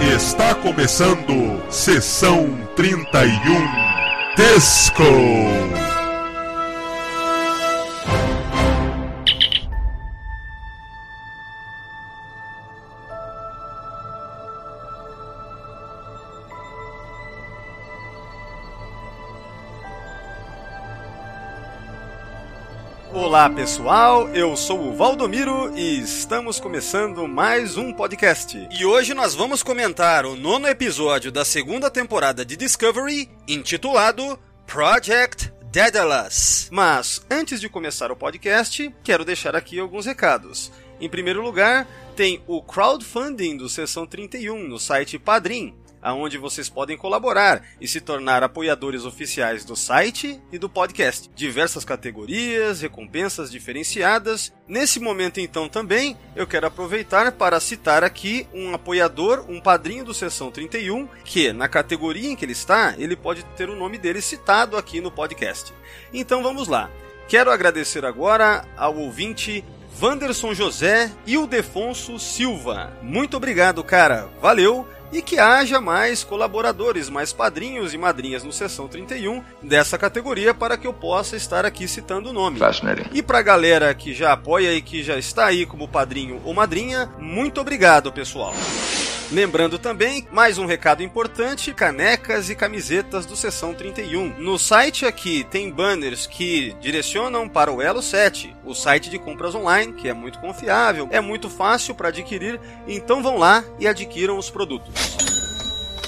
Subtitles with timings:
[0.00, 3.30] Está começando Sessão 31
[4.36, 5.75] Disco.
[23.36, 28.56] Olá pessoal, eu sou o Valdomiro e estamos começando mais um podcast.
[28.70, 35.52] E hoje nós vamos comentar o nono episódio da segunda temporada de Discovery, intitulado Project
[35.70, 36.70] Daedalus.
[36.72, 40.72] Mas antes de começar o podcast, quero deixar aqui alguns recados.
[40.98, 45.74] Em primeiro lugar, tem o crowdfunding do Sessão 31 no site Padrim
[46.06, 51.28] aonde vocês podem colaborar e se tornar apoiadores oficiais do site e do podcast.
[51.34, 54.52] Diversas categorias, recompensas diferenciadas.
[54.68, 60.14] Nesse momento, então, também eu quero aproveitar para citar aqui um apoiador, um padrinho do
[60.14, 64.22] Sessão 31, que na categoria em que ele está, ele pode ter o nome dele
[64.22, 65.74] citado aqui no podcast.
[66.14, 66.88] Então vamos lá.
[67.26, 72.92] Quero agradecer agora ao ouvinte Vanderson José e o Defonso Silva.
[73.02, 74.28] Muito obrigado, cara.
[74.40, 74.86] Valeu!
[75.12, 80.76] E que haja mais colaboradores, mais padrinhos e madrinhas no Sessão 31 dessa categoria para
[80.76, 82.58] que eu possa estar aqui citando o nome.
[83.12, 86.54] E para a galera que já apoia e que já está aí como padrinho ou
[86.54, 88.54] madrinha, muito obrigado, pessoal.
[89.30, 94.40] Lembrando também, mais um recado importante: canecas e camisetas do Sessão 31.
[94.40, 99.54] No site aqui tem banners que direcionam para o Elo 7, o site de compras
[99.54, 104.38] online, que é muito confiável, é muito fácil para adquirir, então vão lá e adquiram
[104.38, 104.94] os produtos.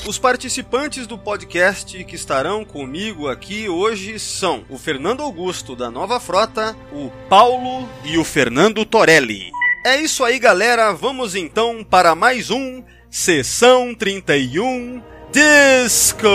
[0.06, 6.18] Os participantes do podcast que estarão comigo aqui hoje são o Fernando Augusto da Nova
[6.18, 9.50] Frota, o Paulo e o Fernando Torelli.
[9.84, 10.92] É isso aí, galera.
[10.92, 16.28] Vamos então para mais um Sessão 31 Disco!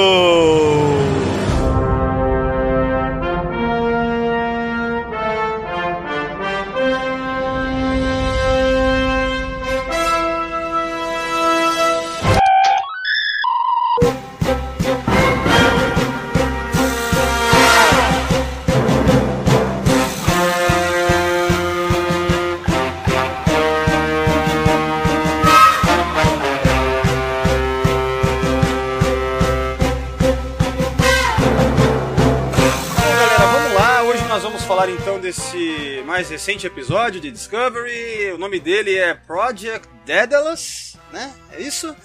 [36.14, 38.34] Mais recente episódio de Discovery.
[38.34, 41.34] O nome dele é Project Daedalus, né?
[41.52, 41.96] É isso?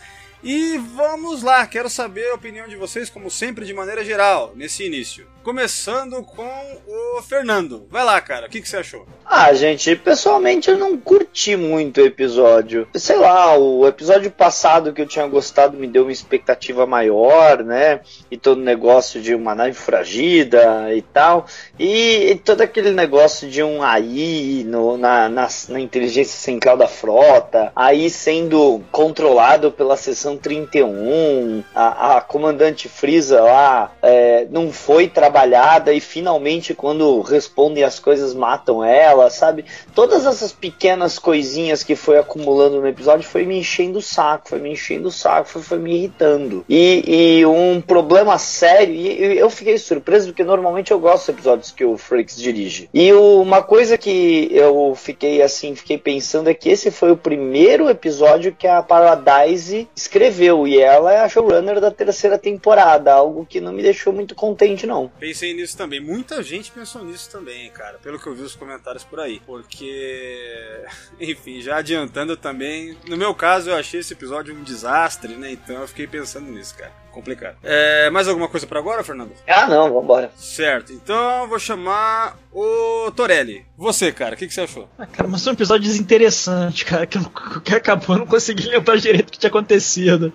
[0.42, 4.82] E vamos lá, quero saber a opinião de vocês, como sempre, de maneira geral, nesse
[4.82, 5.28] início.
[5.48, 6.46] Começando com
[6.86, 7.86] o Fernando.
[7.90, 9.06] Vai lá, cara, o que, que você achou?
[9.24, 12.86] Ah, gente, pessoalmente eu não curti muito o episódio.
[12.94, 18.00] Sei lá, o episódio passado que eu tinha gostado me deu uma expectativa maior, né?
[18.30, 21.46] E todo o negócio de uma nave fragida e tal.
[21.78, 26.88] E, e todo aquele negócio de um AI no, na, na, na inteligência central da
[26.88, 35.08] frota, aí sendo controlado pela seção 31, a, a comandante Frieza lá é, não foi
[35.08, 39.64] trabalhar trabalhada e finalmente quando respondem as coisas matam ela, sabe?
[39.94, 44.58] Todas essas pequenas coisinhas que foi acumulando no episódio foi me enchendo o saco, foi
[44.58, 46.64] me enchendo o saco, foi, foi me irritando.
[46.68, 51.70] E, e, um problema sério, e eu fiquei surpreso porque normalmente eu gosto dos episódios
[51.70, 52.88] que o Frakes dirige.
[52.92, 57.88] E uma coisa que eu fiquei assim, fiquei pensando é que esse foi o primeiro
[57.88, 63.60] episódio que a Paradise escreveu e ela é a showrunner da terceira temporada, algo que
[63.60, 66.00] não me deixou muito contente não pensei nisso também.
[66.00, 69.40] Muita gente pensou nisso também, cara, pelo que eu vi os comentários por aí.
[69.44, 70.84] Porque,
[71.20, 75.52] enfim, já adiantando também, no meu caso eu achei esse episódio um desastre, né?
[75.52, 77.56] Então eu fiquei pensando nisso, cara complicado.
[77.62, 79.32] É, mais alguma coisa para agora, Fernando?
[79.46, 80.30] Ah, não, vambora.
[80.36, 83.66] Certo, então eu vou chamar o Torelli.
[83.76, 84.88] Você, cara, o que, que, você achou?
[84.98, 87.18] Ah, cara, mas foi um episódio desinteressante, cara, que,
[87.64, 90.32] que acabou, eu não consegui lembrar direito o que tinha acontecido.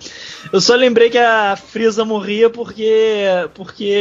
[0.51, 3.25] Eu só lembrei que a Frieza morria porque.
[3.53, 3.95] porque.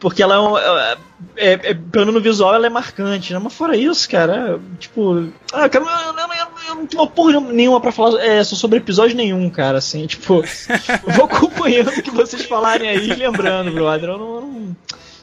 [0.00, 0.58] porque ela é um.
[0.58, 0.96] É,
[1.36, 3.38] é, é, pelo menos no visual ela é marcante, né?
[3.38, 5.28] Mas fora isso, cara, tipo.
[5.52, 9.16] Ah, cara, eu, eu, eu, eu não tenho porra nenhuma pra falar é, sobre episódio
[9.16, 10.42] nenhum, cara, assim, tipo.
[11.14, 14.10] vou acompanhando o que vocês falarem aí, lembrando, brother.
[14.10, 14.40] Eu não.
[14.40, 14.76] não...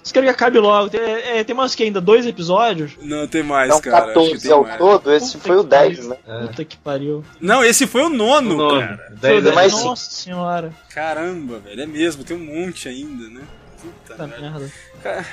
[0.03, 0.89] Isso quero que acabe logo.
[0.89, 2.01] Tem, é, tem mais que ainda?
[2.01, 2.93] Dois episódios?
[3.01, 4.07] Não, tem mais, então, cara.
[4.07, 6.17] 14 ao todo, esse Puta foi o 10, né?
[6.27, 6.39] É.
[6.47, 7.23] Puta que pariu.
[7.39, 8.79] Não, esse foi o nono, o nono.
[8.81, 9.13] cara.
[9.19, 10.73] Foi o 10, Nossa senhora.
[10.89, 13.41] Caramba, velho, é mesmo, tem um monte ainda, né?
[13.79, 14.49] Puta, Puta merda.
[14.49, 14.71] merda.
[15.03, 15.25] Cara,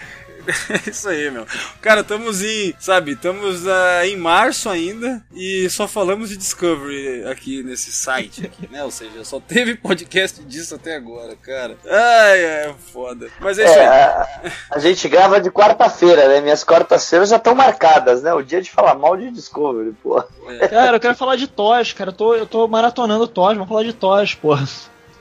[0.49, 1.47] É isso aí, meu.
[1.81, 7.63] Cara, estamos em, sabe, estamos uh, em março ainda e só falamos de Discovery aqui
[7.63, 8.83] nesse site, aqui, né?
[8.83, 11.77] Ou seja, só teve podcast disso até agora, cara.
[11.87, 13.29] Ai, é foda.
[13.41, 13.87] Mas é, é isso aí.
[13.87, 14.29] A,
[14.77, 16.41] a gente grava de quarta-feira, né?
[16.41, 18.33] Minhas quartas-feiras já estão marcadas, né?
[18.33, 20.23] O dia de falar mal de Discovery, pô.
[20.49, 20.69] É.
[20.69, 22.11] Cara, eu quero falar de Toys, cara.
[22.11, 24.57] Eu tô, eu tô maratonando Toys, vamos falar de Toys, pô.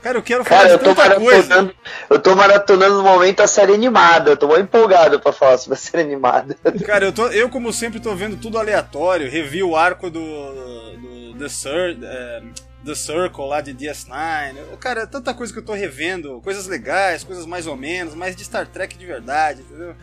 [0.02, 1.74] Cara, eu quero falar Cara, de tanta coisa.
[2.08, 4.30] Eu tô maratonando no momento a série animada.
[4.30, 6.56] Eu tô muito empolgado pra falar sobre a série animada.
[6.86, 9.30] Cara, eu, tô, eu como sempre, tô vendo tudo aleatório.
[9.30, 12.42] Revi o arco do, do The, Sur, é,
[12.84, 14.76] The Circle lá de DS9.
[14.78, 16.40] Cara, é tanta coisa que eu tô revendo.
[16.42, 19.96] Coisas legais, coisas mais ou menos, mais de Star Trek de verdade, entendeu?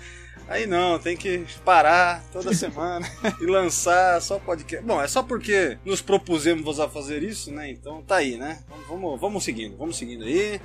[0.47, 3.05] Aí não, tem que parar toda semana
[3.41, 4.85] e lançar só podcast.
[4.85, 7.69] Bom, é só porque nos propusemos a fazer isso, né?
[7.69, 8.59] Então tá aí, né?
[8.87, 10.59] Vamos, vamos seguindo, vamos seguindo aí.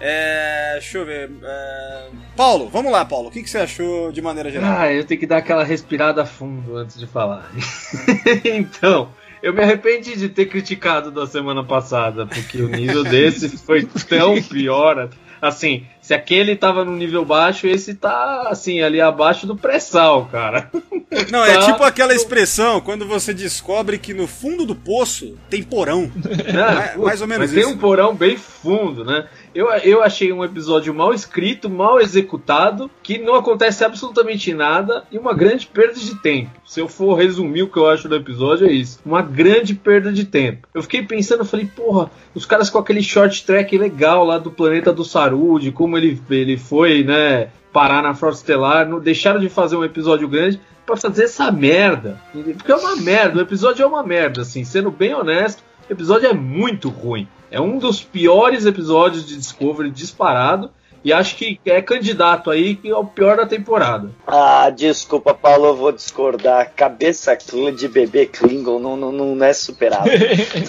[0.00, 1.30] É, deixa eu ver.
[1.42, 3.28] É, Paulo, vamos lá, Paulo.
[3.28, 4.76] O que, que você achou de maneira geral?
[4.76, 7.50] Ah, eu tenho que dar aquela respirada fundo antes de falar.
[8.44, 9.08] então,
[9.42, 14.42] eu me arrependi de ter criticado da semana passada, porque o nível desse foi tão
[14.42, 15.10] pior
[15.48, 20.70] assim, se aquele tava no nível baixo, esse tá, assim, ali abaixo do pré-sal, cara.
[21.30, 21.60] Não, é tá...
[21.60, 26.10] é tipo aquela expressão quando você descobre que no fundo do poço tem porão.
[26.46, 27.66] É, mais ou menos mas isso.
[27.68, 29.26] tem um porão bem fundo, né?
[29.54, 35.16] Eu, eu achei um episódio mal escrito, mal executado, que não acontece absolutamente nada e
[35.16, 36.50] uma grande perda de tempo.
[36.66, 38.98] Se eu for resumir o que eu acho do episódio, é isso.
[39.06, 40.66] Uma grande perda de tempo.
[40.74, 44.92] Eu fiquei pensando, falei, porra, os caras com aquele short track legal lá do planeta
[44.92, 49.48] do Saru, de como ele, ele foi, né, parar na Frota Estelar, não deixaram de
[49.48, 52.20] fazer um episódio grande para fazer essa merda.
[52.32, 56.28] Porque é uma merda, o episódio é uma merda, assim, sendo bem honesto, o episódio
[56.28, 57.28] é muito ruim.
[57.54, 60.72] É um dos piores episódios de Discovery disparado.
[61.04, 64.10] E acho que é candidato aí que é o pior da temporada.
[64.26, 66.72] Ah, desculpa, Paulo, eu vou discordar.
[66.74, 67.36] Cabeça
[67.76, 70.12] de bebê Klingon não, não, não é superável.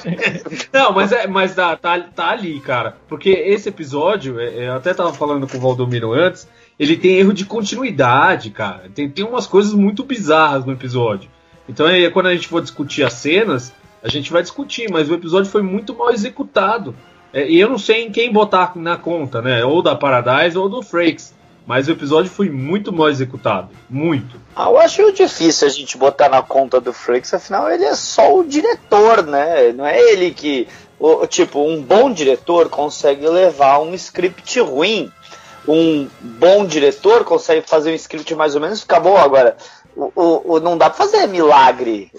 [0.71, 2.97] não, mas, é, mas dá, tá, tá ali, cara.
[3.07, 6.47] Porque esse episódio, é, é, eu até tava falando com o Valdomiro antes,
[6.77, 8.91] ele tem erro de continuidade, cara.
[8.93, 11.31] Tem, tem umas coisas muito bizarras no episódio.
[11.67, 13.73] Então, aí, quando a gente for discutir as cenas,
[14.05, 16.95] a gente vai discutir, mas o episódio foi muito mal executado.
[17.33, 19.65] É, e eu não sei em quem botar na conta, né?
[19.65, 21.33] Ou da Paradise ou do Frakes.
[21.65, 23.69] Mas o episódio foi muito mal executado.
[23.89, 24.39] Muito.
[24.55, 28.37] Ah, eu acho difícil a gente botar na conta do Frakes, afinal ele é só
[28.37, 29.73] o diretor, né?
[29.73, 30.67] Não é ele que.
[30.99, 35.11] O, tipo, um bom diretor consegue levar um script ruim.
[35.67, 39.17] Um bom diretor consegue fazer um script mais ou menos ficar bom.
[39.17, 39.57] Agora,
[39.95, 42.11] o, o, não dá pra fazer milagre.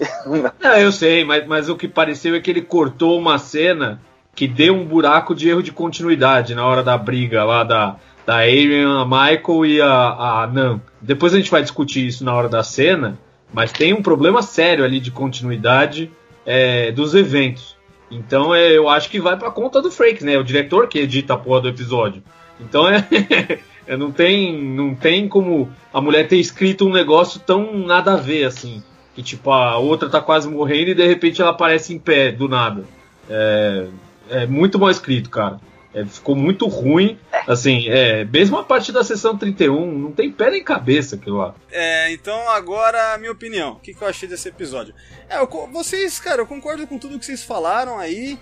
[0.61, 4.01] Não, eu sei, mas, mas o que pareceu é que ele cortou uma cena
[4.35, 7.95] que deu um buraco de erro de continuidade na hora da briga lá da,
[8.25, 10.81] da Arian, a Michael e a, a Nan.
[11.01, 13.17] Depois a gente vai discutir isso na hora da cena,
[13.53, 16.11] mas tem um problema sério ali de continuidade
[16.45, 17.75] é, dos eventos.
[18.09, 20.37] Então é, eu acho que vai pra conta do Frakes, né?
[20.37, 22.23] O diretor que edita a porra do episódio.
[22.59, 23.05] Então é.
[23.87, 28.17] É, não, tem, não tem como a mulher ter escrito um negócio tão nada a
[28.17, 28.83] ver, assim.
[29.15, 32.49] Que tipo, a outra tá quase morrendo e de repente ela aparece em pé, do
[32.49, 32.85] nada.
[33.29, 33.87] É,
[34.29, 35.59] é muito mal escrito, cara.
[35.93, 37.17] É, ficou muito ruim.
[37.47, 41.55] Assim, é, mesmo a partir da sessão 31, não tem pé nem cabeça aquilo lá.
[41.71, 43.71] É, então agora a minha opinião.
[43.71, 44.93] O que, que eu achei desse episódio?
[45.29, 48.37] É, eu, vocês, cara, eu concordo com tudo que vocês falaram aí.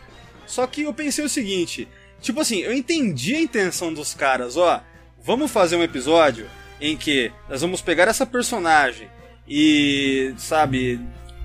[0.48, 1.88] Só que eu pensei o seguinte:
[2.20, 4.82] tipo assim, eu entendi a intenção dos caras, ó
[5.26, 6.46] vamos fazer um episódio
[6.80, 9.10] em que nós vamos pegar essa personagem
[9.48, 11.00] e, sabe,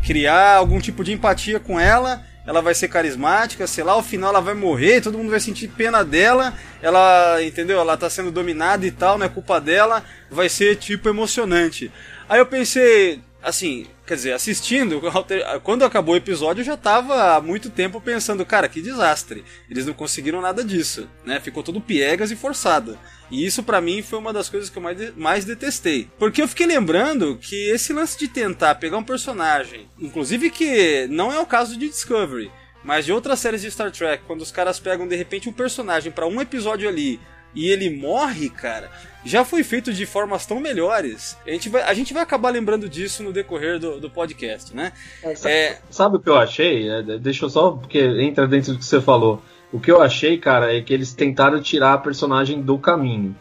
[0.04, 2.22] criar algum tipo de empatia com ela.
[2.46, 5.68] Ela vai ser carismática, sei lá, ao final ela vai morrer, todo mundo vai sentir
[5.68, 6.52] pena dela.
[6.82, 7.78] Ela, entendeu?
[7.78, 10.04] Ela tá sendo dominada e tal, não é culpa dela.
[10.30, 11.90] Vai ser tipo emocionante.
[12.28, 15.00] Aí eu pensei, assim, quer dizer, assistindo,
[15.62, 19.44] quando acabou o episódio, eu já tava há muito tempo pensando, cara, que desastre.
[19.70, 21.40] Eles não conseguiram nada disso, né?
[21.40, 22.98] Ficou tudo piegas e forçado.
[23.30, 26.08] E isso para mim foi uma das coisas que eu mais, mais detestei.
[26.18, 31.32] Porque eu fiquei lembrando que esse lance de tentar pegar um personagem, inclusive que não
[31.32, 32.50] é o caso de Discovery,
[32.82, 36.10] mas de outras séries de Star Trek, quando os caras pegam de repente um personagem
[36.10, 37.20] para um episódio ali
[37.54, 38.90] e ele morre, cara,
[39.24, 41.36] já foi feito de formas tão melhores.
[41.46, 44.92] A gente vai, a gente vai acabar lembrando disso no decorrer do, do podcast, né?
[45.22, 45.78] É, sabe, é...
[45.90, 46.88] sabe, o que eu achei?
[46.88, 49.42] É, deixa eu só, porque entra dentro do que você falou.
[49.72, 53.36] O que eu achei, cara, é que eles tentaram tirar a personagem do caminho.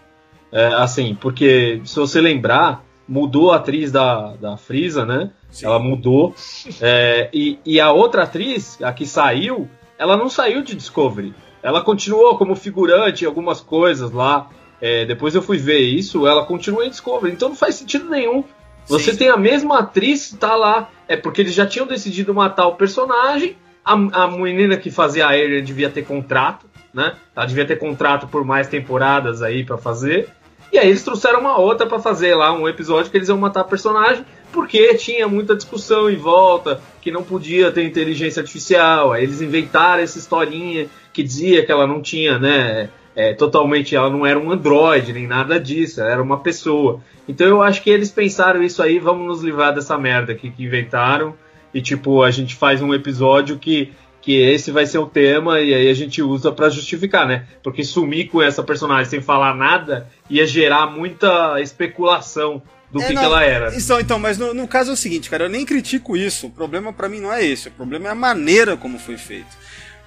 [0.51, 5.31] É, assim, porque se você lembrar, mudou a atriz da, da Frieza, né?
[5.49, 5.65] Sim.
[5.65, 6.35] Ela mudou.
[6.81, 11.33] É, e, e a outra atriz, a que saiu, ela não saiu de Discovery.
[11.61, 14.49] Ela continuou como figurante em algumas coisas lá.
[14.81, 18.43] é, depois eu fui ver isso, ela continua em Discovery, então não faz sentido nenhum.
[18.87, 19.17] Você Sim.
[19.17, 20.89] tem a mesma atriz, tá lá.
[21.07, 23.55] É porque eles já tinham decidido matar o personagem.
[23.85, 27.13] A, a menina que fazia a Arian devia ter contrato, né?
[27.35, 30.29] Ela devia ter contrato por mais temporadas aí pra fazer.
[30.71, 33.61] E aí eles trouxeram uma outra pra fazer lá um episódio que eles iam matar
[33.61, 39.11] a personagem, porque tinha muita discussão em volta, que não podia ter inteligência artificial.
[39.11, 42.89] Aí eles inventaram essa historinha que dizia que ela não tinha, né?
[43.19, 47.01] é, totalmente, ela não era um androide nem nada disso, ela era uma pessoa.
[47.27, 50.63] Então eu acho que eles pensaram isso aí, vamos nos livrar dessa merda aqui que
[50.63, 51.35] inventaram.
[51.73, 55.73] E tipo, a gente faz um episódio que, que esse vai ser o tema e
[55.73, 57.45] aí a gente usa pra justificar, né?
[57.61, 63.13] Porque sumir com essa personagem sem falar nada ia gerar muita especulação do É, que,
[63.13, 63.75] não, que ela era.
[63.75, 66.47] Então, então mas no, no caso é o seguinte, cara, eu nem critico isso.
[66.47, 67.67] O problema pra mim não é esse.
[67.67, 69.57] O problema é a maneira como foi feito.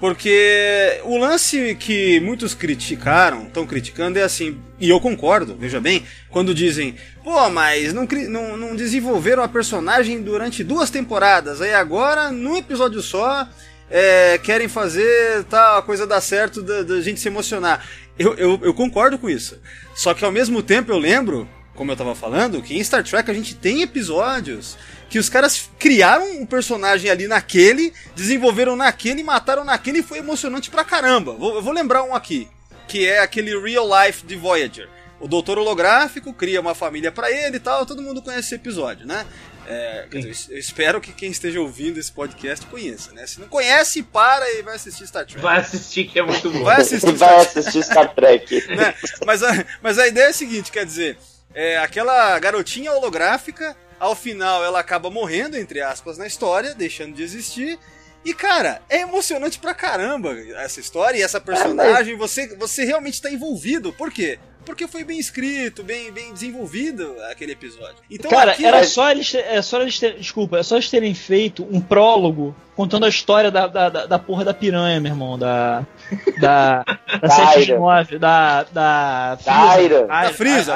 [0.03, 6.05] Porque o lance que muitos criticaram, estão criticando, é assim, e eu concordo, veja bem,
[6.29, 12.33] quando dizem, pô, mas não, não, não desenvolveram a personagem durante duas temporadas, aí agora,
[12.33, 13.49] num episódio só,
[13.89, 17.87] é, querem fazer tal, a coisa dar certo da, da gente se emocionar.
[18.19, 19.57] Eu, eu, eu concordo com isso.
[19.95, 23.31] Só que ao mesmo tempo eu lembro, como eu tava falando, que em Star Trek
[23.31, 24.77] a gente tem episódios
[25.13, 30.71] que os caras criaram um personagem ali naquele, desenvolveram naquele, mataram naquele e foi emocionante
[30.71, 31.35] pra caramba.
[31.35, 32.49] Vou, eu vou lembrar um aqui,
[32.89, 34.89] que é aquele Real Life de Voyager.
[35.21, 39.07] O doutor holográfico cria uma família pra ele e tal, todo mundo conhece esse episódio,
[39.07, 39.27] né?
[39.67, 43.27] É, dizer, eu espero que quem esteja ouvindo esse podcast conheça, né?
[43.27, 45.43] Se não conhece, para e vai assistir Star Trek.
[45.43, 46.65] Vai assistir que é muito bom.
[46.65, 48.65] Vai assistir Vai assistir Star Trek.
[48.75, 48.95] né?
[49.27, 51.19] mas, a, mas a ideia é a seguinte, quer dizer,
[51.55, 57.23] é, aquela garotinha holográfica, ao final ela acaba morrendo, entre aspas, na história, deixando de
[57.23, 57.79] existir.
[58.25, 62.17] E, cara, é emocionante pra caramba essa história e essa personagem.
[62.17, 63.93] Você, você realmente tá envolvido.
[63.93, 64.41] Por quê?
[64.65, 67.97] Porque foi bem escrito, bem, bem desenvolvido aquele episódio.
[68.11, 70.89] Então, Cara, aqui, era só eles, ter- é só eles terem, desculpa, é só eles
[70.91, 75.13] terem feito um prólogo contando a história da, da, da, da porra da piranha, meu
[75.13, 75.85] irmão, da
[76.41, 76.85] da da
[77.21, 80.07] Da 729, da da Da Aira.
[80.07, 80.75] Da ai- Frisa.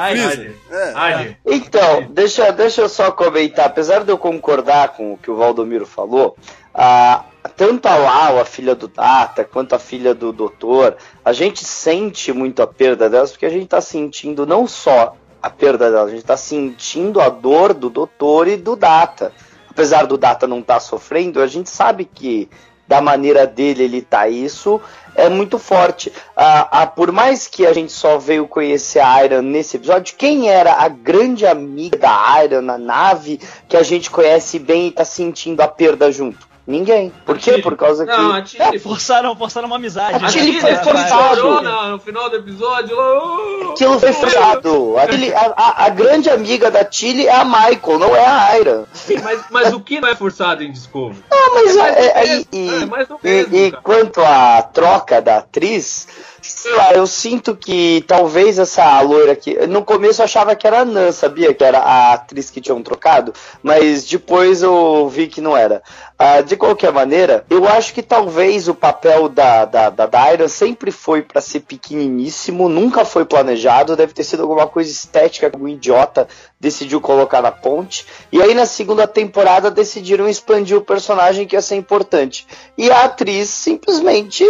[0.69, 0.91] É.
[0.95, 3.65] Ai, Então, deixa, deixa eu só comentar.
[3.65, 6.37] Apesar de eu concordar com o que o Valdomiro falou,
[6.73, 11.63] a, tanto a Lau, a filha do Data, quanto a filha do Doutor, a gente
[11.63, 16.09] sente muito a perda delas, porque a gente tá sentindo não só a perda delas,
[16.09, 19.31] a gente tá sentindo a dor do Doutor e do Data.
[19.69, 22.49] Apesar do Data não estar tá sofrendo, a gente sabe que
[22.87, 24.81] da maneira dele ele tá isso
[25.17, 26.13] é muito forte.
[26.35, 30.47] Ah, ah, por mais que a gente só veio conhecer a Iron nesse episódio, quem
[30.47, 35.03] era a grande amiga da Iron na nave que a gente conhece bem e tá
[35.03, 36.46] sentindo a perda junto?
[36.67, 37.13] Ninguém.
[37.25, 37.51] Por quê?
[37.51, 37.61] Tilly.
[37.63, 38.11] Por causa que.
[38.11, 38.77] Não, a Tilly.
[38.77, 40.15] Forçaram, forçaram uma amizade.
[40.21, 41.61] A A Tilly Tilly foi forçado.
[41.91, 42.97] no final do episódio.
[42.99, 44.97] "Oh, Aquilo foi forçado.
[44.99, 48.83] Aquele- a, a- a grande amiga da Tilly é a Michael, não é a Iron.
[49.23, 51.23] Mas, mas o que não é forçado em Discovery?
[51.31, 55.21] Não, mas É é, é- e- é mais do E, mesmo, e quanto à troca
[55.21, 56.07] da atriz,
[56.41, 59.55] sei lá, eu sinto que talvez essa loira aqui.
[59.67, 61.53] No começo eu achava que era a Nan, sabia?
[61.53, 63.33] Que era a atriz que tinham trocado,
[63.63, 65.81] mas depois eu vi que não era.
[66.19, 70.89] Ah, de qualquer maneira, eu acho que talvez o papel da, da, da Daira sempre
[70.89, 75.67] foi pra ser pequeniníssimo, nunca foi planejado, deve ter sido alguma coisa estética que algum
[75.67, 76.27] idiota
[76.59, 78.03] decidiu colocar na ponte.
[78.31, 82.47] E aí na segunda temporada decidiram expandir o personagem que ia ser importante.
[82.75, 84.43] E a atriz simplesmente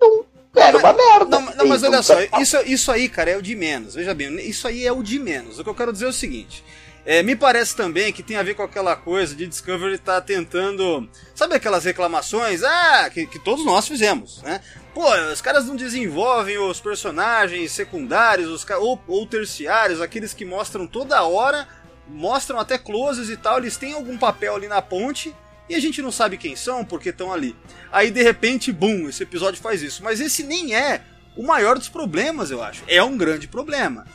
[0.00, 0.24] não
[0.56, 1.38] era uma merda.
[1.38, 3.94] Não, não, mas olha só, isso, isso aí, cara, é o de menos.
[3.94, 5.58] Veja bem, isso aí é o de menos.
[5.58, 6.64] O que eu quero dizer é o seguinte.
[7.06, 11.08] É, me parece também que tem a ver com aquela coisa de Discovery tá tentando.
[11.36, 12.64] Sabe aquelas reclamações?
[12.64, 14.60] Ah, que, que todos nós fizemos, né?
[14.92, 20.84] Pô, os caras não desenvolvem os personagens secundários os, ou, ou terciários, aqueles que mostram
[20.84, 21.68] toda hora,
[22.08, 25.32] mostram até closes e tal, eles têm algum papel ali na ponte
[25.68, 27.54] e a gente não sabe quem são porque estão ali.
[27.92, 30.02] Aí de repente, bum, esse episódio faz isso.
[30.02, 31.02] Mas esse nem é
[31.36, 32.82] o maior dos problemas, eu acho.
[32.88, 34.06] É um grande problema.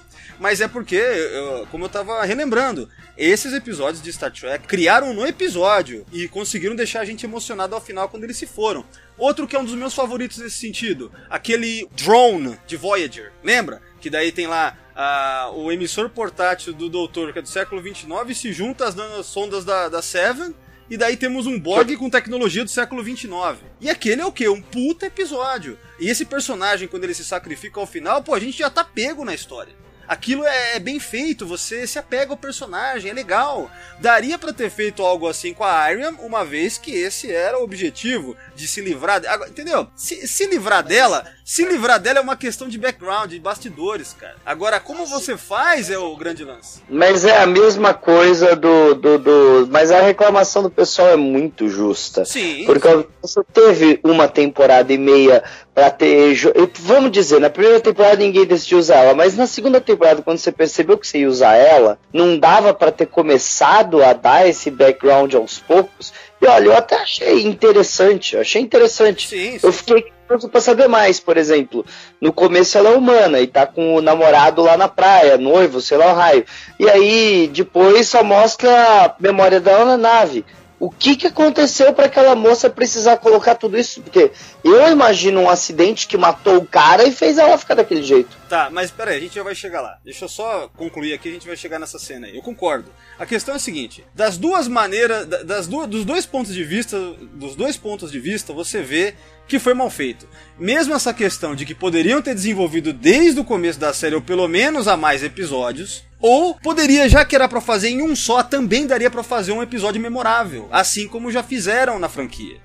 [0.41, 5.23] Mas é porque, eu- como eu tava relembrando, esses episódios de Star Trek criaram no
[5.23, 8.83] episódio e conseguiram deixar a gente emocionado ao final quando eles se foram.
[9.19, 13.83] Outro que é um dos meus favoritos nesse sentido, aquele drone de Voyager, lembra?
[13.99, 18.33] Que daí tem lá ah, o emissor portátil do Doutor, que é do século 29,
[18.33, 20.55] se junta às sondas da, da Seven
[20.89, 23.59] e daí temos um Borg com tecnologia do século 29.
[23.79, 24.49] E aquele é o quê?
[24.49, 25.77] Um puta episódio.
[25.99, 29.23] E esse personagem, quando ele se sacrifica ao final, pô, a gente já tá pego
[29.23, 29.79] na história.
[30.11, 33.71] Aquilo é, é bem feito, você se apega ao personagem, é legal.
[33.97, 37.63] Daria pra ter feito algo assim com a Ariam, uma vez que esse era o
[37.63, 39.21] objetivo de se livrar.
[39.21, 39.89] de- entendeu?
[39.95, 44.37] Se, se livrar dela Se livrar dela é uma questão de background, de bastidores, cara.
[44.45, 46.81] Agora, como você faz é o grande lance.
[46.89, 49.67] Mas é a mesma coisa do, do, do.
[49.69, 52.23] Mas a reclamação do pessoal é muito justa.
[52.23, 52.63] Sim.
[52.65, 52.87] Porque
[53.21, 55.43] você teve uma temporada e meia
[55.75, 56.37] pra ter.
[56.79, 60.53] Vamos dizer, na primeira temporada ninguém decidiu usar ela, mas na segunda temporada, quando você
[60.53, 65.33] percebeu que você ia usar ela, não dava para ter começado a dar esse background
[65.33, 66.13] aos poucos.
[66.41, 69.27] E olha, eu até achei interessante, eu achei interessante.
[69.27, 69.67] Sim, sim.
[69.67, 71.85] Eu fiquei curioso pra saber mais, por exemplo.
[72.19, 75.97] No começo ela é humana e tá com o namorado lá na praia, noivo, sei
[75.97, 76.45] lá o raio.
[76.79, 80.45] E aí, depois só mostra a memória dela na nave
[80.81, 84.01] o que, que aconteceu para aquela moça precisar colocar tudo isso?
[84.01, 84.31] Porque
[84.63, 88.35] eu imagino um acidente que matou o cara e fez ela ficar daquele jeito.
[88.49, 89.99] Tá, mas peraí, a gente já vai chegar lá.
[90.03, 92.35] Deixa eu só concluir aqui, a gente vai chegar nessa cena aí.
[92.35, 92.91] Eu concordo.
[93.19, 96.97] A questão é a seguinte: das duas maneiras, das duas, dos dois pontos de vista,
[97.33, 99.13] dos dois pontos de vista, você vê
[99.47, 100.27] que foi mal feito.
[100.57, 104.47] Mesmo essa questão de que poderiam ter desenvolvido desde o começo da série, ou pelo
[104.47, 108.85] menos a mais episódios, ou poderia, já que era para fazer em um só, também
[108.85, 112.57] daria para fazer um episódio memorável, assim como já fizeram na franquia.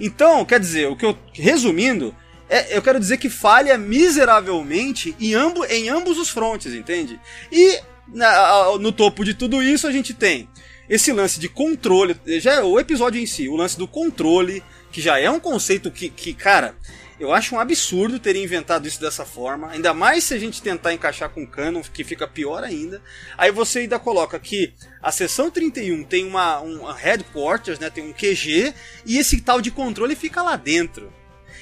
[0.00, 2.14] Então, quer dizer, o que eu resumindo,
[2.48, 7.20] é, eu quero dizer que falha miseravelmente em, ambo, em ambos os frontes, entende?
[7.50, 7.78] E
[8.08, 10.48] na, no topo de tudo isso a gente tem
[10.88, 15.00] esse lance de controle, já é o episódio em si, o lance do controle, que
[15.00, 16.74] já é um conceito que, que cara,
[17.22, 20.92] eu acho um absurdo terem inventado isso dessa forma, ainda mais se a gente tentar
[20.92, 23.00] encaixar com o canon, que fica pior ainda.
[23.38, 28.12] Aí você ainda coloca que a seção 31 tem uma um headquarters, né, tem um
[28.12, 28.74] QG
[29.06, 31.12] e esse tal de controle fica lá dentro.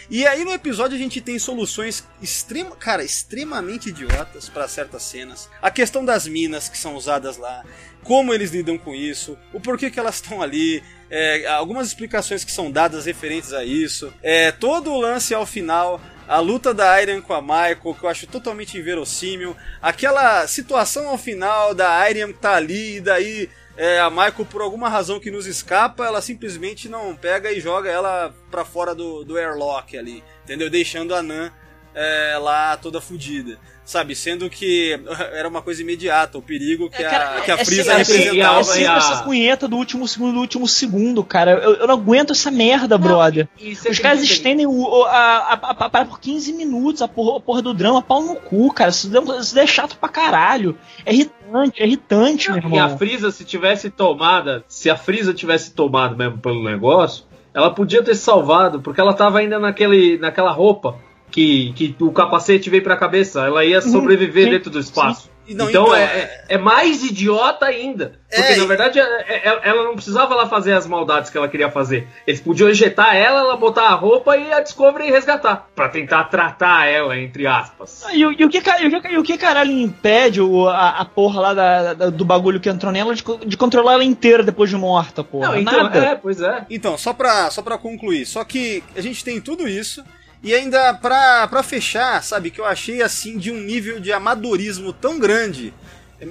[0.09, 5.51] E aí no episódio a gente tem soluções extrema, cara, extremamente idiotas para certas cenas.
[5.61, 7.63] A questão das minas que são usadas lá,
[8.03, 12.53] como eles lidam com isso, o porquê que elas estão ali, é, algumas explicações que
[12.53, 17.21] são dadas referentes a isso, é, todo o lance ao final, a luta da Iron
[17.21, 22.55] com a Michael, que eu acho totalmente inverossímil, aquela situação ao final da Iron tá
[22.55, 27.17] ali e daí é, a Michael, por alguma razão que nos escapa, ela simplesmente não
[27.17, 30.69] pega e joga ela pra fora do, do airlock ali, entendeu?
[30.69, 31.51] Deixando a Nan
[31.95, 34.15] é, lá toda fodida sabe?
[34.15, 35.01] Sendo que
[35.33, 38.23] era uma coisa imediata, o perigo que, É, cara, a, que a é Frieza sempre-
[38.23, 38.61] representava.
[38.61, 41.51] É sempre essa punheta do último segundo do último segundo, cara.
[41.61, 43.49] Eu, eu não aguento essa merda, brother.
[43.59, 47.03] E você Os caras estendem o, o- a, a, a, a parada por 15 minutos,
[47.03, 48.91] a porra, a porra do drama, pau no cu, cara.
[48.91, 49.11] Isso,
[49.41, 50.79] isso é chato pra caralho.
[51.05, 52.85] É irritante, é irritante, meu E irmão.
[52.85, 58.05] a Frieza, se tivesse tomada, se a Frieza tivesse tomado mesmo pelo negócio, ela podia
[58.05, 60.97] ter salvado, porque ela tava ainda naquele, naquela roupa
[61.31, 63.41] que, que o capacete veio pra cabeça.
[63.47, 65.31] Ela ia sobreviver sim, dentro do espaço.
[65.53, 68.21] Não, então então, é, é- é mais idiota ainda.
[68.33, 69.03] Porque É, na verdade é-
[69.49, 72.07] é- ela não precisava lá fazer as maldades que ela queria fazer.
[72.25, 75.67] Eles podiam injetar ela, ela botar a roupa e a Discovery resgatar.
[75.75, 78.05] Pra tentar tratar ela, entre aspas.
[78.13, 80.91] E, o- e o que, e o que, e o que caralho impede o, a,
[81.01, 84.45] a porra lá da- da- do bagulho que entrou nela de, de controlar ela inteira
[84.45, 85.49] depois de morta, porra?
[85.49, 85.99] Não, então, Nada.
[85.99, 86.65] é, pois é.
[86.71, 90.05] Então, só pra, só pra concluir, só que a gente tem tudo isso,
[90.43, 94.93] e ainda pra, pra fechar, sabe, que eu achei assim de um nível de amadorismo
[94.93, 95.75] tão grande.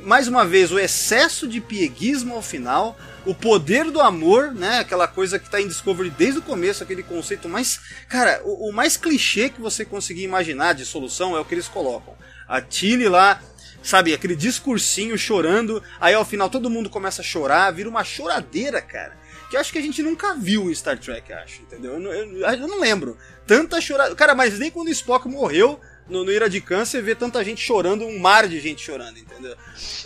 [0.04, 4.80] Mais uma vez, o excesso de pieguismo ao final, o poder do amor, né?
[4.80, 7.80] Aquela coisa que tá em Discovery desde o começo, aquele conceito mais.
[8.08, 11.68] Cara, o, o mais clichê que você conseguir imaginar de solução é o que eles
[11.68, 12.16] colocam.
[12.48, 13.42] A Tilly lá,
[13.82, 18.82] sabe, aquele discursinho chorando, aí ao final todo mundo começa a chorar, vira uma choradeira,
[18.82, 19.19] cara
[19.50, 21.94] que eu acho que a gente nunca viu em Star Trek, acho, entendeu?
[21.94, 23.18] Eu, não- eu- eu não lembro.
[23.48, 24.14] Tanta chorada.
[24.16, 27.62] Cara, mas nem quando o Spock morreu no, no Ira de Câncer, vê tanta gente
[27.62, 29.56] chorando, um mar de gente chorando, entendeu?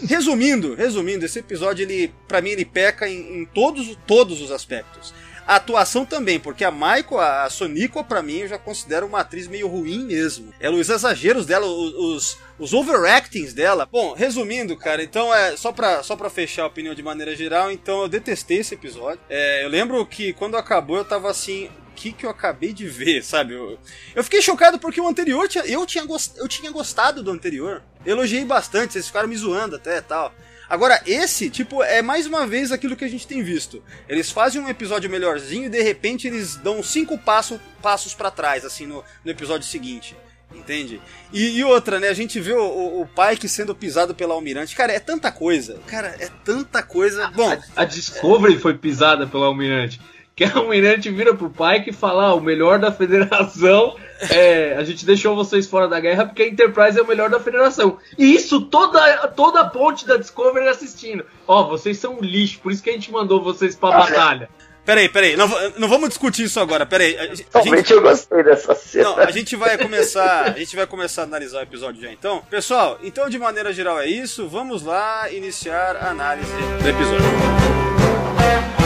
[0.07, 5.13] Resumindo, resumindo, esse episódio, ele, para mim, ele peca em, em todos, todos os aspectos.
[5.45, 9.47] A atuação também, porque a Michael, a Sonico, pra mim, eu já considero uma atriz
[9.47, 10.53] meio ruim mesmo.
[10.59, 13.87] Ela, os exageros dela, os, os, overactings dela.
[13.91, 17.71] Bom, resumindo, cara, então é só pra, só pra fechar a opinião de maneira geral,
[17.71, 19.19] então eu detestei esse episódio.
[19.29, 21.69] É, eu lembro que quando acabou eu tava assim.
[21.91, 23.53] O que, que eu acabei de ver, sabe?
[23.53, 23.77] Eu,
[24.15, 26.03] eu fiquei chocado porque o anterior eu, tinha
[26.37, 27.83] eu tinha gostado do anterior.
[28.05, 30.33] Elogiei bastante, vocês ficaram me zoando até tal.
[30.73, 33.83] Agora, esse, tipo, é mais uma vez aquilo que a gente tem visto.
[34.09, 38.65] Eles fazem um episódio melhorzinho e de repente eles dão cinco passo, passos para trás,
[38.65, 40.17] assim, no, no episódio seguinte.
[40.51, 40.99] Entende?
[41.31, 42.07] E, e outra, né?
[42.07, 44.75] A gente vê o, o, o Pike sendo pisado pela Almirante.
[44.75, 45.79] Cara, é tanta coisa.
[45.85, 47.27] Cara, é tanta coisa.
[47.27, 50.01] Bom, A, a Discovery foi pisada pelo Almirante.
[50.35, 53.95] Que a Almirante vira pro Pike e fala: ah, o melhor da federação.
[54.31, 57.39] É, a gente deixou vocês fora da guerra porque a Enterprise é o melhor da
[57.39, 57.99] federação.
[58.17, 61.25] E isso toda, toda a ponte da Discovery assistindo.
[61.47, 64.49] Ó, vocês são um lixo, por isso que a gente mandou vocês pra batalha.
[64.85, 67.17] Peraí, peraí, não, não vamos discutir isso agora, peraí.
[67.17, 69.03] A, a Realmente gente, eu gostei dessa cena.
[69.03, 72.41] não, a gente vai começar, a gente vai começar a analisar o episódio já então.
[72.49, 78.82] Pessoal, então de maneira geral é isso, vamos lá iniciar a análise do episódio.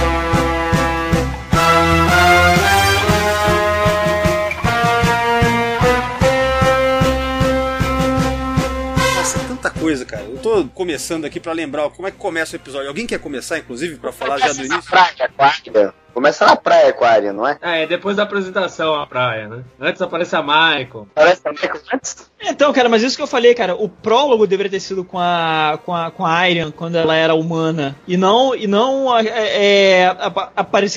[9.88, 10.24] Coisa, cara.
[10.24, 12.90] Eu tô começando aqui pra lembrar como é que começa o episódio.
[12.90, 14.92] Alguém quer começar, inclusive, pra falar já do na início?
[14.92, 15.94] praia aquária.
[16.14, 17.58] Começa na praia aquária, não é?
[17.62, 19.64] É, depois da apresentação à praia, né?
[19.80, 21.08] Antes aparece a Michael.
[21.16, 22.30] Parece também que antes.
[22.42, 25.80] Então, cara, mas isso que eu falei, cara, o prólogo deveria ter sido com a
[25.86, 30.16] com a, com a Iron quando ela era humana e não e não é, é,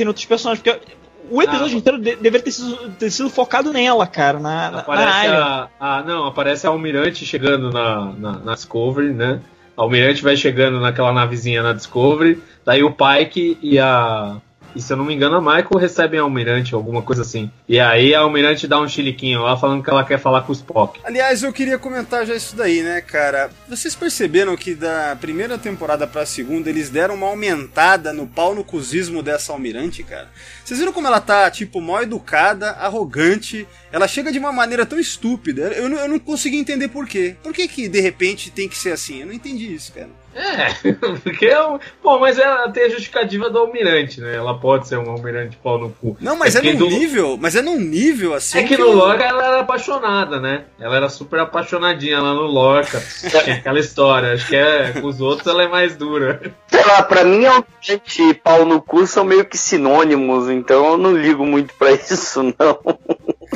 [0.03, 0.81] em outros personagens, porque
[1.31, 1.79] o episódio Ah.
[1.79, 6.03] inteiro de- deveria ter sido, ter sido focado nela, cara, na, Aparece na a, a-
[6.03, 9.41] Não, aparece a Almirante chegando na, na, na Discovery, né?
[9.77, 12.43] A Almirante vai chegando naquela navezinha na Discovery.
[12.65, 14.37] Daí o Pike e a.
[14.75, 17.51] E se eu não me engano, a Michael recebem a Almirante, alguma coisa assim.
[17.69, 20.55] E aí a Almirante dá um chiliquinho lá falando que ela quer falar com o
[20.55, 21.01] Spock.
[21.05, 23.51] Aliás, eu queria comentar já isso daí, né, cara?
[23.69, 28.65] Vocês perceberam que da primeira temporada pra segunda eles deram uma aumentada no pau no
[28.65, 30.29] cuzismo dessa almirante, cara?
[30.65, 33.67] Vocês viram como ela tá, tipo, mal educada, arrogante?
[33.93, 35.63] Ela chega de uma maneira tão estúpida.
[35.75, 37.35] Eu, não- eu não consegui entender por quê.
[37.43, 39.21] Por que que, de repente, tem que ser assim?
[39.21, 40.09] Eu não entendi isso, cara.
[40.35, 40.93] É,
[41.25, 41.79] porque é um...
[42.03, 44.37] Pô, mas ela tem a justificativa do Almirante, né?
[44.37, 46.17] Ela pode ser um Almirante pau no cu.
[46.21, 47.37] Não, mas é, porque num do- nível...
[47.41, 48.59] Mas é num nível, assim...
[48.59, 50.65] É que no eu- Lorca ela era apaixonada, né?
[50.79, 53.03] Ela era super apaixonadinha lá no Lorca.
[53.29, 54.33] Tinha aquela história.
[54.35, 56.41] Acho que é, com os outros ela é mais dura.
[56.69, 60.97] Sei lá, pra mim, almirante e pau no cu são meio que sinônimos, então eu
[60.97, 62.79] não ligo muito pra isso, não.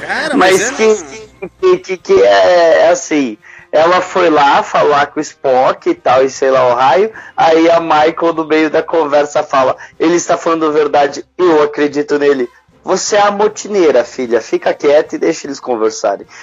[0.01, 1.17] Cara, mas, Mas é...
[1.47, 3.39] que, que, que, que é, é assim.
[3.75, 7.11] Ela foi lá falar com o Spock e tal, e sei lá o raio.
[7.37, 12.17] Aí a Michael, no meio da conversa, fala: Ele está falando a verdade, eu acredito
[12.17, 12.49] nele.
[12.85, 14.41] Você é a motineira, filha.
[14.41, 16.25] Fica quieta e deixa eles conversarem.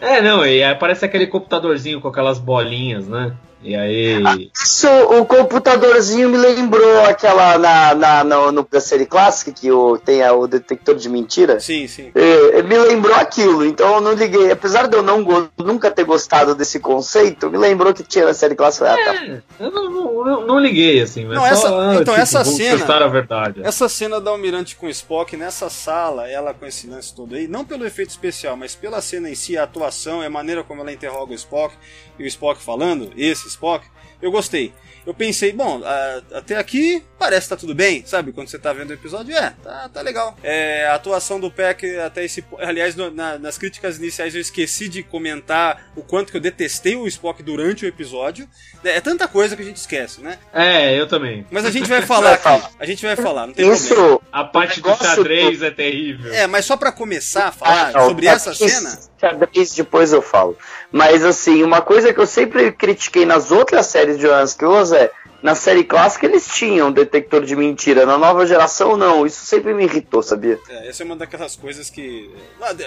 [0.00, 3.34] É, não, e aí aparece aquele computadorzinho com aquelas bolinhas, né?
[3.64, 4.50] E aí.
[4.54, 9.96] Isso, o computadorzinho me lembrou aquela na, na, no, no, da série clássica que o,
[9.98, 11.58] tem a- o detector de mentira.
[11.58, 12.12] Sim, sim.
[12.14, 14.50] É, me lembrou aquilo, então eu não liguei.
[14.50, 18.34] Apesar de eu não go- nunca ter gostado desse conceito, me lembrou que tinha na
[18.34, 18.92] série clássica.
[18.92, 19.14] Ah, tá.
[19.24, 22.52] É, eu não, não, não- liguei, assim, mas Não, só, essa- ah, então, essa vou
[22.54, 23.60] cena- a verdade.
[23.64, 27.48] Essa cena da Almirante com o Spock nessa sala, ela com esse lance todo aí,
[27.48, 30.92] não pelo efeito especial, mas pela cena em si, a atuação a maneira como ela
[30.92, 31.74] interroga o Spock
[32.18, 33.86] e o Spock falando, esse Spock,
[34.20, 34.72] eu gostei.
[35.06, 38.32] Eu pensei, bom, a- até aqui parece que tá tudo bem, sabe?
[38.32, 40.34] Quando você tá vendo o episódio, é, tá, tá legal.
[40.42, 42.42] É, a atuação do Peck até esse.
[42.58, 46.96] Aliás, no- na- nas críticas iniciais eu esqueci de comentar o quanto que eu detestei
[46.96, 48.48] o Spock durante o episódio.
[48.82, 50.38] É, é tanta coisa que a gente esquece, né?
[50.54, 51.46] É, eu também.
[51.50, 52.66] Mas a gente vai falar aqui.
[52.80, 53.86] A gente vai falar, não tem problema.
[53.94, 54.22] Isso.
[54.32, 56.32] A parte do xadrez é terrível.
[56.32, 58.98] É, mas só pra começar a falar Ah, não, sobre é essa cena.
[59.20, 60.56] Xadrez depois eu falo.
[60.96, 65.10] Mas assim, uma coisa que eu sempre critiquei nas outras séries de Jonas Close é.
[65.42, 69.26] Na série clássica eles tinham detector de mentira, na nova geração não.
[69.26, 70.58] Isso sempre me irritou, sabia?
[70.70, 72.30] É, essa é uma daquelas coisas que.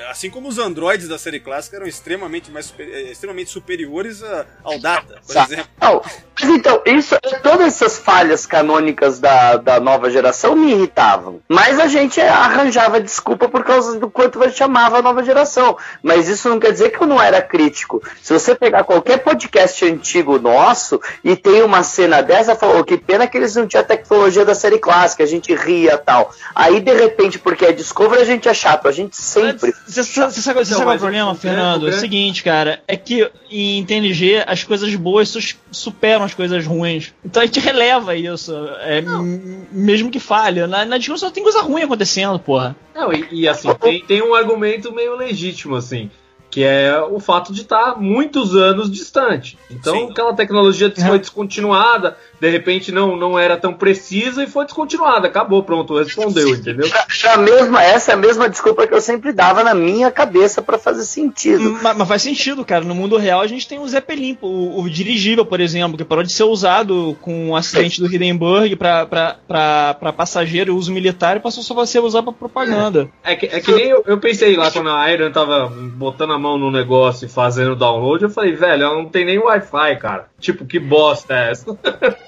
[0.10, 4.80] Assim como os androides da série clássica eram extremamente, mais eh, extremamente superiores a- ao
[4.80, 5.44] Data, por Tá.
[5.44, 5.68] exemplo.
[5.80, 6.02] Não,
[6.40, 11.40] mas então, isso, todas essas falhas canônicas da, da nova geração me irritavam.
[11.50, 15.76] Mas a gente arranjava desculpa por causa do quanto a gente amava a nova geração.
[16.04, 18.04] Mas isso não quer dizer que eu não era crítico.
[18.22, 23.26] Se você pegar qualquer podcast antigo nosso e tem uma cena dessa, falou que pena
[23.26, 26.32] que eles não tinham a tecnologia da série clássica, a gente ria e tal.
[26.54, 28.88] Aí, de repente, porque é Discovery, a gente é chato.
[28.88, 29.74] A gente sempre.
[29.88, 31.88] Você sabe, sabe, qual é o problema, Fernando?
[31.88, 35.34] É o seguinte, cara, é que em TNG as coisas boas
[35.72, 37.14] superam as coisas ruins.
[37.26, 39.02] Então a gente releva isso, é,
[39.72, 40.68] mesmo que falha.
[40.68, 42.76] Na, na discussão só tem coisa ruim acontecendo, porra.
[42.94, 46.10] Não, e, e, assim, tem, tem um argumento meio legítimo, assim,
[46.50, 49.58] que é o fato de estar muitos anos distante.
[49.70, 50.12] Então, Sim.
[50.12, 55.28] aquela tecnologia foi descontinuada, de repente não, não era tão precisa e foi descontinuada.
[55.28, 56.88] Acabou, pronto, respondeu, entendeu?
[57.28, 60.78] A mesma, essa é a mesma desculpa que eu sempre dava na minha cabeça pra
[60.78, 61.78] fazer sentido.
[61.82, 62.86] Mas, mas faz sentido, cara.
[62.86, 66.24] No mundo real a gente tem o Zeppelin, o, o dirigível, por exemplo, que parou
[66.24, 71.64] de ser usado com o acidente do Hindenburg pra passageiro e uso militar e passou
[71.64, 73.10] só a ser usado pra propaganda.
[73.24, 76.40] É que, é que nem eu, eu pensei lá quando a Iron tava botando a
[76.40, 80.28] mão no negócio e fazendo download, eu falei, velho, ela não tem nem Wi-Fi, cara.
[80.40, 81.78] Tipo, que bosta é essa?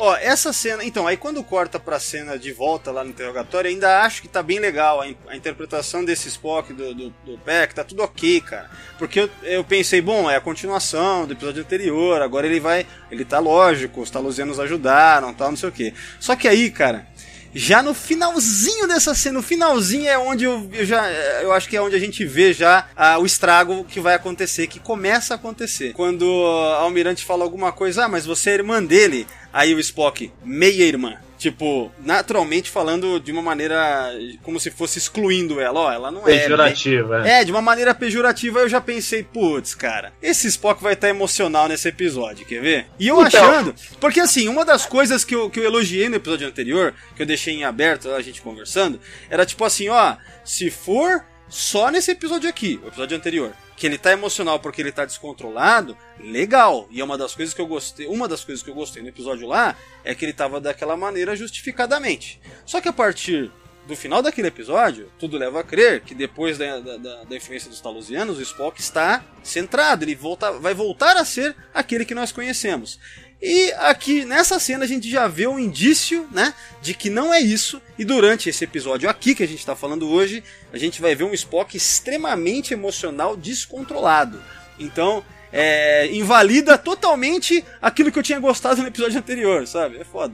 [0.00, 0.84] Ó, essa cena.
[0.84, 4.42] Então, aí quando corta pra cena de volta lá no interrogatório, ainda acho que tá
[4.42, 5.00] bem legal.
[5.00, 8.68] A, in- a interpretação desse Spock do, do, do Peck, tá tudo ok, cara.
[8.98, 12.86] Porque eu, eu pensei, bom, é a continuação do episódio anterior, agora ele vai.
[13.08, 15.94] Ele tá lógico, os Talusianos ajudaram tal, não sei o quê.
[16.18, 17.06] Só que aí, cara.
[17.54, 21.08] Já no finalzinho dessa cena, no finalzinho é onde eu, eu já,
[21.40, 24.66] eu acho que é onde a gente vê já ah, o estrago que vai acontecer,
[24.66, 25.92] que começa a acontecer.
[25.92, 30.32] Quando a Almirante fala alguma coisa, ah, mas você é irmã dele, aí o Spock,
[30.44, 31.16] meia irmã.
[31.38, 34.10] Tipo, naturalmente falando de uma maneira
[34.42, 35.80] como se fosse excluindo ela.
[35.80, 36.38] Ó, ela não é.
[36.38, 37.28] Pejorativa.
[37.28, 37.40] É.
[37.40, 41.68] é, de uma maneira pejorativa eu já pensei, putz, cara, esse Spock vai estar emocional
[41.68, 42.86] nesse episódio, quer ver?
[42.98, 43.26] E eu então...
[43.26, 43.74] achando.
[44.00, 47.26] Porque assim, uma das coisas que eu, que eu elogiei no episódio anterior, que eu
[47.26, 52.48] deixei em aberto a gente conversando, era tipo assim, ó, se for só nesse episódio
[52.48, 53.52] aqui, o episódio anterior,
[53.84, 56.88] que ele tá emocional porque ele tá descontrolado, legal.
[56.90, 59.10] E é uma das coisas que eu gostei, uma das coisas que eu gostei no
[59.10, 62.40] episódio lá é que ele tava daquela maneira justificadamente.
[62.64, 63.52] Só que a partir
[63.86, 67.78] do final daquele episódio, tudo leva a crer que depois da, da, da influência dos
[67.78, 72.98] talusianos, o Spock está centrado, ele volta, vai voltar a ser aquele que nós conhecemos.
[73.46, 77.40] E aqui nessa cena a gente já vê um indício, né, de que não é
[77.40, 77.78] isso.
[77.98, 81.24] E durante esse episódio aqui que a gente está falando hoje, a gente vai ver
[81.24, 84.40] um Spock extremamente emocional, descontrolado.
[84.78, 89.98] Então, é, invalida totalmente aquilo que eu tinha gostado no episódio anterior, sabe?
[89.98, 90.32] É foda.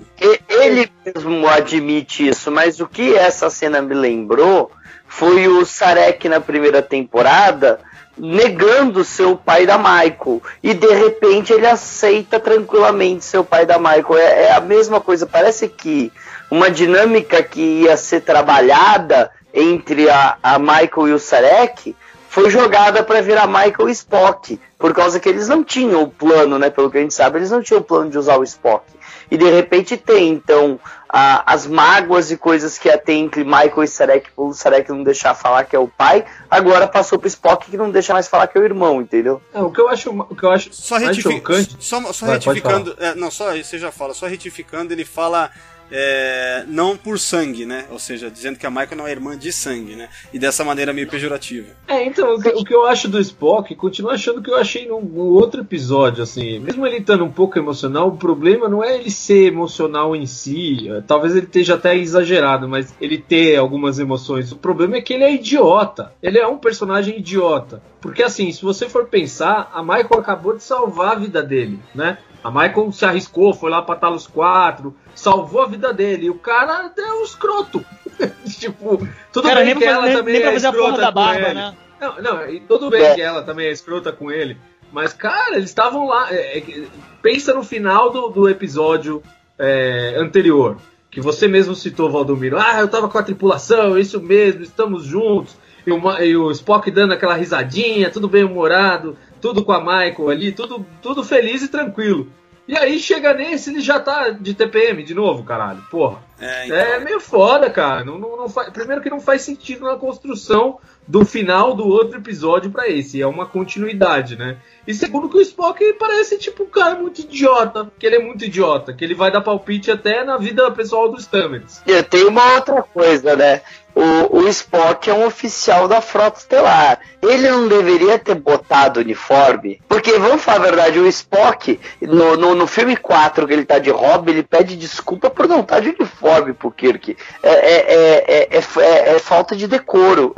[0.48, 4.70] Ele mesmo admite isso, mas o que essa cena me lembrou
[5.08, 7.80] foi o Sarek na primeira temporada
[8.20, 10.42] negando seu pai da Michael.
[10.62, 14.18] E de repente ele aceita tranquilamente seu pai da Michael.
[14.18, 16.12] É, é a mesma coisa, parece que
[16.50, 21.96] uma dinâmica que ia ser trabalhada entre a, a Michael e o Sarek
[22.28, 26.60] foi jogada para virar Michael e Spock, por causa que eles não tinham o plano,
[26.60, 26.70] né?
[26.70, 28.84] Pelo que a gente sabe, eles não tinham o plano de usar o Spock.
[29.30, 33.88] E de repente tem, então, a, as mágoas e coisas que tem entre Michael e
[33.88, 37.76] Sarek, o Sarek não deixar falar que é o pai, agora passou pro Spock que
[37.76, 39.40] não deixa mais falar que é o irmão, entendeu?
[39.54, 41.42] É, o que eu acho, o que eu acho só, retifi
[41.78, 45.50] só, só Vai, retificando, é, não, só você já fala, só retificando, ele fala
[45.90, 47.86] é, não por sangue, né?
[47.90, 50.08] Ou seja, dizendo que a Michael não é irmã de sangue, né?
[50.32, 51.68] E dessa maneira meio pejorativa.
[51.88, 54.86] É, então, o que, o que eu acho do Spock, continuo achando que eu achei
[54.86, 56.58] no, no, outro episódio, assim.
[56.58, 60.88] Mesmo ele estando um pouco emocional, o problema não é ele ser emocional em si.
[60.88, 64.52] É, talvez ele esteja até exagerado, mas ele ter algumas emoções.
[64.52, 66.12] O problema é que ele é idiota.
[66.22, 67.82] Ele é um personagem idiota.
[68.00, 72.18] Porque, assim, se você for pensar, a Michael acabou de salvar a vida dele, né?
[72.42, 76.26] A Michael se arriscou, foi lá pra Talos 4, salvou a vida dele.
[76.26, 77.84] E o cara é um escroto.
[78.58, 81.54] tipo, tudo cara, bem que ela nem, também nem é escrota da barba, ele.
[81.54, 81.76] Né?
[82.00, 83.14] Não, não, e tudo bem é.
[83.14, 84.56] que ela também é escrota com ele.
[84.90, 86.32] Mas, cara, eles estavam lá.
[86.32, 86.84] É, é,
[87.22, 89.22] pensa no final do, do episódio
[89.58, 90.78] é, anterior.
[91.10, 92.58] Que você mesmo citou, Valdomiro.
[92.58, 95.56] Ah, eu tava com a tripulação, isso mesmo, estamos juntos.
[95.86, 100.30] E o, e o Spock dando aquela risadinha, tudo bem humorado tudo com a Michael
[100.30, 102.30] ali, tudo, tudo feliz e tranquilo.
[102.70, 105.82] E aí chega nesse, ele já tá de TPM de novo, caralho.
[105.90, 106.18] Porra.
[106.38, 106.76] É, então...
[106.76, 108.04] é meio foda, cara.
[108.04, 108.70] Não, não, não faz...
[108.70, 113.20] Primeiro que não faz sentido na construção do final do outro episódio para esse.
[113.20, 114.56] É uma continuidade, né?
[114.86, 117.90] E segundo que o Spock parece tipo um cara muito idiota.
[117.98, 118.92] Que ele é muito idiota.
[118.92, 121.82] Que ele vai dar palpite até na vida pessoal dos Stamets.
[121.84, 123.62] E tem uma outra coisa, né?
[124.00, 127.00] O, o Spock é um oficial da Frota Estelar.
[127.20, 132.54] Ele não deveria ter botado uniforme, porque, vamos falar a verdade, o Spock, no, no,
[132.54, 135.80] no filme 4, que ele tá de hobby, ele pede desculpa por não estar tá
[135.80, 137.16] de uniforme pro Kirk.
[137.42, 140.34] É, é, é, é, falta de decoro.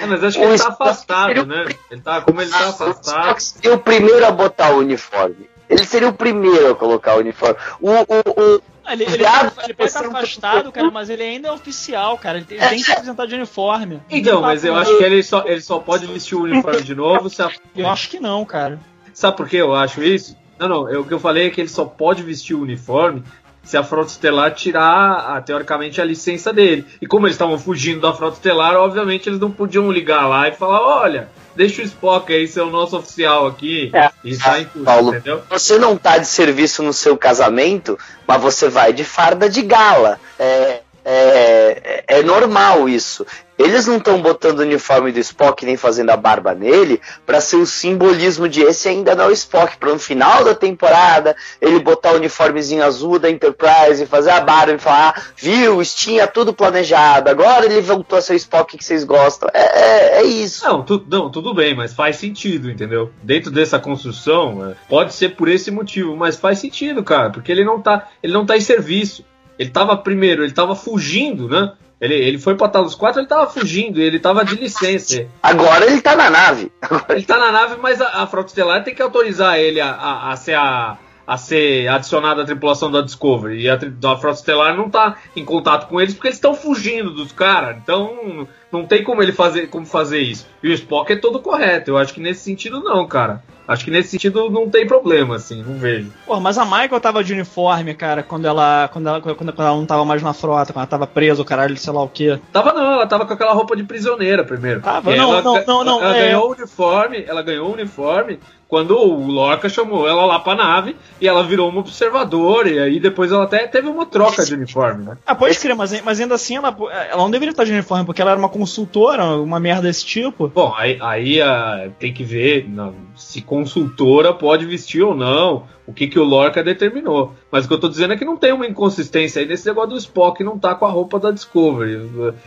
[0.00, 1.66] É, mas acho que o ele tá afastado, né?
[1.90, 3.36] Ele tá, como ele tá afastado.
[3.36, 5.50] O seria o primeiro a botar o uniforme.
[5.68, 7.56] Ele seria o primeiro a colocar o uniforme.
[7.80, 9.24] O, o, o, ele, ele, ele,
[9.64, 12.38] ele pode estar afastado, cara, mas ele ainda é oficial, cara.
[12.38, 14.02] Ele tem, tem que se apresentar de uniforme.
[14.10, 17.28] Então, mas eu acho que ele só, ele só pode vestir o uniforme de novo
[17.28, 17.50] se a...
[17.76, 18.78] Eu acho que não, cara.
[19.12, 20.36] Sabe por que eu acho isso?
[20.58, 20.88] Não, não.
[20.88, 23.22] Eu, o que eu falei é que ele só pode vestir o uniforme
[23.62, 26.86] se a Frota Estelar tirar, a, teoricamente, a licença dele.
[27.02, 30.52] E como eles estavam fugindo da Frota Estelar, obviamente eles não podiam ligar lá e
[30.52, 34.10] falar: olha, deixa o Spock aí ser o nosso oficial aqui é.
[34.22, 35.42] e sai em Paulo, entendeu?
[35.50, 40.20] Você não tá de serviço no seu casamento, mas você vai de farda de gala.
[40.38, 43.24] É, é, é, normal isso.
[43.58, 47.56] Eles não estão botando o uniforme do Spock nem fazendo a barba nele para ser
[47.56, 49.78] o simbolismo de esse ainda não é o Spock.
[49.78, 54.40] Para no final da temporada ele botar o uniformezinho azul da Enterprise e fazer a
[54.40, 58.76] barba e falar: ah, viu, tinha tudo planejado, agora ele voltou a ser o Spock
[58.76, 59.48] que vocês gostam.
[59.52, 60.64] É, é, é isso.
[60.64, 63.10] Não, tu, não, tudo bem, mas faz sentido, entendeu?
[63.22, 67.64] Dentro dessa construção, é, pode ser por esse motivo, mas faz sentido, cara, porque ele
[67.64, 69.24] não tá, ele não tá em serviço.
[69.58, 71.72] Ele tava primeiro, ele tava fugindo, né?
[72.00, 75.26] Ele, ele foi pra Talos 4, ele tava fugindo, ele tava de licença.
[75.42, 76.70] Agora ele tá na nave.
[77.08, 80.32] Ele tá na nave, mas a, a Frota Estelar tem que autorizar ele a, a,
[80.32, 80.96] a ser a,
[81.28, 83.60] a ser adicionada à tripulação da Discovery.
[83.60, 83.78] E a,
[84.16, 87.76] Frota Estelar não tá em contato com eles porque eles estão fugindo dos caras.
[87.76, 90.46] Então não tem como ele fazer, como fazer isso.
[90.62, 91.90] E o Spock é todo correto.
[91.90, 93.42] Eu acho que nesse sentido não, cara.
[93.66, 96.10] Acho que nesse sentido não tem problema, assim, não vejo.
[96.24, 99.76] Pô, mas a Michael tava de uniforme, cara, quando ela, quando ela, quando, quando ela
[99.76, 102.38] não tava mais na frota, quando ela tava presa, o caralho, sei lá o quê.
[102.50, 104.80] Tava não, ela tava com aquela roupa de prisioneira primeiro.
[104.80, 108.40] Tava, não, ela, não, não, não, Ela é- ganhou o uniforme, ela ganhou o uniforme
[108.68, 113.00] quando o Lorca chamou ela lá pra nave e ela virou uma observadora, e aí
[113.00, 115.16] depois ela até teve uma troca de uniforme, né?
[115.26, 116.76] Ah, pode crer, mas, mas ainda assim ela,
[117.10, 120.48] ela não deveria estar de uniforme, porque ela era uma consultora, uma merda desse tipo.
[120.48, 125.92] Bom, aí, aí ah, tem que ver não, se consultora pode vestir ou não, o
[125.92, 127.34] que, que o Lorca determinou.
[127.50, 129.90] Mas o que eu tô dizendo é que não tem uma inconsistência aí nesse negócio
[129.90, 131.98] do Spock não tá com a roupa da Discovery.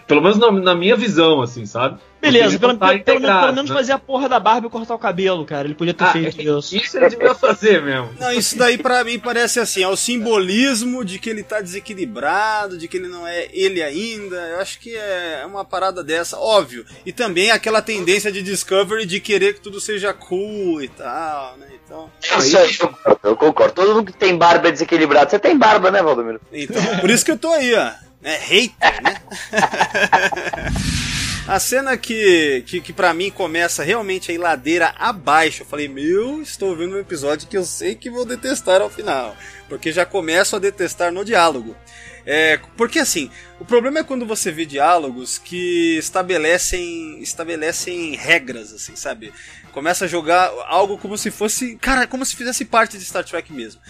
[0.08, 2.00] Pelo menos na, na minha visão, assim, sabe?
[2.22, 3.76] Beleza, ele pelo, não tá pelo- pelo- menos né?
[3.76, 5.68] fazer a porra da barba e cortar o cabelo, cara.
[5.68, 6.76] Ele podia ter Ah, feito isso.
[6.78, 8.10] Isso ele devia fazer mesmo.
[8.20, 12.78] Não, isso daí pra mim parece assim, é o simbolismo de que ele tá desequilibrado,
[12.78, 14.36] de que ele não é ele ainda.
[14.36, 16.86] Eu acho que é uma parada dessa, óbvio.
[17.04, 21.67] E também aquela tendência de Discovery de querer que tudo seja cool e tal, né?
[21.84, 23.74] Então, É Isso aí, eu concordo, eu concordo.
[23.74, 25.30] Todo mundo que tem barba é desequilibrado.
[25.30, 26.39] Você tem barba, né, Valdomiro?
[26.52, 27.91] então por isso que eu tô aí, ó.
[28.24, 29.15] É hater, né?
[31.47, 35.63] A cena que, que, que para mim começa realmente a ir ladeira abaixo.
[35.63, 39.36] Eu falei, meu, estou vendo um episódio que eu sei que vou detestar ao final.
[39.67, 41.76] Porque já começo a detestar no diálogo.
[42.26, 48.95] É, porque assim, o problema é quando você vê diálogos que estabelecem, estabelecem regras, assim,
[48.95, 49.34] sabe?
[49.72, 51.76] Começa a jogar algo como se fosse.
[51.78, 53.82] Cara, como se fizesse parte de Star Trek mesmo.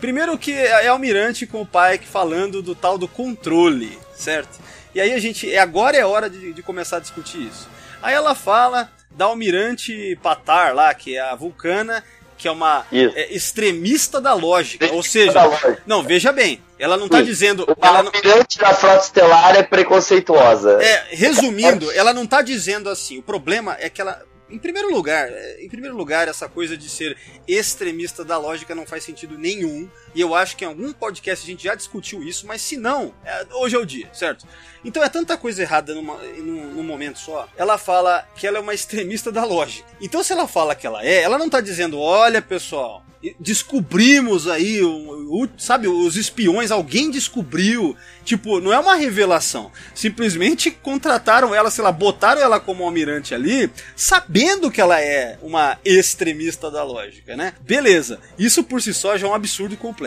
[0.00, 4.58] Primeiro que é Almirante com o Pike falando do tal do controle, certo?
[4.94, 5.54] E aí a gente.
[5.56, 7.68] Agora é hora de, de começar a discutir isso.
[8.02, 12.02] Aí ela fala da Almirante Patar lá, que é a vulcana,
[12.38, 14.90] que é uma é, extremista da lógica.
[14.92, 15.82] Ou seja, Da lógica.
[15.86, 17.24] não, veja bem, ela não tá Sim.
[17.24, 17.64] dizendo.
[17.64, 20.78] O Ela não, almirante da frota estelar é preconceituosa.
[20.82, 23.18] é, resumindo, ela não tá dizendo assim.
[23.18, 24.22] O problema é que ela.
[24.50, 28.86] Em primeiro lugar, é, em primeiro lugar, essa coisa de ser extremista da lógica não
[28.86, 29.88] faz sentido nenhum.
[30.14, 33.14] E eu acho que em algum podcast a gente já discutiu isso, mas se não,
[33.24, 34.46] é, hoje é o dia, certo?
[34.84, 37.48] Então é tanta coisa errada numa, num, num momento só.
[37.56, 39.88] Ela fala que ela é uma extremista da lógica.
[40.00, 43.04] Então se ela fala que ela é, ela não tá dizendo, olha pessoal,
[43.38, 47.94] descobrimos aí, o, o- sabe, os espiões, alguém descobriu.
[48.24, 49.70] Tipo, não é uma revelação.
[49.94, 55.78] Simplesmente contrataram ela, sei lá, botaram ela como almirante ali, sabendo que ela é uma
[55.84, 57.52] extremista da lógica, né?
[57.60, 58.20] Beleza.
[58.38, 59.99] Isso por si só já é um absurdo completo.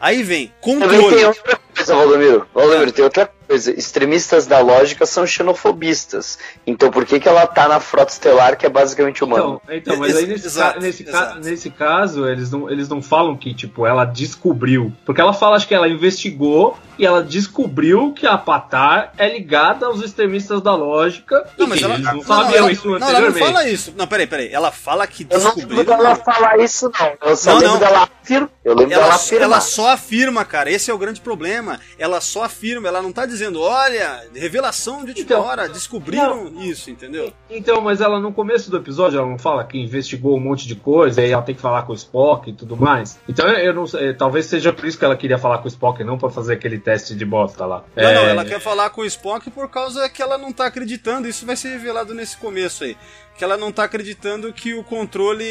[0.00, 1.16] Aí vem Também controle.
[1.16, 2.46] tem outra coisa, Valdomiro.
[2.54, 3.70] Valdomiro, tem outra coisa.
[3.78, 6.38] Extremistas da lógica são xenofobistas.
[6.66, 9.58] Então por que, que ela tá na frota estelar, que é basicamente humana?
[9.64, 11.40] Então, então, mas aí nesse, exato, ca- nesse, ca- exato.
[11.40, 14.92] nesse caso, eles não, eles não falam que, tipo, ela descobriu.
[15.04, 19.86] Porque ela fala, acho que ela investigou e ela descobriu que a Patar é ligada
[19.86, 21.44] aos extremistas da lógica.
[21.58, 23.46] Não, mas ela, eles não, não não, sabiam isso não, ela não anteriormente.
[23.46, 23.94] fala isso.
[23.96, 24.48] Não, peraí, peraí.
[24.52, 25.78] Ela fala que Eu não descobriu.
[25.78, 27.12] lembro dela falar isso, não.
[27.30, 27.80] Eu só Não, lembro não.
[27.80, 28.50] dela afirmar.
[28.64, 29.44] Eu lembro Ela, dela afirmar.
[29.44, 30.70] ela só afirma, cara.
[30.70, 31.80] Esse é o grande problema.
[31.98, 32.86] Ela só afirma.
[32.88, 37.32] Ela não tá dizendo, olha, revelação de última Então, hora, descobriram isso, entendeu?
[37.50, 40.74] Então, mas ela no começo do episódio, ela não fala que investigou um monte de
[40.76, 43.18] coisa, e aí ela tem que falar com o Spock e tudo mais.
[43.28, 46.02] Então, eu não sei, talvez seja por isso que ela queria falar com o Spock,
[46.04, 47.84] não pra fazer aquele teste de bosta lá.
[47.96, 50.66] Não, É, não, ela quer falar com o Spock por causa que ela não tá
[50.66, 51.28] acreditando.
[51.28, 52.96] Isso vai ser revelado nesse começo aí.
[53.36, 55.44] Que ela não tá acreditando que o controle.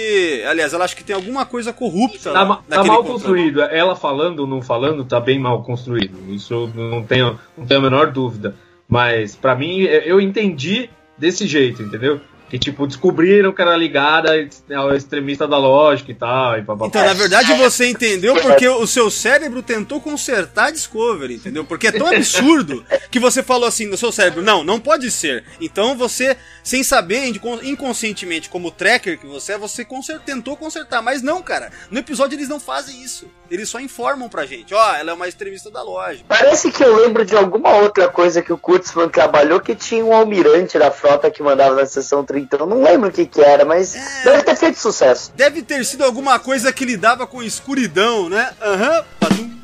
[0.45, 2.31] Aliás, ela acha que tem alguma coisa corrupta.
[2.31, 3.11] Tá, lá tá mal controle.
[3.11, 3.61] construído.
[3.61, 6.17] Ela falando ou não falando, tá bem mal construído.
[6.33, 8.55] Isso eu não tenho, não tenho a menor dúvida.
[8.87, 12.19] Mas, pra mim, eu eu entendi desse jeito, entendeu?
[12.51, 14.29] Que, tipo, descobriram que era ligada
[14.75, 16.57] ao extremista da lógica e tal.
[16.59, 16.87] E papapá.
[16.87, 21.63] Então, na verdade, você entendeu porque o seu cérebro tentou consertar a Discovery, entendeu?
[21.63, 25.45] Porque é tão absurdo que você falou assim no seu cérebro, não, não pode ser.
[25.61, 31.01] Então você, sem saber, incon- inconscientemente, como tracker que você é, você conser- tentou consertar.
[31.01, 31.71] Mas não, cara.
[31.89, 33.27] No episódio eles não fazem isso.
[33.49, 36.23] Eles só informam pra gente, ó, ela é uma extremista da lógica.
[36.27, 40.13] Parece que eu lembro de alguma outra coisa que o Kurtzman trabalhou que tinha um
[40.13, 42.40] almirante da frota que mandava na sessão 30.
[42.51, 44.23] Eu não lembro o que, que era, mas É.
[44.23, 45.31] deve ter feito sucesso.
[45.35, 48.51] Deve ter sido alguma coisa que lidava com escuridão, né?
[48.61, 49.03] Aham.
[49.19, 49.60] Padum.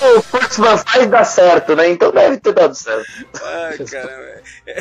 [0.00, 1.90] O Kurtzman faz dar certo, né?
[1.90, 3.04] Então deve ter dado certo.
[3.90, 4.38] Caramba.
[4.66, 4.78] É,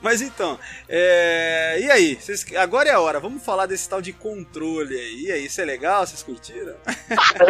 [0.00, 0.58] Mas então,
[0.88, 2.18] é, e aí?
[2.20, 5.24] Vocês- agora é a hora, vamos falar desse tal de controle aí.
[5.26, 6.04] E aí, isso é legal?
[6.06, 6.74] Vocês curtiram?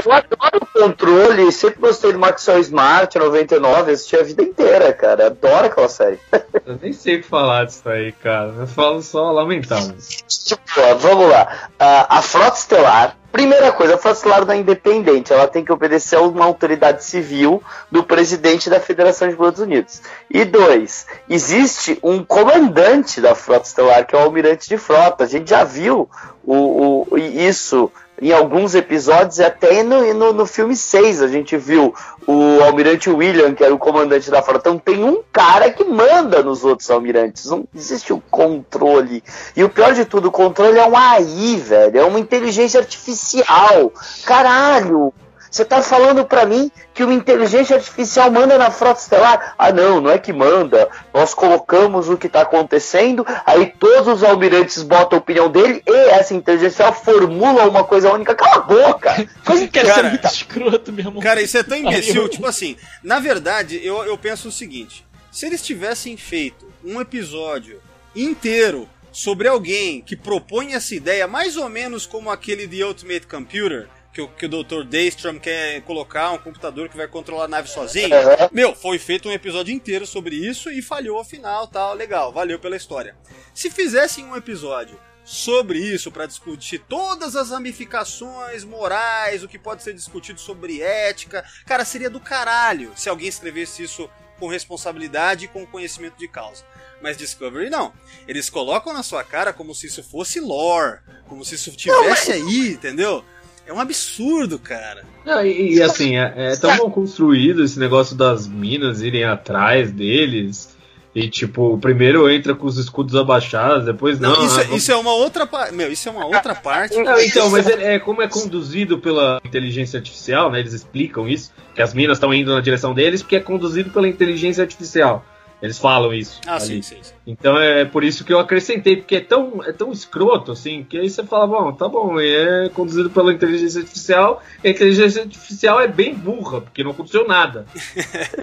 [0.05, 5.27] Eu adoro o controle, sempre gostei do Maxwell Smart 99, assisti a vida inteira, cara.
[5.29, 6.19] Adoro aquela série.
[6.67, 8.53] Eu nem sei o que falar disso aí, cara.
[8.59, 9.97] Eu falo só lamentável.
[10.29, 10.61] Tipo,
[10.99, 11.71] vamos lá.
[11.79, 16.23] Ah, a Frota Estelar Primeira coisa, a não é independente, ela tem que obedecer a
[16.23, 20.01] uma autoridade civil do presidente da Federação de Estados Unidos.
[20.31, 25.25] E dois, existe um comandante da Frota Estelar, que é o Almirante de Frota.
[25.25, 26.09] A gente já viu
[26.43, 31.95] o, o isso em alguns episódios, até no, no, no, filme 6 a gente viu
[32.27, 34.71] o almirante William, que era o comandante da frota.
[34.71, 37.47] Então tem um cara que manda nos outros almirantes.
[37.47, 39.23] Não existe o controle.
[39.57, 41.99] E o pior de tudo, o controle é um AI, velho.
[41.99, 43.93] É uma inteligência artificial.
[44.25, 45.13] Caralho!
[45.51, 49.55] Você tá falando para mim que uma inteligência artificial manda na frota estelar?
[49.59, 50.89] Ah, não, não é que manda.
[51.13, 55.97] Nós colocamos o que tá acontecendo, aí todos os almirantes botam a opinião dele e
[56.11, 58.35] essa inteligência artificial formula uma coisa única.
[58.35, 59.29] Cala a boca!
[59.45, 61.23] Coisa que cara, é muito escroto, meu irmão.
[61.23, 62.29] Cara, isso é tão imbecil.
[62.29, 67.81] tipo assim, na verdade, eu, eu penso o seguinte: se eles tivessem feito um episódio
[68.15, 73.89] inteiro sobre alguém que propõe essa ideia, mais ou menos como aquele de Ultimate Computer
[74.19, 74.83] que o, que o Dr.
[74.85, 78.17] Daystrom quer colocar um computador que vai controlar a nave sozinho.
[78.17, 78.49] Uhum.
[78.51, 82.77] Meu, foi feito um episódio inteiro sobre isso e falhou afinal, tal, legal, valeu pela
[82.77, 83.17] história.
[83.55, 89.85] Se fizessem um episódio sobre isso para discutir todas as ramificações morais, o que pode
[89.85, 95.49] ser discutido sobre ética, cara, seria do caralho se alguém escrevesse isso com responsabilidade e
[95.49, 96.65] com conhecimento de causa.
[97.01, 97.93] Mas Discovery não.
[98.27, 102.71] Eles colocam na sua cara como se isso fosse lore, como se isso tivesse aí,
[102.73, 103.25] entendeu?
[103.69, 105.05] É um absurdo, cara.
[105.27, 109.93] Não, e, e, assim, é, é, tão mal construído esse negócio das minas irem atrás
[109.93, 110.75] deles.
[111.15, 114.35] E tipo, primeiro entra com os escudos abaixados, depois não.
[114.35, 115.75] não isso, ah, isso, é uma outra parte.
[115.75, 116.97] Meu, isso é uma outra parte.
[116.97, 120.61] Não, então, mas é, é, como é conduzido pela inteligência artificial, né?
[120.61, 124.09] Eles explicam isso, que as minas estão indo na direção deles, porque é conduzido pela
[124.09, 125.27] inteligência artificial.
[125.61, 126.41] Eles falam isso.
[126.47, 126.67] Ah, ali.
[126.67, 129.91] sim, sim, sim, Então é por isso que eu acrescentei, porque é tão, é tão
[129.91, 134.69] escroto, assim, que aí você fala, bom, tá bom, é conduzido pela inteligência artificial, a
[134.69, 137.67] inteligência artificial é bem burra, porque não aconteceu nada.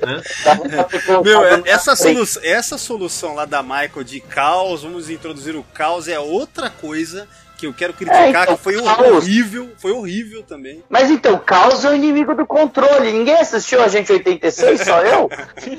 [0.06, 0.22] né?
[1.24, 6.08] Meu, é, essa, solu essa solução lá da Michael de caos, vamos introduzir o caos,
[6.10, 10.84] é outra coisa que eu quero criticar, é, então, que foi horrível, foi horrível também.
[10.90, 13.12] Mas então, caos é o inimigo do controle.
[13.12, 15.30] Ninguém assistiu a gente 86, só eu?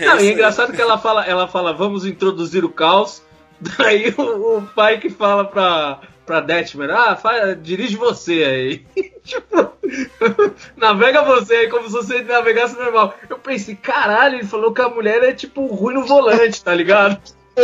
[0.00, 3.22] Não, é, é engraçado que ela fala, ela fala, vamos introduzir o caos.
[3.78, 8.86] Daí o, o pai que fala pra, pra Detmer, ah, faz, dirige você aí.
[9.24, 9.72] tipo,
[10.76, 13.14] navega você aí como se você navegasse normal.
[13.28, 17.20] Eu pensei, caralho, ele falou que a mulher é tipo ruim no volante, tá ligado?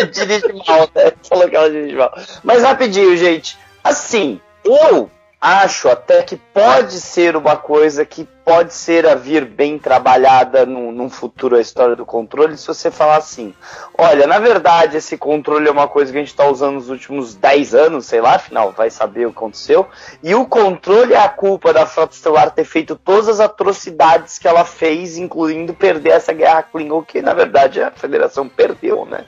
[0.06, 1.12] Dirige mal, né?
[1.28, 2.12] Falou que ela dirige mal.
[2.42, 3.58] Mas rapidinho, gente.
[3.82, 5.10] Assim, eu
[5.44, 10.90] acho até que pode ser uma coisa que pode ser a vir bem trabalhada num,
[10.90, 13.52] num, futuro a história do controle, se você falar assim,
[13.96, 17.34] olha, na verdade esse controle é uma coisa que a gente está usando nos últimos
[17.34, 19.86] 10 anos, sei lá, afinal, vai saber o que aconteceu,
[20.22, 24.48] e o controle é a culpa da Frota Estelar ter feito todas as atrocidades que
[24.48, 29.26] ela fez, incluindo perder essa guerra Klingon, que na verdade a Federação perdeu, né?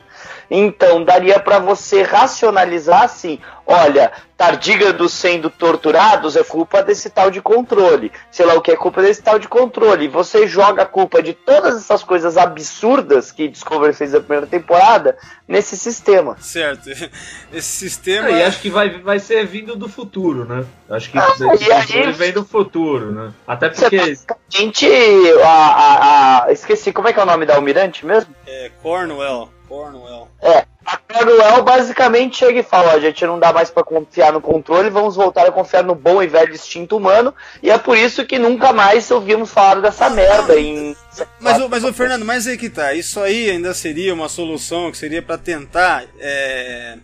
[0.51, 7.40] Então, daria para você racionalizar assim: olha, tardígrados sendo torturados é culpa desse tal de
[7.40, 8.12] controle.
[8.30, 10.09] Sei lá o que é culpa desse tal de controle.
[10.09, 15.16] Você joga a culpa de todas essas coisas absurdas que Discovery fez na primeira temporada
[15.49, 16.36] nesse sistema.
[16.38, 16.88] Certo.
[17.53, 18.28] Esse sistema.
[18.28, 20.64] É, e acho que vai, vai ser vindo do futuro, né?
[20.90, 22.12] Acho que ah, esse aí...
[22.12, 23.32] vem do futuro, né?
[23.47, 24.16] Até porque.
[24.49, 24.86] Gente,
[25.42, 28.34] a, a, a, esqueci, como é que é o nome da almirante mesmo?
[28.47, 29.55] É Cornwell.
[29.68, 30.28] Cornwell.
[30.40, 34.40] É, a Cornwell basicamente chega e fala: a gente não dá mais para confiar no
[34.40, 38.24] controle, vamos voltar a confiar no bom e velho instinto humano, e é por isso
[38.24, 40.96] que nunca mais ouvimos falar dessa merda em.
[41.40, 44.98] Mas, mas o Fernando, mas aí que tá, isso aí ainda seria uma solução que
[44.98, 46.04] seria para tentar.
[46.20, 46.98] É,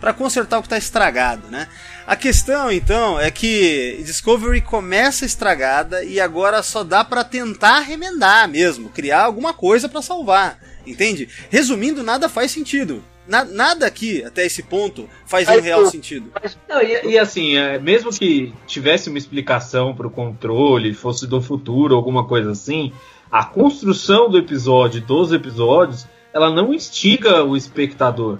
[0.00, 1.66] para consertar o que está estragado, né?
[2.06, 8.48] A questão então é que Discovery começa estragada e agora só dá para tentar remendar
[8.48, 10.58] mesmo, criar alguma coisa para salvar.
[10.90, 11.28] Entende?
[11.50, 13.02] Resumindo, nada faz sentido.
[13.26, 16.32] Na, nada aqui, até esse ponto, faz um real sentido.
[16.66, 21.40] Não, e, e, assim, é, mesmo que tivesse uma explicação para o controle, fosse do
[21.42, 22.90] futuro, alguma coisa assim,
[23.30, 28.38] a construção do episódio, dos episódios, ela não instiga o espectador.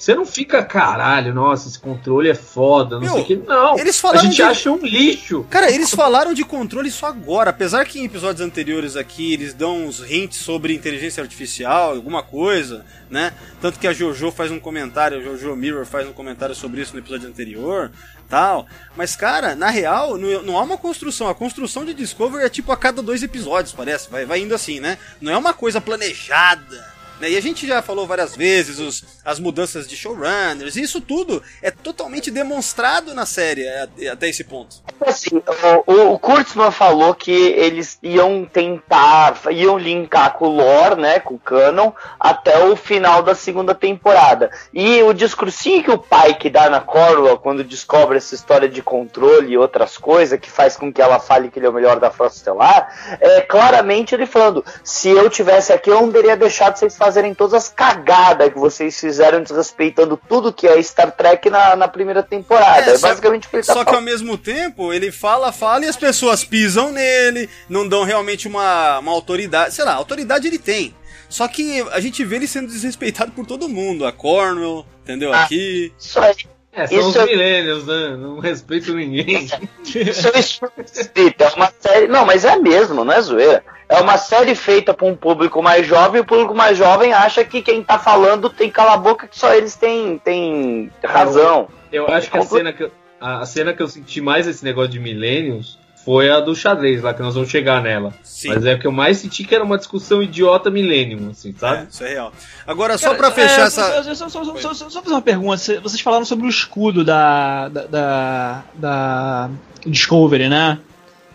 [0.00, 3.36] Você não fica, caralho, nossa, esse controle é foda, não Meu, sei o que.
[3.36, 4.42] Não, eles falaram a gente de...
[4.42, 5.44] acha um lixo.
[5.50, 7.50] Cara, eles falaram de controle só agora.
[7.50, 12.82] Apesar que em episódios anteriores aqui eles dão uns hints sobre inteligência artificial, alguma coisa,
[13.10, 13.34] né?
[13.60, 16.94] Tanto que a Jojo faz um comentário, a Jojo Mirror faz um comentário sobre isso
[16.94, 17.92] no episódio anterior,
[18.26, 18.66] tal.
[18.96, 21.28] Mas, cara, na real, não, não há uma construção.
[21.28, 24.10] A construção de Discovery é tipo a cada dois episódios, parece.
[24.10, 24.96] Vai, vai indo assim, né?
[25.20, 27.30] Não é uma coisa planejada Né?
[27.30, 31.42] E a gente já falou várias vezes os, as mudanças de showrunners, e isso tudo
[31.62, 33.68] é totalmente demonstrado na série
[34.10, 34.76] até esse ponto.
[35.04, 35.42] Assim,
[35.86, 41.34] o, o Kurtzman falou que eles iam tentar, iam linkar com o lore, né, com
[41.34, 44.50] o canon, até o final da segunda temporada.
[44.72, 49.52] E o discursinho que o Pike dá na Corwell quando descobre essa história de controle
[49.52, 52.10] e outras coisas, que faz com que ela fale que ele é o melhor da
[52.10, 56.96] Frota Estelar, é claramente ele falando: se eu tivesse aqui, eu não teria deixado vocês
[56.96, 61.88] fazerem todas as cagadas que vocês fizeram desrespeitando tudo que é Star Trek na, na
[61.88, 62.90] primeira temporada.
[62.90, 65.88] É, é basicamente o que tá Só que ao mesmo tempo, ele fala, fala e
[65.88, 69.74] as pessoas pisam nele, não dão realmente uma, uma autoridade.
[69.74, 70.94] Sei lá, autoridade ele tem.
[71.28, 74.04] Só que a gente vê ele sendo desrespeitado por todo mundo.
[74.04, 75.32] A Cornwell, entendeu?
[75.32, 75.92] Ah, Aqui.
[76.16, 76.34] Aí.
[76.80, 77.26] É, são isso os é...
[77.26, 78.16] milênios, né?
[78.16, 79.48] Não respeito ninguém.
[79.84, 82.08] Isso é escrito, é uma série.
[82.08, 83.62] Não, mas é mesmo, não é zoeira.
[83.88, 87.44] É uma série feita para um público mais jovem, e o público mais jovem acha
[87.44, 91.68] que quem tá falando tem cala a boca que só eles têm, têm razão.
[91.92, 94.46] Eu, eu acho que a cena que, eu, a, a cena que eu senti mais
[94.46, 98.14] esse negócio de milênios foi a do xadrez lá, que nós vamos chegar nela.
[98.22, 98.48] Sim.
[98.48, 101.82] Mas é que eu mais senti que era uma discussão idiota milênio, assim, sabe?
[101.82, 102.32] É, isso é real.
[102.66, 104.02] Agora, só para fechar é, essa.
[104.14, 105.56] Só, só, só, só, fazer uma pergunta.
[105.56, 107.68] Vocês falaram sobre o escudo da.
[107.68, 109.50] da, da, da
[109.86, 110.78] Discovery, né?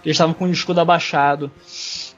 [0.04, 1.52] Eles estavam com o escudo abaixado.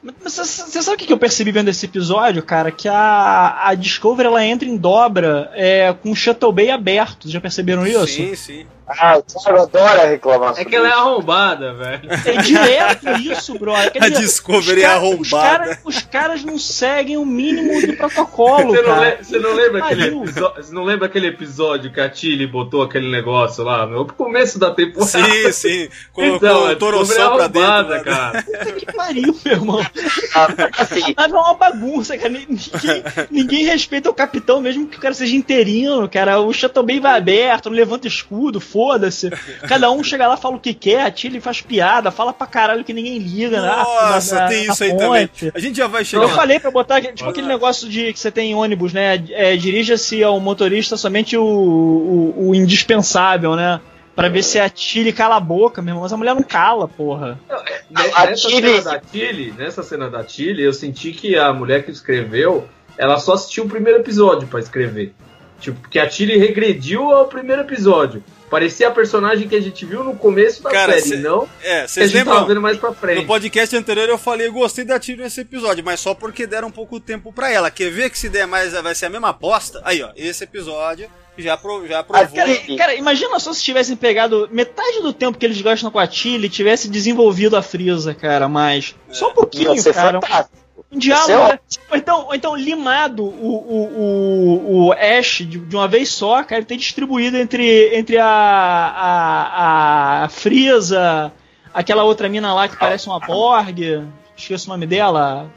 [0.02, 2.70] Mas você sabe o que eu percebi vendo esse episódio, cara?
[2.70, 7.22] Que a, a Discovery ela entra em dobra é, com o Shuttle Bay aberto.
[7.22, 8.06] Vocês já perceberam isso?
[8.06, 8.66] Sim, sim.
[8.88, 12.08] Ah, o Thiago adora reclamar É que ela é arrombada, velho.
[12.24, 13.92] É direto isso, brother.
[13.92, 15.20] Quer a Discovery é arrombada.
[15.20, 19.16] Os, cara, os, caras não seguem o mínimo do protocolo, você cara.
[19.16, 22.82] Não você, não lembra aquele episódio, você não lembra aquele episódio que a Tilly botou
[22.82, 25.08] aquele negócio lá no começo da temporada?
[25.08, 25.88] Sim, sim.
[26.12, 27.88] Colocou então, o Torossol pra dentro.
[27.88, 28.00] Né?
[28.00, 28.42] cara.
[28.42, 29.86] Puta que pariu, meu irmão.
[30.34, 31.14] Ah, assim.
[31.16, 32.30] é uma bagunça, cara.
[32.30, 36.40] Ninguém, ninguém, respeita o capitão, mesmo que o cara seja interino, cara.
[36.40, 39.28] O Chateau bem vai aberto, não levanta escudo, foda-se.
[39.66, 42.84] Cada um chega lá, fala o que quer, a Tilly faz piada, fala pra caralho
[42.84, 43.66] que ninguém liga, né?
[43.66, 45.28] Nossa, na, tem isso aí também.
[45.52, 46.22] A gente já vai chegar.
[46.22, 47.30] Eu falei pra botar, tipo Olha.
[47.30, 49.20] aquele negócio de que você tem em ônibus, né?
[49.30, 53.80] É, Dirija-se ao motorista somente o, o, o indispensável, né?
[54.14, 56.02] Pra ver se a Tilly cala a boca, meu irmão.
[56.02, 57.38] Mas a mulher não cala, porra.
[57.50, 61.90] É, nessa, cena da Tilly, nessa cena da Tilly, eu senti que a mulher que
[61.90, 65.14] escreveu, ela só assistiu o primeiro episódio para escrever.
[65.60, 68.22] Tipo, porque a Tilly regrediu ao primeiro episódio.
[68.48, 71.48] Parecia a personagem que a gente viu no começo da Cara, série, cê, não?
[71.62, 72.46] É, vocês lembram?
[72.46, 73.20] vendo mais pra frente.
[73.20, 76.68] No podcast anterior eu falei, eu gostei da Tilly nesse episódio, mas só porque deram
[76.68, 77.70] um pouco tempo para ela.
[77.70, 79.80] Quer ver que se der mais vai ser a mesma aposta?
[79.84, 82.24] Aí, ó, esse episódio já, pro, já provou.
[82.24, 85.98] Ah, cara, cara, imagina só se tivessem pegado metade do tempo que eles gastam com
[85.98, 88.94] a Tilly e tivesse desenvolvido a Frieza, cara, mas.
[89.08, 89.14] É.
[89.14, 90.20] Só um pouquinho, cara.
[90.20, 90.67] Fantástico.
[90.90, 91.58] Um diálogo, é né?
[91.90, 96.42] ou, então, ou então limado o, o, o, o Ash de, de, uma vez só,
[96.42, 101.32] cara, ter distribuído entre, entre a, a, a Frieza,
[101.74, 104.06] aquela outra mina lá que parece uma Borg,
[104.36, 105.50] esqueço o nome dela.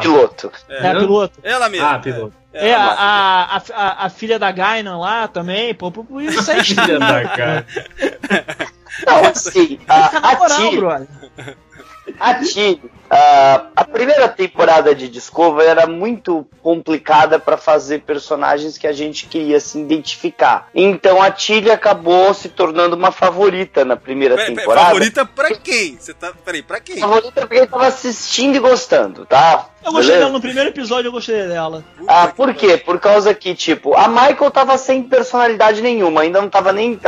[0.00, 0.52] Piloto.
[0.68, 1.40] É, é a piloto.
[1.42, 1.86] Ela mesmo.
[1.86, 2.34] Ah, piloto.
[2.52, 6.62] É, é a, a, a, a, filha da Gainan lá também, pô, pô, isso é
[6.62, 7.66] filha da Gainan.
[9.06, 10.36] Não, assim, a, a, a
[12.34, 18.92] Tilly, uh, a primeira temporada de Discovery era muito complicada para fazer personagens que a
[18.92, 20.68] gente queria se identificar.
[20.74, 24.86] Então a Tilly acabou se tornando uma favorita na primeira pera, temporada.
[24.86, 25.96] Favorita para quem?
[25.98, 26.98] Você tá, peraí, para quem?
[26.98, 29.68] Favorita porque tava assistindo e gostando, tá?
[29.84, 31.84] Eu gostei dela no primeiro episódio, eu gostei dela.
[32.08, 32.78] Ah, por quê?
[32.78, 36.98] Por causa que, tipo, a Michael tava sem personalidade nenhuma, ainda não tava nem.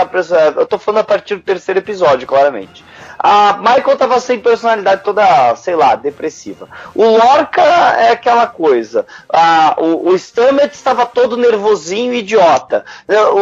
[0.57, 2.85] Eu tô falando a partir do terceiro episódio, claramente.
[3.29, 6.69] A Michael tava sem personalidade toda, sei lá, depressiva.
[6.95, 9.05] O Lorca é aquela coisa.
[9.29, 12.85] A, o, o Stamets estava todo nervosinho e idiota.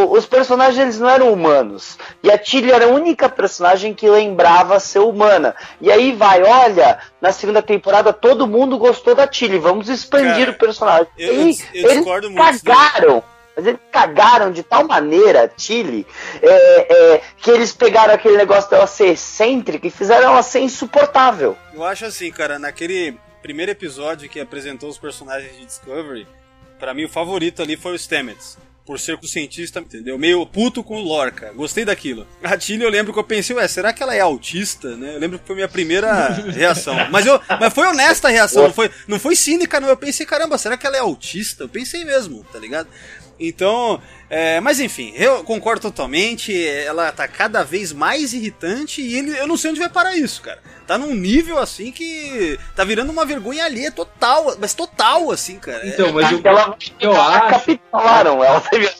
[0.09, 1.99] os personagens eles não eram humanos.
[2.23, 5.55] E a Tilly era a única personagem que lembrava ser humana.
[5.83, 9.59] E aí vai, olha, na segunda temporada todo mundo gostou da Tilly.
[9.59, 11.09] Vamos expandir Cara, o personagem.
[11.19, 13.23] Eu, e eu, eu eles cagaram.
[13.57, 16.07] Mas eles cagaram de tal maneira Tilly
[16.43, 21.57] é, é, que eles pegaram aquele negócio dela ser excêntrica e fizeram ela ser insuportável.
[21.73, 26.27] Eu acho assim, cara, naquele primeiro episódio que apresentou os personagens de Discovery,
[26.79, 28.59] para mim o favorito ali foi o Stamets.
[28.87, 30.19] Por ser com o cientista, entendeu?
[30.19, 31.51] Meio puto com o Lorca.
[31.55, 32.27] Gostei daquilo.
[32.43, 35.15] A Tilly, eu lembro que eu pensei, ué, será que ela é autista, né?
[35.15, 36.95] Eu lembro que foi minha primeira reação.
[37.11, 39.89] Mas, eu, mas foi honesta a reação, não foi, não foi cínica, não.
[39.89, 41.65] Eu pensei, caramba, será que ela é autista?
[41.65, 42.87] Eu pensei mesmo, tá ligado?
[43.39, 46.53] Então, É, mas enfim, eu concordo totalmente.
[46.67, 50.43] Ela tá cada vez mais irritante e ele, eu não sei onde vai parar isso,
[50.43, 50.59] cara.
[50.87, 55.87] Tá num nível assim que tá virando uma vergonha alheia total, mas total assim, cara.
[55.87, 58.91] Então, mas o, Ela, eu ela acho- capitularam, ela teve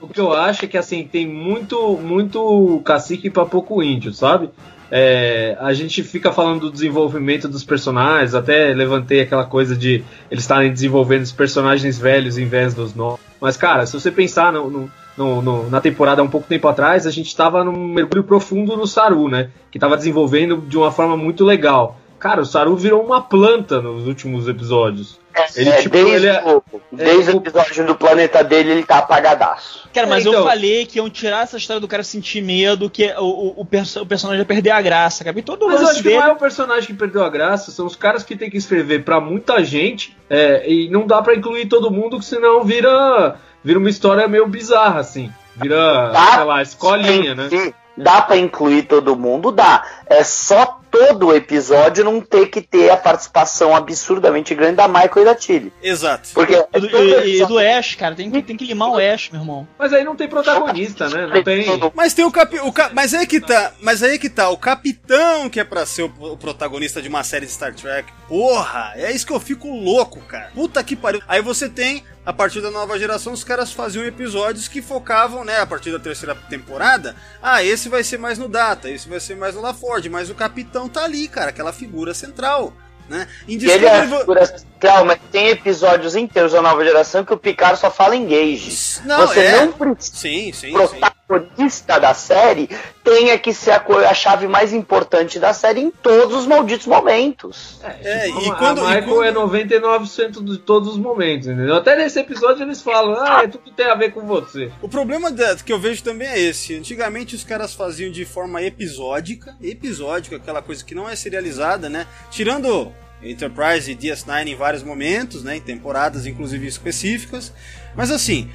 [0.00, 4.50] o que eu acho é que assim, tem muito, muito cacique pra pouco índio, sabe?
[4.94, 10.44] É, a gente fica falando do desenvolvimento dos personagens, até levantei aquela coisa de eles
[10.44, 13.18] estarem desenvolvendo os personagens velhos em vez dos novos.
[13.40, 14.68] Mas, cara, se você pensar no,
[15.16, 18.86] no- no- na temporada um pouco tempo atrás, a gente estava num mergulho profundo no
[18.86, 19.48] Saru, né?
[19.70, 21.98] Que estava desenvolvendo de uma forma muito legal.
[22.18, 25.18] Cara, o Saru virou uma planta nos últimos episódios.
[25.56, 28.84] Ele, É, tipo, desde ele é- o, desde é, o episódio do planeta dele, ele
[28.84, 29.88] tá apagadaço.
[29.92, 30.40] Cara, mas É, então.
[30.40, 33.64] eu falei que iam tirar essa história do cara sentir medo, que o, o, o,
[33.64, 35.38] perso- o personagem ia perder a graça, cara.
[35.38, 36.30] E todo o Mas eu acho que não dele.
[36.30, 39.20] é o personagem que perdeu a graça, são os caras que tem que escrever pra
[39.20, 43.90] muita gente é, e não dá pra incluir todo mundo, que senão vira, vira uma
[43.90, 45.30] história meio bizarra, assim.
[45.56, 47.48] Vira, Dá sei lá, escolinha, né?
[47.50, 49.52] Sim, dá pra incluir todo mundo?
[49.52, 49.84] Dá.
[50.06, 55.22] É só todo o episódio não ter que ter a participação absurdamente grande da Michael
[55.22, 55.72] e da Tilly.
[55.82, 56.28] Exato.
[56.34, 59.30] Porque E do, e- e do Ash, cara, tem que, tem que limar o Ash,
[59.32, 59.66] meu irmão.
[59.78, 61.26] Mas aí não tem protagonista, né?
[61.26, 61.66] Não tem.
[61.94, 62.58] Mas tem o capi...
[62.60, 65.86] o ca- mas aí que tá, mas aí que tá, o capitão que é pra
[65.86, 68.12] ser o, o protagonista de uma série de Star Trek.
[68.28, 70.50] Porra, é isso que eu fico louco, cara.
[70.54, 71.22] Puta que pariu.
[71.26, 75.58] Aí você tem a partir da nova geração, os caras faziam episódios que focavam, né,
[75.58, 77.16] a partir da terceira temporada.
[77.42, 80.34] Ah, esse vai ser mais no Data, esse vai ser mais no LaForge, mas o
[80.34, 82.72] capitão tá ali, cara, aquela figura central,
[83.08, 83.26] né?
[83.48, 87.36] E ele é a figura central, mas tem episódios inteiros da nova geração que o
[87.38, 89.00] Picard só fala engage.
[89.04, 89.64] Não, Você é.
[89.64, 90.98] não precisa Sim, sim, o sim.
[90.98, 92.68] protagonista da série
[93.04, 97.80] tenha que ser a, a chave mais importante da série em todos os malditos momentos.
[97.82, 101.76] É, tipo, e quando- a e Michael quando- é 99% de todos os momentos, entendeu?
[101.76, 104.70] Até nesse episódio eles falam, ah, é tudo que tem a ver com você.
[104.82, 106.76] O problema da- que eu vejo também é esse.
[106.76, 112.06] Antigamente os caras faziam de forma episódica, episódica, aquela coisa que não é serializada, né?
[112.30, 112.92] Tirando
[113.22, 115.56] Enterprise e DS9 em vários momentos, né?
[115.56, 117.52] Em temporadas, inclusive específicas.
[117.96, 118.48] Mas assim,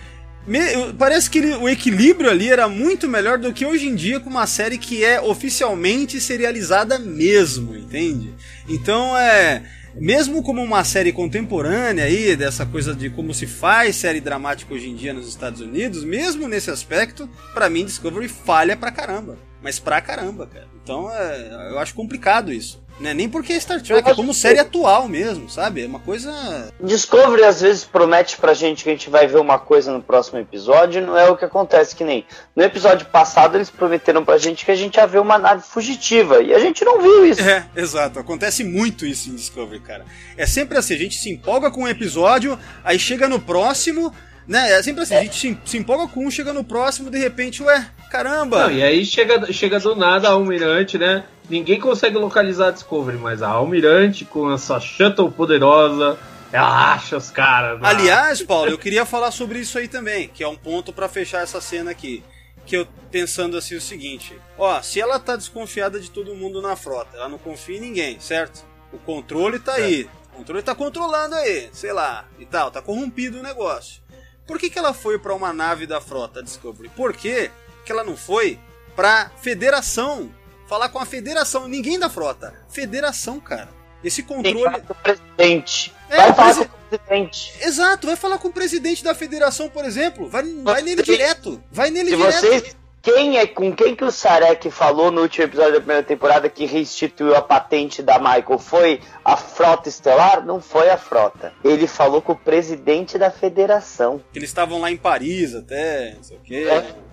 [0.46, 4.20] me- parece que ele- o equilíbrio ali era muito melhor do que hoje em dia
[4.20, 8.34] com uma série que é oficialmente serializada mesmo, entende?
[8.68, 9.64] Então é.
[10.00, 14.88] Mesmo como uma série contemporânea aí, dessa coisa de como se faz série dramática hoje
[14.90, 19.40] em dia nos Estados Unidos, mesmo nesse aspecto, pra mim Discovery falha pra caramba.
[19.60, 20.68] Mas pra caramba, cara.
[20.84, 22.80] Então é, eu acho complicado isso.
[23.00, 23.14] Né?
[23.14, 25.84] Nem porque é Star Trek, é como série atual mesmo, sabe?
[25.84, 26.74] É uma coisa.
[26.82, 30.40] Discovery às vezes promete pra gente que a gente vai ver uma coisa no próximo
[30.40, 32.26] episódio, e não é o que acontece, que nem
[32.56, 36.42] no episódio passado eles prometeram pra gente que a gente ia ver uma nave fugitiva,
[36.42, 37.42] e a gente não viu isso.
[37.42, 38.20] É, exato.
[38.20, 40.06] Acontece muito isso em Discovery, cara.
[40.36, 44.12] É sempre assim, a gente se empolga com um episódio, aí chega no próximo,
[44.48, 44.72] né?
[44.72, 47.62] É sempre assim, a gente se, se empolga com um, chega no próximo, de repente,
[47.62, 48.64] ué, caramba!
[48.64, 51.26] Não, e aí chega, chega do nada a Almirante, né?
[51.50, 56.18] Ninguém consegue localizar a Discovery, mas a Almirante, com essa shuttle poderosa,
[56.52, 57.80] ela acha os caras.
[57.82, 61.44] Aliás, Paulo, eu queria falar sobre isso aí também, que é um ponto pra fechar
[61.44, 62.24] essa cena aqui.
[62.66, 66.76] Que eu pensando assim o seguinte: ó, se ela tá desconfiada de todo mundo na
[66.76, 68.66] frota, ela não confia em ninguém, certo?
[68.92, 70.10] O controle tá aí.
[70.34, 74.02] O controle tá controlando aí, sei lá, e tal, tá corrompido o negócio.
[74.46, 76.90] Por que, que ela foi pra uma nave da frota Discovery?
[76.90, 77.50] Por que,
[77.86, 78.60] que ela não foi
[78.96, 80.30] pra federação?
[80.68, 82.54] Falar com a federação, ninguém da frota.
[82.70, 83.70] Federação, cara.
[84.04, 84.64] Esse Tem que controle.
[84.64, 85.94] falar com o presidente.
[86.10, 87.54] É, vai falar presi- com o presidente.
[87.62, 90.30] Exato, vai falar com o presidente da federação, por exemplo.
[90.30, 91.62] Vai, vai nele direto.
[91.72, 92.40] Vai nele Se direto.
[92.42, 92.76] vocês.
[93.08, 96.66] Quem é, com quem que o Sarek falou no último episódio da primeira temporada que
[96.66, 98.60] restituiu a patente da Michael?
[98.60, 100.46] Foi a frota estelar?
[100.46, 101.54] Não foi a frota.
[101.64, 104.22] Ele falou com o presidente da federação.
[104.36, 106.68] Eles estavam lá em Paris até, não sei o quê.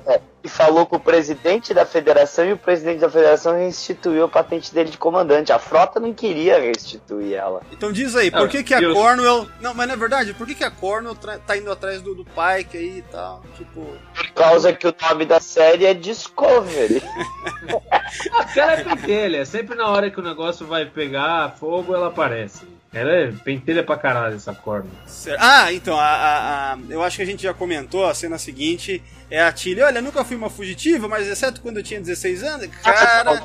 [0.07, 4.29] É, e falou com o presidente da federação e o presidente da federação restituiu a
[4.29, 5.51] patente dele de comandante.
[5.51, 7.63] A frota não queria restituir ela.
[7.73, 9.47] Então diz aí, Ah, por que, que a eu- Cornwell.
[9.63, 11.15] Não, mas na verdade, por que, que a Cornwell
[11.47, 13.43] tá indo atrás do, do Pike aí e tal?
[13.57, 13.87] Tipo.
[14.15, 17.03] Por causa que o nome da série é Discovery.
[18.37, 22.09] Porque ela é pentelha, é sempre na hora que o negócio vai pegar fogo, ela
[22.09, 22.63] aparece.
[22.93, 24.89] Ela é pentelha pra caralho, essa corna.
[25.07, 28.39] Cer- Ah, então, a, a- a- eu acho que a gente já comentou, a cena
[28.39, 29.83] seguinte é a Tilly.
[29.83, 32.69] Olha, nunca fui uma fugitiva, mas exceto quando eu tinha 16 anos.
[32.85, 33.43] Cara.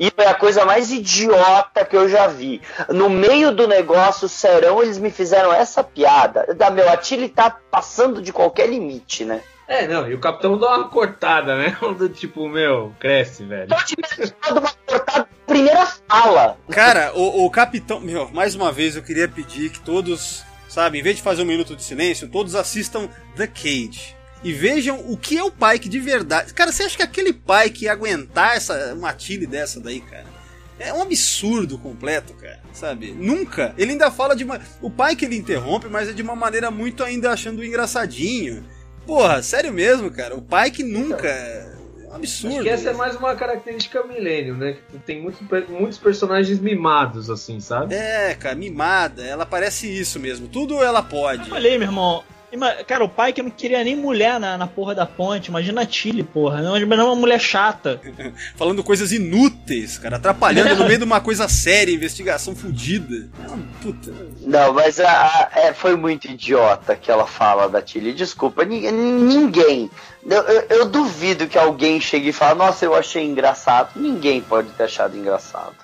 [0.00, 2.60] Isso é a coisa mais idiota que eu já vi.
[2.88, 6.52] No meio do negócio, serão, eles me fizeram essa piada.
[6.56, 9.40] Da meu, a Tilly tá passando de qualquer limite, né?
[9.70, 11.76] É, não, e o capitão dá uma cortada, né?
[11.96, 13.68] Do tipo, meu, cresce, velho.
[13.68, 16.58] Pode ter dado uma cortada na primeira fala.
[16.68, 18.00] Cara, o, o capitão.
[18.00, 21.46] Meu, mais uma vez eu queria pedir que todos, sabe, em vez de fazer um
[21.46, 24.16] minuto de silêncio, todos assistam The Cage.
[24.42, 26.52] e vejam o que é o Pike de verdade.
[26.52, 30.26] Cara, você acha que aquele Pike ia aguentar essa, uma Tilly dessa daí, cara?
[30.80, 33.12] É um absurdo completo, cara, sabe?
[33.12, 33.72] Nunca.
[33.78, 34.58] Ele ainda fala de uma.
[34.80, 38.64] O pai que ele interrompe, mas é de uma maneira muito ainda achando engraçadinho.
[39.06, 40.36] Porra, sério mesmo, cara.
[40.36, 41.28] O pai que nunca.
[41.28, 41.66] É
[42.10, 42.54] um absurdo.
[42.54, 44.76] Acho que essa é mais uma característica milênio, né?
[45.06, 47.94] Tem muitos, muitos personagens mimados, assim, sabe?
[47.94, 49.22] É, cara, mimada.
[49.24, 50.48] Ela parece isso mesmo.
[50.48, 51.52] Tudo ela pode.
[51.52, 52.24] Olha aí, meu irmão.
[52.86, 55.48] Cara, o pai que não queria nem mulher na, na porra da ponte.
[55.48, 56.60] Imagina a Tilly, porra.
[56.60, 58.00] Não, não uma mulher chata.
[58.56, 60.16] Falando coisas inúteis, cara.
[60.16, 63.28] Atrapalhando no meio de uma coisa séria, investigação fodida.
[63.80, 64.12] Puta.
[64.40, 68.12] Não, mas a, a, é, foi muito idiota que ela fala da Tilly.
[68.12, 69.90] Desculpa, ninguém.
[70.28, 73.92] Eu, eu, eu, duvido que alguém chegue e fale, nossa, eu achei engraçado.
[73.96, 75.76] Ninguém pode ter achado engraçado.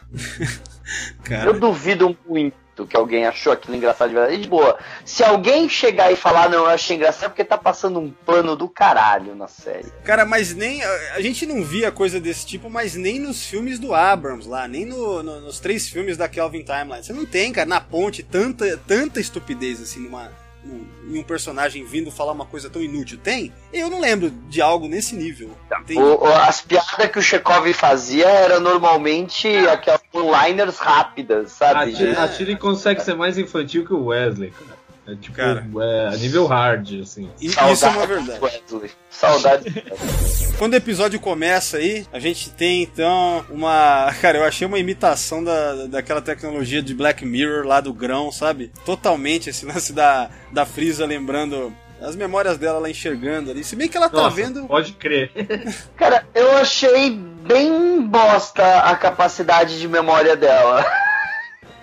[1.46, 4.42] eu duvido muito que alguém achou aquilo engraçado de verdade.
[4.42, 8.00] De boa, se alguém chegar e falar, não, eu achei engraçado, é porque tá passando
[8.00, 9.92] um plano do caralho na série.
[10.04, 10.82] Cara, mas nem.
[10.84, 14.84] A gente não via coisa desse tipo, mas nem nos filmes do Abrams lá, nem
[14.84, 17.04] no, no, nos três filmes da Kelvin Timeline.
[17.04, 20.32] Você não tem, cara, na ponte, tanta, tanta estupidez assim numa
[21.08, 23.18] em um personagem vindo falar uma coisa tão inútil?
[23.22, 23.52] Tem?
[23.72, 25.50] Eu não lembro de algo nesse nível.
[25.86, 25.98] Tem...
[25.98, 31.92] O, as piadas que o Chekhov fazia eram normalmente aquelas liners rápidas, sabe?
[32.16, 34.76] A Tilly consegue ser mais infantil que o Wesley, cara.
[35.06, 35.64] É tipo, Cara.
[35.80, 37.30] É, a nível hard, assim.
[37.40, 38.40] E, isso é uma verdade.
[38.40, 38.90] Wesley.
[39.08, 39.84] Saudade.
[40.58, 44.12] Quando o episódio começa aí, a gente tem então uma.
[44.20, 48.72] Cara, eu achei uma imitação da, daquela tecnologia de Black Mirror lá do grão, sabe?
[48.84, 53.64] Totalmente esse lance da, da Frieza lembrando as memórias dela lá enxergando ali.
[53.64, 54.66] Se bem que ela tá Nossa, vendo.
[54.66, 55.30] Pode crer.
[55.96, 60.84] Cara, eu achei bem bosta a capacidade de memória dela.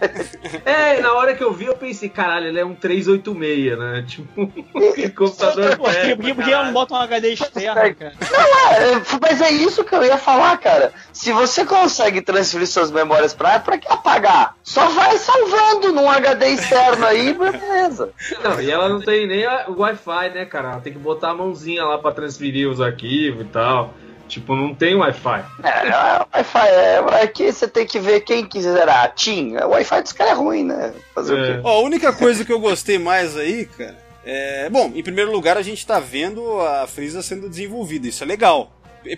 [0.66, 4.06] É, na hora que eu vi, eu pensei, caralho, ele é um 386, né?
[4.08, 4.48] Tipo,
[4.94, 5.78] que computador.
[5.78, 8.14] Por que ela não bota um HD externo, cara?
[8.32, 10.94] Não, é, mas é isso que eu ia falar, cara.
[11.12, 14.56] Se você consegue transferir suas memórias pra pra que apagar?
[14.64, 18.12] Só vai salvando num HD externo aí, beleza.
[18.44, 20.72] Não, e ela não tem nem o Wi-Fi, né, cara?
[20.72, 23.94] Ela tem que botar a mãozinha lá pra transferir os arquivos e tal.
[24.34, 25.46] Tipo, não tem Wi-Fi.
[25.64, 26.98] É, Wi-Fi é.
[27.22, 29.58] Aqui você tem que ver quem quiser a TIM.
[29.58, 30.92] O Wi-Fi dos caras é ruim, né?
[31.14, 31.40] Fazer é.
[31.40, 31.62] o quê?
[31.64, 33.96] Ó, a única coisa que eu gostei mais aí, cara.
[34.26, 38.08] É, bom, em primeiro lugar, a gente tá vendo a Freeza sendo desenvolvida.
[38.08, 38.72] Isso é legal.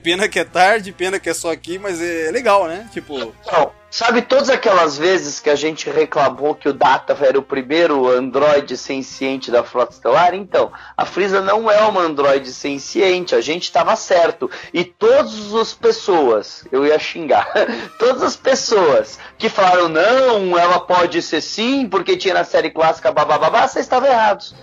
[0.04, 2.90] Pena que é tarde, pena que é só aqui, mas é legal, né?
[2.92, 3.18] Tipo.
[3.18, 8.10] Não, sabe todas aquelas vezes que a gente reclamou que o Data era o primeiro
[8.10, 10.34] androide senciente da Frota Estelar?
[10.34, 14.52] Então, a Frieza não é uma androide senciente, a gente estava certo.
[14.74, 17.48] E todas as pessoas, eu ia xingar,
[17.98, 23.14] todas as pessoas que falaram não, ela pode ser sim, porque tinha na série clássica
[23.14, 24.54] babá, vocês estavam errados.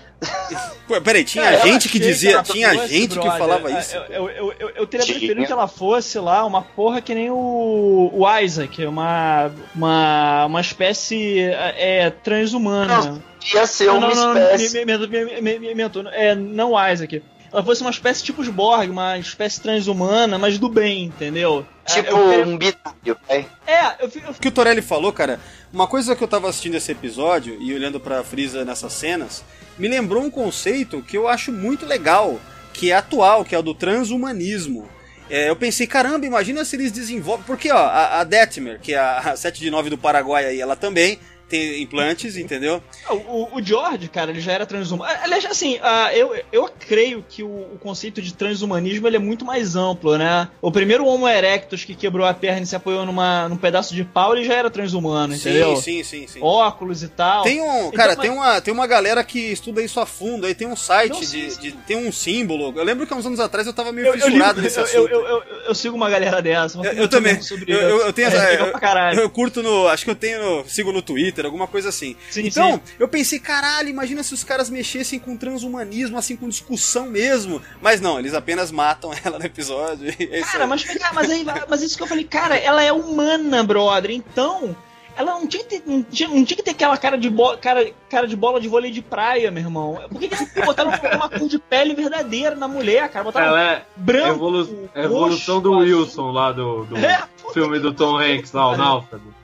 [1.05, 2.43] Peraí, tinha Cara, gente que dizia.
[2.43, 3.97] Que tinha fosse, gente brother, que falava isso.
[3.97, 8.11] Eu, eu, eu, eu teria preferido que ela fosse lá uma porra que nem o,
[8.13, 13.01] o Isaac, uma, uma, uma espécie é, transhumana.
[13.03, 13.23] Não,
[13.55, 14.85] ia ser não, uma não, espécie.
[14.85, 17.23] Não, me, me, me, é, não Isaac.
[17.53, 21.67] Ela fosse uma espécie tipo Borg, uma espécie transhumana, mas do bem, entendeu?
[21.87, 23.45] Tipo um binário, é.
[23.67, 24.31] É, eu, eu...
[24.31, 25.39] O que o Torelli falou, cara,
[25.73, 29.45] uma coisa que eu tava assistindo esse episódio e olhando pra Frieza nessas cenas
[29.79, 32.41] me lembrou um conceito que eu acho muito legal,
[32.73, 34.89] que é atual, que é o do transhumanismo.
[35.29, 37.45] É, eu pensei, caramba, imagina se eles desenvolvem.
[37.47, 40.77] Porque, ó, a, a Detmer, que é a 7 de 9 do Paraguai aí, ela
[40.77, 41.19] também
[41.53, 42.83] tem implantes, entendeu?
[43.11, 45.13] O, o George, cara, ele já era transhumano.
[45.23, 49.45] Aliás, assim, uh, eu, eu creio que o, o, conceito de transhumanismo ele é muito
[49.45, 50.49] mais amplo, né?
[50.63, 54.03] O primeiro Homo erectus que quebrou a perna e se apoiou numa, num pedaço de
[54.03, 55.77] pau, ele já era transhumano, entendeu?
[55.77, 56.39] Sim, sim, sim.
[56.41, 57.43] Óculos e tal.
[57.43, 60.55] Tem um, então, cara, tem, uma, tem uma galera que estuda isso a fundo, aí
[60.55, 61.61] tem um site, sim, de, sim.
[61.61, 62.73] de, tem um símbolo.
[62.75, 64.85] Eu lembro que há uns anos atrás eu tava meio eu, fissurado eu, nesse eu,
[64.85, 65.11] assunto.
[65.11, 66.79] Eu, eu, sigo uma galera dessa.
[66.79, 67.39] Eu, também.
[67.67, 68.43] Eu, tenho essa.
[68.43, 69.87] É, eu, curto no.
[69.89, 70.65] Acho que eu tenho.
[70.67, 72.17] Sigo no Twitter, alguma coisa assim.
[72.31, 72.95] Sim, então, sim.
[72.99, 77.61] eu pensei, caralho, imagina se os caras mexessem com transhumanismo, assim, com discussão mesmo.
[77.81, 80.15] Mas não, eles apenas matam ela no episódio.
[80.19, 80.85] É cara, mas,
[81.15, 84.11] mas, aí, mas isso que eu falei, cara, ela é humana, brother.
[84.11, 84.77] Então,
[85.17, 87.57] ela não tinha, que ter, não tinha, não tinha que ter aquela cara de, bo,
[87.59, 90.01] cara, cara de bola de vôlei de praia, meu irmão.
[90.09, 93.25] Por que, que botaram uma cor de pele verdadeira na mulher, cara?
[93.25, 94.35] Botaram ela é branco.
[94.35, 98.77] Evolu é evolução do Wilson lá do, do é, filme do Tom Hanks lá, o
[98.77, 99.35] Náufrago.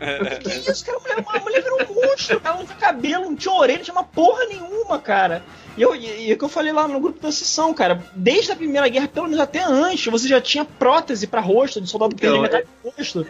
[0.42, 0.98] Que isso, cara?
[0.98, 3.84] A mulher, a mulher virou um monstro, ela não tinha cabelo, não tinha orelha, não
[3.84, 5.44] tinha uma porra nenhuma, cara.
[5.76, 8.56] E eu, e, e que eu falei lá no grupo da sessão, cara, desde a
[8.56, 12.26] Primeira Guerra, pelo menos até antes, você já tinha prótese pra rosto, de soldado que
[12.26, 13.26] então, metade do rosto,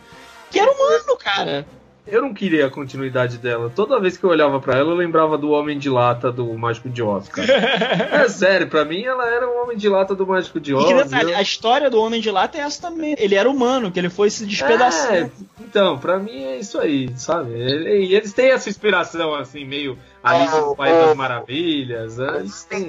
[0.51, 1.66] que era humano, cara.
[2.11, 3.70] Eu não queria a continuidade dela.
[3.74, 6.88] Toda vez que eu olhava para ela, eu lembrava do Homem de Lata do Mágico
[6.88, 7.48] de Oz, cara.
[8.24, 10.84] é sério, pra mim ela era o Homem de Lata do Mágico de Oz.
[10.84, 13.14] E que detalhe, a história do Homem de Lata é essa também.
[13.18, 15.14] Ele era humano, que ele foi se despedaçando.
[15.14, 15.30] É,
[15.61, 17.50] então, pra mim é isso aí, sabe?
[17.52, 22.18] E eles têm essa inspiração, assim, meio Alice no País das Maravilhas.
[22.18, 22.88] Eles têm...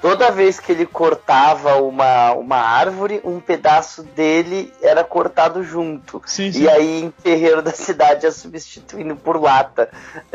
[0.00, 6.22] Toda vez que ele cortava uma, uma árvore, um pedaço dele era cortado junto.
[6.24, 6.62] Sim, sim.
[6.62, 9.90] E aí, em terreiro da cidade, ia substituindo por lata.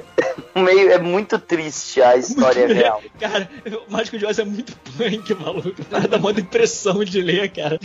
[0.53, 3.01] Meio, é muito triste a história Muito real.
[3.19, 3.49] Cara,
[3.87, 5.83] o Mágico de Oz é muito punk, maluco.
[5.89, 7.79] Cara, dá uma impressão de ler, cara.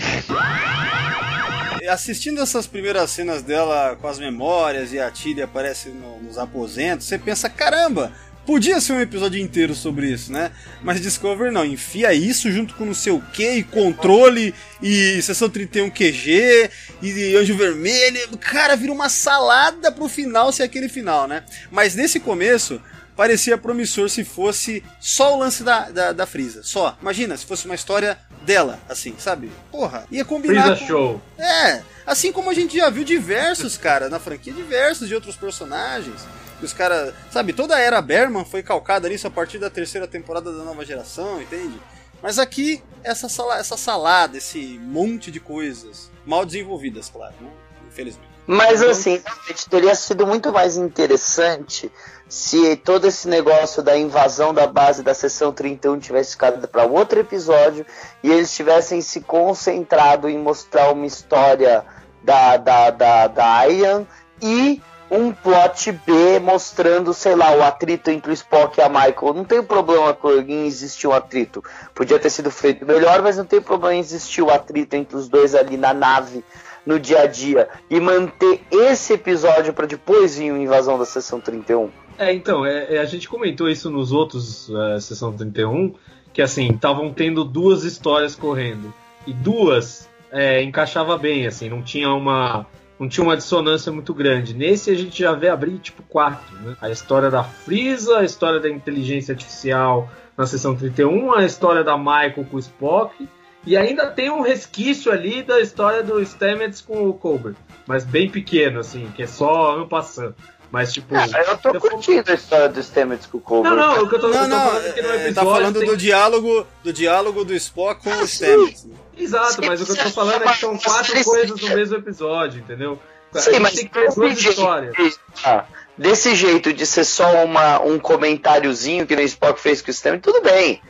[1.90, 7.06] Assistindo essas primeiras cenas dela com as memórias e a Tilly aparece no- nos aposentos,
[7.06, 8.12] você pensa, caramba,
[8.51, 10.51] podia ser um episódio inteiro sobre isso, né?
[10.82, 15.48] Mas Discovery não, enfia isso junto com não sei o que, e controle, e sessão
[15.48, 16.68] 31 QG,
[17.01, 21.44] e Anjo Vermelho, cara, vira uma salada pro final, se é aquele final, né?
[21.70, 22.82] Mas nesse começo,
[23.14, 26.98] parecia promissor se fosse só o lance da, da, da Frieza, só.
[27.01, 29.51] Imagina, se fosse uma história dela, assim, sabe?
[29.70, 30.86] Porra, ia combinar Freeza com...
[30.86, 31.22] Show.
[31.38, 36.26] É, assim como a gente já viu diversos, cara, na franquia, diversos de outros personagens.
[36.59, 37.14] Que os caras.
[37.30, 40.84] Sabe, toda a era Berman foi calcada nisso a partir da terceira temporada da nova
[40.84, 41.80] geração, entende?
[42.22, 46.11] Mas aqui, essa, sala, essa salada, esse monte de coisas.
[46.26, 47.51] Mal desenvolvidas, claro, né?
[47.88, 48.29] Infelizmente.
[48.53, 51.88] Mas assim, realmente teria sido muito mais interessante
[52.28, 57.20] se todo esse negócio da invasão da base da sessão 31 tivesse ficado para outro
[57.20, 57.86] episódio
[58.24, 61.84] e eles tivessem se concentrado em mostrar uma história
[62.24, 64.05] da, da, da, da Ian
[64.42, 69.32] e um plot B mostrando, sei lá, o atrito entre o Spock e a Michael.
[69.32, 70.16] Não tem problema
[70.48, 71.62] em existir um atrito.
[71.94, 75.28] Podia ter sido feito melhor, mas não tem problema em existir o atrito entre os
[75.28, 76.44] dois ali na nave
[76.86, 81.40] no dia a dia e manter esse episódio para depois vir a invasão da sessão
[81.40, 81.90] 31.
[82.20, 85.94] É, então, é, é, a gente comentou isso nos outros é, Sessão 31,
[86.34, 88.92] que assim, estavam tendo duas histórias correndo.
[89.26, 92.66] E duas é, encaixava bem, assim, não tinha uma.
[92.98, 94.52] Não tinha uma dissonância muito grande.
[94.52, 96.76] Nesse a gente já vê abrir tipo quatro, né?
[96.82, 100.06] A história da Frieza, a história da inteligência artificial
[100.36, 103.26] na sessão 31, a história da Michael com o Spock,
[103.66, 107.54] e ainda tem um resquício ali da história do Stamets com o Colbert.
[107.86, 110.34] Mas bem pequeno, assim, que é só ano passando.
[110.70, 111.14] Mas tipo.
[111.16, 113.74] Ah, eu tô eu curtindo a história do Stamets com o Colbert.
[113.74, 115.14] Não, não, o que eu tô, eu Não, tô não, falando é que no é,
[115.16, 115.34] episódio.
[115.34, 118.44] tá falando tem- do diálogo do diálogo do Spock com o sim.
[118.46, 118.86] Stamets.
[119.18, 122.61] Exato, mas o que eu tô falando é que são quatro coisas no mesmo episódio,
[122.61, 122.98] entendeu?
[123.34, 125.20] Sim, mas tem que ter duas histórias.
[125.44, 125.64] ah,
[125.98, 130.22] desse jeito de ser só uma, um comentáriozinho que o Spock fez com o Stamets,
[130.22, 130.80] tudo bem.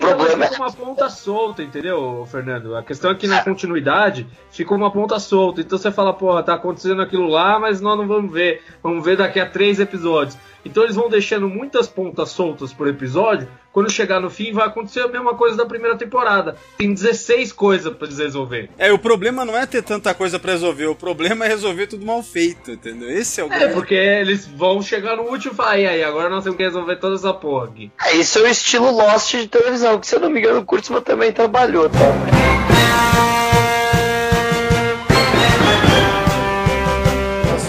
[0.00, 2.74] Problema fica uma ponta solta, entendeu, Fernando?
[2.74, 5.60] A questão é que na continuidade ficou uma ponta solta.
[5.60, 8.62] Então você fala, porra, tá acontecendo aquilo lá, mas nós não vamos ver.
[8.82, 10.38] Vamos ver daqui a três episódios.
[10.64, 13.46] Então eles vão deixando muitas pontas soltas por episódio.
[13.72, 16.56] Quando chegar no fim, vai acontecer a mesma coisa da primeira temporada.
[16.76, 18.68] Tem 16 coisas pra eles resolver.
[18.76, 22.04] É, o problema não é ter tanta coisa pra resolver, o problema é resolver tudo
[22.04, 23.08] mal feito, entendeu?
[23.08, 26.02] Esse é o É, grande- porque eles vão chegar no último e falar, e aí,
[26.02, 27.92] agora nós temos que resolver toda essa porra aqui.
[28.06, 30.64] é, isso é o estilo Lost de televisão, que se eu não me engano o
[30.64, 31.98] Kurtzman também trabalhou, tá?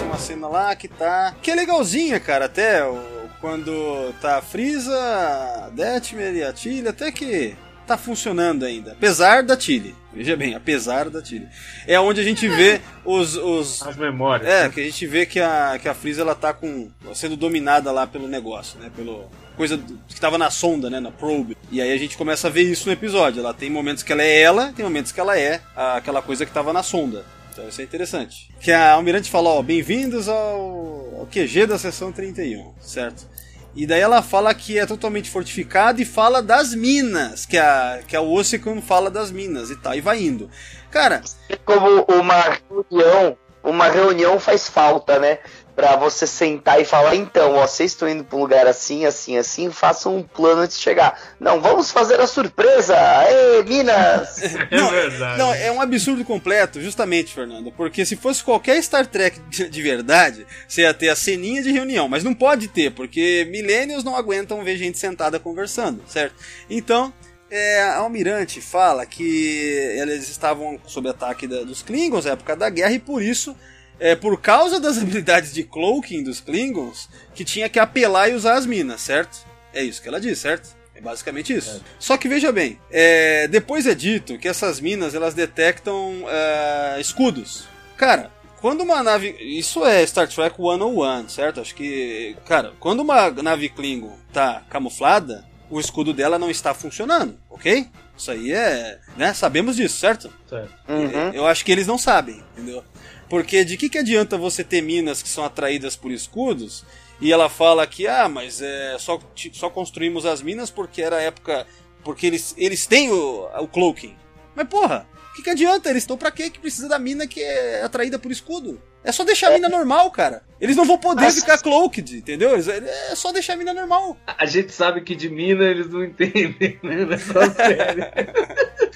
[0.06, 1.34] Uma cena lá que tá.
[1.42, 2.84] Que é legalzinha, cara, até.
[2.86, 3.11] o-
[3.42, 7.56] Quando tá a Frieza, a Detmer e a Tilly, até que
[7.88, 8.92] tá funcionando ainda.
[8.92, 9.96] Apesar da Tilly.
[10.14, 11.48] Veja bem, apesar da Tilly.
[11.88, 13.36] É onde a gente vê os.
[13.36, 14.48] os As memórias.
[14.48, 14.70] é, né?
[14.70, 16.92] que a gente vê que a, que a Frieza ela tá com.
[17.16, 18.92] sendo dominada lá pelo negócio, né?
[18.96, 19.28] Pelo.
[19.58, 19.78] Coisa
[20.08, 21.00] que tava na sonda, né?
[21.00, 21.58] Na probe.
[21.72, 23.40] E aí a gente começa a ver isso no episódio.
[23.40, 26.46] Ela tem momentos que ela é ela, tem momentos que ela é a- aquela coisa
[26.46, 27.26] que tava na sonda.
[27.52, 28.50] Então isso é interessante.
[28.62, 33.28] Que a Almirante falou, ó, bem-vindos ao, ao QG da sessão 31, certo?
[33.76, 38.16] E daí ela fala que é totalmente fortificado e fala das minas, que a, que
[38.16, 40.50] a Ossicon fala das minas e tal, e vai indo.
[40.90, 41.22] Cara,
[41.64, 45.40] Como uma reunião, uma reunião faz falta, né?
[45.82, 49.36] Pra você sentar e falar, então, ó, vocês estão indo pra um lugar assim, assim,
[49.36, 51.20] assim, façam um plano antes de chegar.
[51.40, 52.96] Não, vamos fazer a surpresa!
[53.28, 54.42] Ê, Minas!
[54.70, 55.40] É não, verdade.
[55.40, 57.72] Não, é um absurdo completo, justamente, Fernando.
[57.72, 61.72] Porque se fosse qualquer Star Trek de de verdade, você ia ter a ceninha de
[61.72, 62.08] reunião.
[62.08, 66.36] Mas não pode ter, porque milênios não aguentam ver gente sentada conversando, certo?
[66.70, 67.12] Então,
[67.50, 69.66] é, a Almirante fala que
[70.00, 73.56] eles estavam sob ataque da- dos Klingons na época da guerra e por isso.
[74.02, 78.56] É por causa das habilidades de cloaking dos Klingons que tinha que apelar e usar
[78.56, 79.46] as minas, certo?
[79.72, 80.76] É isso que ela diz, certo?
[80.96, 81.82] É basicamente isso.
[82.00, 87.66] Só que veja bem, é, depois é dito que essas minas elas detectam é, escudos.
[87.96, 88.32] Cara,
[88.62, 89.36] quando uma nave.
[89.40, 91.62] Isso é Star Trek 101, certo?
[91.62, 92.36] Acho que.
[92.46, 97.88] Cara, quando uma nave Klingon tá camuflada, o escudo dela não está funcionando, ok?
[98.16, 99.00] Isso aí é.
[99.18, 99.34] né?
[99.34, 100.32] Sabemos disso, certo?
[100.48, 100.72] Certo.
[100.88, 101.34] Uhum.
[101.34, 102.84] Eu acho que eles não sabem, entendeu?
[103.32, 106.84] Porque de que, que adianta você ter minas que são atraídas por escudos
[107.22, 109.18] e ela fala que, ah, mas é, só,
[109.54, 111.66] só construímos as minas porque era a época.
[112.04, 114.18] Porque eles, eles têm o, o cloaking.
[114.54, 115.90] Mas porra, o que, que adianta?
[115.90, 118.82] Eles estão pra quê que precisa da mina que é atraída por escudo?
[119.04, 120.44] É só deixar a mina normal, cara.
[120.60, 122.52] Eles não vão poder Mas- ficar cloaked, entendeu?
[122.54, 124.16] Eles- É só deixar a mina normal.
[124.28, 127.06] A gente sabe que de mina eles não entendem, né?
[127.06, 128.02] Nessa série.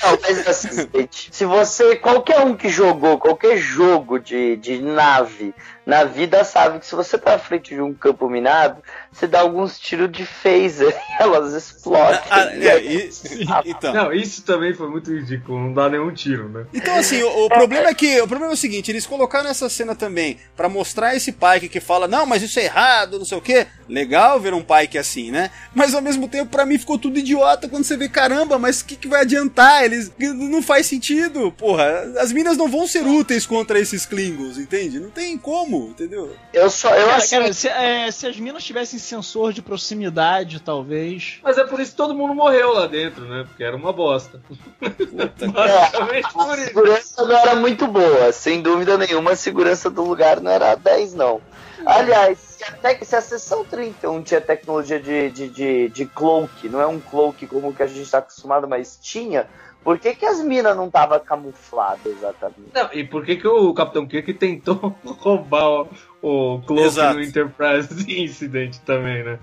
[0.04, 5.56] Não, mas assim, gente, se você, qualquer um que jogou qualquer jogo de, de nave
[5.86, 8.82] na vida sabe que se você tá à frente de um campo minado,
[9.12, 12.20] você dá alguns tiros de phaser e elas explodem.
[12.30, 13.10] Ah, é, e-
[13.66, 13.94] então.
[13.94, 16.66] Não, isso também foi muito ridículo, não dá nenhum tiro, né?
[16.74, 18.20] Então, assim, o, o problema é que.
[18.22, 21.80] O problema é o seguinte, eles colocaram essa cena também pra mostrar esse Pike que
[21.80, 23.68] fala, não, mas isso é errado, não sei o quê.
[23.88, 25.52] Legal ver um Pike assim, né?
[25.74, 28.86] Mas ao mesmo tempo, pra mim, ficou tudo idiota quando você vê, caramba, mas o
[28.86, 29.84] que, que vai adiantar?
[29.84, 30.12] Eles.
[30.18, 31.86] Não faz sentido, porra.
[32.20, 35.00] As minas não vão ser úteis contra esses Klingons, entende?
[35.00, 36.36] Não tem como, entendeu?
[36.54, 40.60] Eu só, eu Cara, assim, cara, se, é, se as minas tivessem sensor de proximidade,
[40.60, 41.40] talvez.
[41.44, 43.46] Mas é por isso que todo mundo morreu lá dentro, né?
[43.48, 44.42] Porque era uma bosta.
[44.82, 46.68] Basicamente a por isso.
[46.68, 51.14] segurança não era muito boa, sem dúvida nenhuma, a segurança do lugar não era 10,
[51.14, 51.42] não.
[51.86, 56.82] Aliás, se a, se a sessão 31 tinha tecnologia de, de, de, de cloak, não
[56.82, 59.48] é um cloak como o que a gente está acostumado, mas tinha,
[59.86, 62.72] por que, que as minas não estavam camufladas exatamente?
[62.74, 65.88] Não, e por que, que o Capitão Kirk tentou roubar o,
[66.24, 67.14] o Cloak Exato.
[67.14, 69.40] no Enterprise Incident também, né?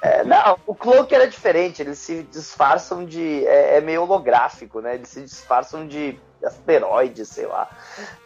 [0.00, 3.44] É, não, o cloak era diferente, eles se disfarçam de.
[3.44, 4.94] É, é meio holográfico, né?
[4.94, 7.68] Eles se disfarçam de asteroides, sei lá.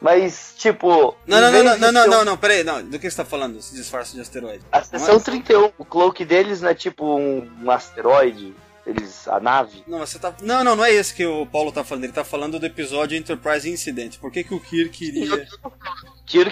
[0.01, 1.15] Mas, tipo.
[1.27, 2.83] Não, não, não, não, não, não, não, não, peraí, não.
[2.83, 3.59] Do que você tá falando?
[3.59, 4.65] Esse disfarce de asteroide?
[4.71, 5.25] A seção Não é?
[5.25, 8.55] 31, o cloak deles não é tipo um, um asteroide,
[8.87, 9.83] eles, a nave.
[9.87, 10.35] Não, você tá.
[10.43, 12.05] Não, não, não é esse que o Paulo tá falando.
[12.05, 14.19] Ele tá falando do episódio Enterprise Incident.
[14.19, 15.47] Por que, que o Kirk iria.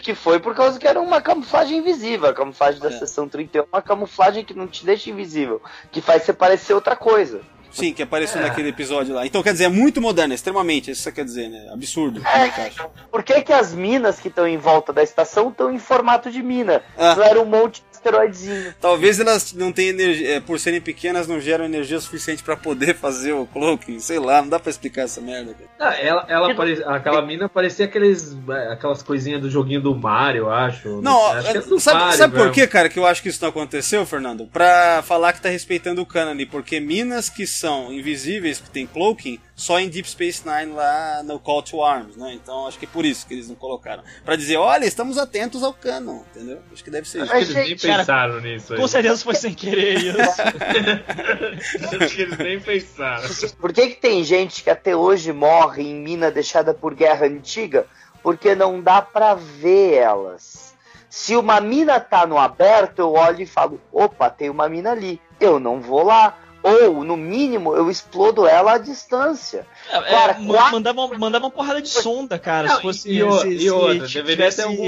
[0.02, 2.28] Que foi por causa que era uma camuflagem invisível.
[2.28, 2.98] A camuflagem da É.
[2.98, 5.60] seção 31 é uma camuflagem que não te deixa invisível,
[5.90, 7.40] que faz você parecer outra coisa.
[7.74, 9.26] Sim, que apareceu naquele episódio lá.
[9.26, 11.70] Então, quer dizer, é muito moderno, é extremamente, isso quer dizer, né?
[11.72, 12.22] Absurdo.
[12.24, 12.88] É, acho.
[13.10, 16.40] Por que, que as minas que estão em volta da estação estão em formato de
[16.40, 16.84] mina?
[16.96, 17.16] Ah.
[17.16, 18.74] Não era um monte de asteroidezinho.
[18.80, 22.94] Talvez elas não tenham energia, é, por serem pequenas, não geram energia suficiente pra poder
[22.96, 25.54] fazer o cloaking, sei lá, não dá pra explicar essa merda.
[25.54, 25.70] cara.
[25.90, 30.42] Ah, ela, ela pare- aquela mina parecia aqueles, é, aquelas coisinhas do joguinho do Mario,
[30.44, 31.00] eu acho.
[31.00, 33.48] Não, acho do sabe, Mario sabe por que, cara, que eu acho que isso não
[33.50, 34.46] aconteceu, Fernando?
[34.46, 39.38] Pra falar que tá respeitando o canon, porque minas que são invisíveis, que tem cloaking,
[39.56, 42.34] só em Deep Space Nine lá no Call to Arms, né?
[42.34, 44.02] Então acho que é por isso que eles não colocaram.
[44.24, 46.60] Pra dizer, olha, estamos atentos ao canon, entendeu?
[46.72, 47.32] Acho que deve ser isso.
[47.32, 48.80] Acho que eles nem cara, pensaram nisso aí.
[48.80, 50.20] Com certeza foi sem querer isso.
[50.20, 53.28] Acho que eles nem pensaram.
[53.60, 57.86] Por que, que tem gente que até hoje morre em mina deixada por guerra antiga?
[58.22, 60.74] Porque não dá pra ver elas.
[61.08, 65.20] Se uma mina tá no aberto, eu olho e falo: opa, tem uma mina ali.
[65.38, 66.36] Eu não vou lá.
[66.64, 69.66] Ou, no mínimo, eu explodo ela à distância.
[69.90, 72.68] É, Cara, é, quatro- mandava, mandava uma porrada de sonda, cara.
[72.68, 73.10] Não, se fosse.
[73.10, 74.82] e se, e se outra, tivesse- deveria ter algum-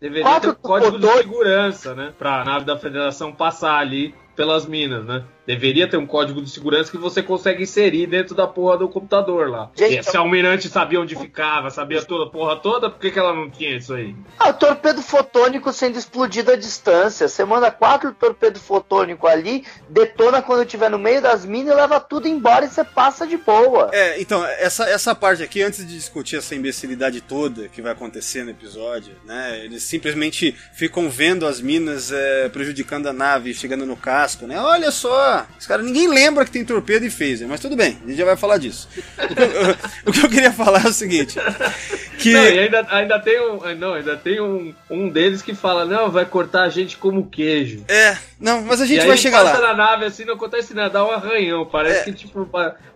[0.00, 2.12] Deveria Quatro ter um código de segurança, né?
[2.16, 5.24] Pra nave da federação passar ali pelas minas, né?
[5.48, 9.48] Deveria ter um código de segurança que você consegue inserir dentro da porra do computador
[9.48, 9.70] lá.
[9.74, 13.10] Gente, E se a almirante sabia onde ficava, sabia toda a porra toda, por que,
[13.10, 14.14] que ela não tinha isso aí?
[14.38, 17.26] Ah, o torpedo fotônico sendo explodido à distância.
[17.26, 21.98] Você manda quatro torpedos fotônicos ali, detona quando estiver no meio das minas e leva
[21.98, 23.88] tudo embora e você passa de boa.
[23.90, 28.44] É, então, essa, essa parte aqui, antes de discutir essa imbecilidade toda que vai acontecer
[28.44, 29.64] no episódio, né?
[29.64, 34.60] Eles simplesmente ficam vendo as minas é, prejudicando a nave, chegando no casco, né?
[34.60, 35.37] Olha só!
[35.58, 38.24] Os caras, ninguém lembra que tem torpedo e phaser, mas tudo bem, a gente já
[38.24, 38.88] vai falar disso.
[39.18, 39.76] O que eu,
[40.06, 41.36] o que eu queria falar é o seguinte:
[42.18, 42.32] que.
[42.32, 46.10] Não, e ainda, ainda tem, um, não, ainda tem um, um deles que fala, não,
[46.10, 47.84] vai cortar a gente como queijo.
[47.88, 49.68] É, não, mas a gente e aí vai chegar passa lá.
[49.68, 52.04] na nave assim, não acontece nada, dá um arranhão, parece É.
[52.04, 52.48] que tipo,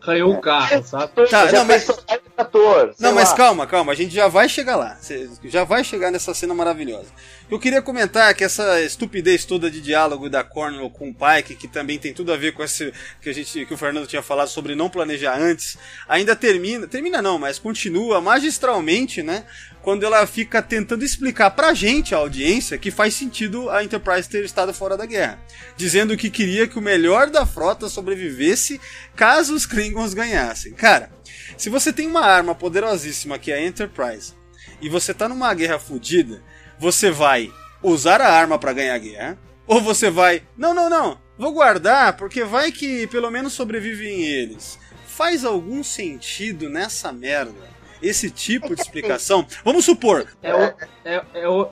[0.02, 1.12] arranhou o carro, sabe?
[1.28, 1.88] Tá, já não, mas-
[2.36, 3.36] ator, Não, mas lá.
[3.36, 4.96] calma, calma, a gente já vai chegar lá.
[5.44, 7.06] Já vai chegar nessa cena maravilhosa.
[7.52, 11.68] Eu queria comentar que essa estupidez toda de diálogo da Cornwell com o Pike, que
[11.68, 12.90] também tem tudo a ver com esse
[13.20, 15.76] que a gente que o Fernando tinha falado sobre não planejar antes,
[16.08, 19.44] ainda termina, termina não, mas continua magistralmente, né?
[19.82, 24.46] Quando ela fica tentando explicar pra gente, a audiência, que faz sentido a Enterprise ter
[24.46, 25.38] estado fora da guerra,
[25.76, 28.80] dizendo que queria que o melhor da frota sobrevivesse
[29.14, 30.72] caso os Klingons ganhassem.
[30.72, 31.12] Cara,
[31.58, 34.40] se você tem uma arma poderosíssima que é a Enterprise,
[34.80, 36.42] e você tá numa guerra fodida,
[36.82, 37.48] você vai
[37.80, 42.16] usar a arma para ganhar a guerra, ou você vai, não, não, não, vou guardar
[42.16, 44.80] porque vai que pelo menos sobrevivem eles.
[45.06, 47.70] Faz algum sentido nessa merda?
[48.02, 49.46] Esse tipo de explicação.
[49.64, 50.26] Vamos supor.
[50.42, 51.22] É, o, é, é,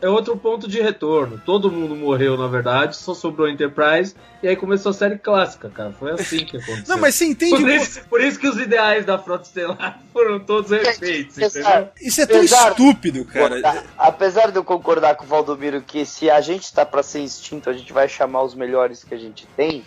[0.03, 1.41] é, outro ponto de retorno.
[1.45, 4.15] Todo mundo morreu, na verdade, só sobrou a Enterprise.
[4.43, 5.93] E aí começou a série clássica, cara.
[5.93, 6.85] Foi assim que aconteceu.
[6.89, 7.57] Não, mas você entende.
[7.57, 11.89] Por isso, por isso que os ideais da Frota Estelar foram todos refeitos, entendeu?
[12.01, 13.85] Isso é tão apesar, estúpido, cara.
[13.99, 17.69] Apesar de eu concordar com o Valdomiro que se a gente está para ser extinto,
[17.69, 19.85] a gente vai chamar os melhores que a gente tem.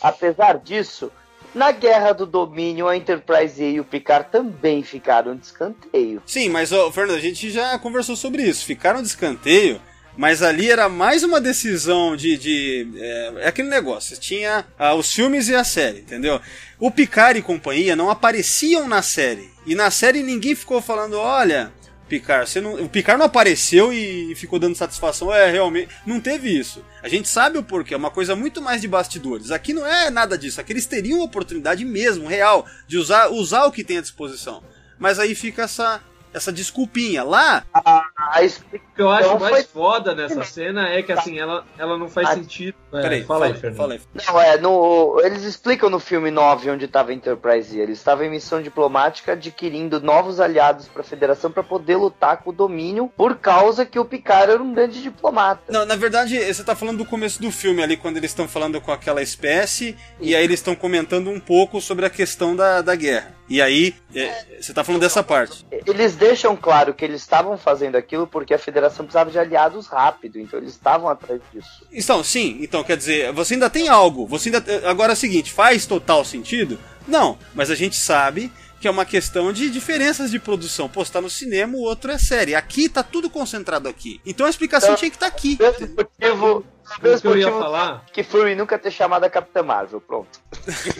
[0.00, 1.12] Apesar disso,
[1.54, 6.22] na Guerra do Domínio, a Enterprise e o Picard também ficaram de escanteio.
[6.26, 8.64] Sim, mas, oh, Fernando, a gente já conversou sobre isso.
[8.64, 9.80] Ficaram de escanteio,
[10.16, 12.36] mas ali era mais uma decisão de.
[12.36, 14.16] de é, é aquele negócio.
[14.18, 16.40] Tinha ah, os filmes e a série, entendeu?
[16.78, 19.50] O Picard e companhia não apareciam na série.
[19.66, 21.72] E na série ninguém ficou falando: olha,
[22.12, 22.50] Picard.
[22.50, 25.32] Você não, o Picard não apareceu e ficou dando satisfação.
[25.32, 25.88] É, realmente.
[26.04, 26.84] Não teve isso.
[27.02, 27.94] A gente sabe o porquê.
[27.94, 29.50] É uma coisa muito mais de bastidores.
[29.50, 30.60] Aqui não é nada disso.
[30.60, 34.62] Aqui eles teriam oportunidade mesmo, real, de usar, usar o que tem à disposição.
[34.98, 36.02] Mas aí fica essa,
[36.32, 37.22] essa desculpinha.
[37.22, 37.64] Lá.
[37.72, 38.40] A, a
[38.72, 39.64] o que eu acho mais foi...
[39.64, 42.34] foda nessa cena é que assim, ela, ela não faz a...
[42.34, 42.76] sentido.
[42.92, 43.76] É, Peraí, fala, aí, Fernando.
[43.76, 44.00] Fala aí.
[44.14, 47.78] Não, é, no, eles explicam no filme 9 onde estava a Enterprise.
[47.78, 52.50] Eles estavam em missão diplomática adquirindo novos aliados para a Federação para poder lutar com
[52.50, 55.62] o domínio por causa que o Picard era um grande diplomata.
[55.70, 58.80] Não, na verdade, você tá falando do começo do filme ali, quando eles estão falando
[58.80, 62.94] com aquela espécie, e aí eles estão comentando um pouco sobre a questão da, da
[62.94, 63.34] guerra.
[63.48, 65.66] E aí, é, você tá falando dessa parte.
[65.86, 70.38] Eles deixam claro que eles estavam fazendo aquilo porque a federação precisava de aliados rápido,
[70.38, 71.86] então eles estavam atrás disso.
[71.92, 74.26] Então, sim, então quer dizer, você ainda tem algo.
[74.26, 76.78] Você ainda agora é o seguinte, faz total sentido?
[77.06, 80.88] Não, mas a gente sabe que é uma questão de diferenças de produção.
[80.88, 82.56] Pô, está no cinema, o outro é série.
[82.56, 84.20] Aqui tá tudo concentrado aqui.
[84.26, 85.56] Então a explicação então, tinha que estar tá aqui.
[85.60, 86.64] Mesmo motivo,
[87.00, 90.40] mesmo que eu ia falar que Fury nunca ter chamado a Capitã Marvel, pronto.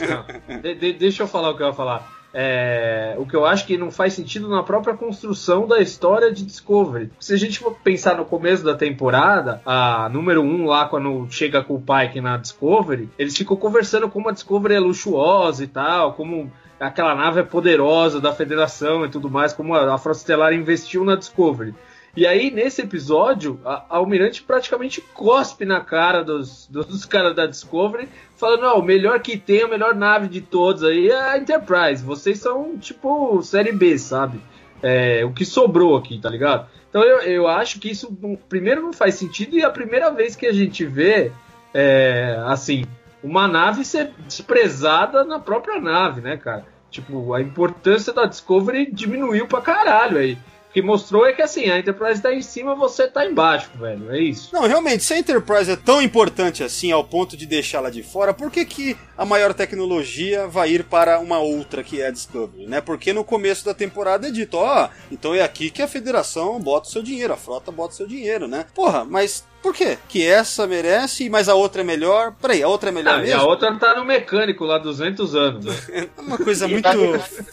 [0.08, 2.21] Não, de, de, deixa eu falar o que eu ia falar.
[2.34, 6.44] É, o que eu acho que não faz sentido na própria construção da história de
[6.44, 7.10] Discovery.
[7.20, 11.26] Se a gente for pensar no começo da temporada, a número 1 um, lá, quando
[11.30, 15.66] chega com o Pike na Discovery, eles ficam conversando como a Discovery é luxuosa e
[15.66, 20.18] tal, como aquela nave é poderosa da Federação e tudo mais, como a, a Frota
[20.18, 21.74] Estelar investiu na Discovery.
[22.14, 28.06] E aí, nesse episódio, a, Almirante praticamente cospe na cara dos, dos caras da Discovery,
[28.36, 32.04] falando: não, o melhor que tem, a melhor nave de todos aí é a Enterprise.
[32.04, 34.40] Vocês são tipo série B, sabe?
[34.82, 36.68] É, o que sobrou aqui, tá ligado?
[36.90, 38.14] Então eu, eu acho que isso,
[38.46, 41.32] primeiro, não faz sentido, e é a primeira vez que a gente vê,
[41.72, 42.84] é, assim,
[43.24, 46.66] uma nave ser desprezada na própria nave, né, cara?
[46.90, 50.36] Tipo, a importância da Discovery diminuiu pra caralho aí
[50.72, 54.10] que mostrou é que assim, a Enterprise tá em cima, você tá embaixo, velho.
[54.10, 54.50] É isso.
[54.52, 58.32] Não, realmente, se a Enterprise é tão importante assim ao ponto de deixá-la de fora,
[58.32, 62.66] por que, que a maior tecnologia vai ir para uma outra que é a Discovery,
[62.66, 62.80] né?
[62.80, 66.58] Porque no começo da temporada é dito, ó, oh, então é aqui que a federação
[66.60, 68.66] bota o seu dinheiro, a frota bota o seu dinheiro, né?
[68.74, 69.96] Porra, mas por quê?
[70.08, 72.34] Que essa merece, mas a outra é melhor.
[72.40, 73.30] Peraí, a outra é melhor ah, mesmo?
[73.30, 75.64] E a outra tá no mecânico lá 200 anos.
[75.64, 76.08] Né?
[76.16, 76.88] É uma coisa muito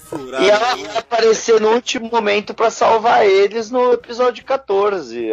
[0.05, 0.43] furada.
[0.43, 5.29] E ela vai aparecer no último momento para salvar eles no episódio 14,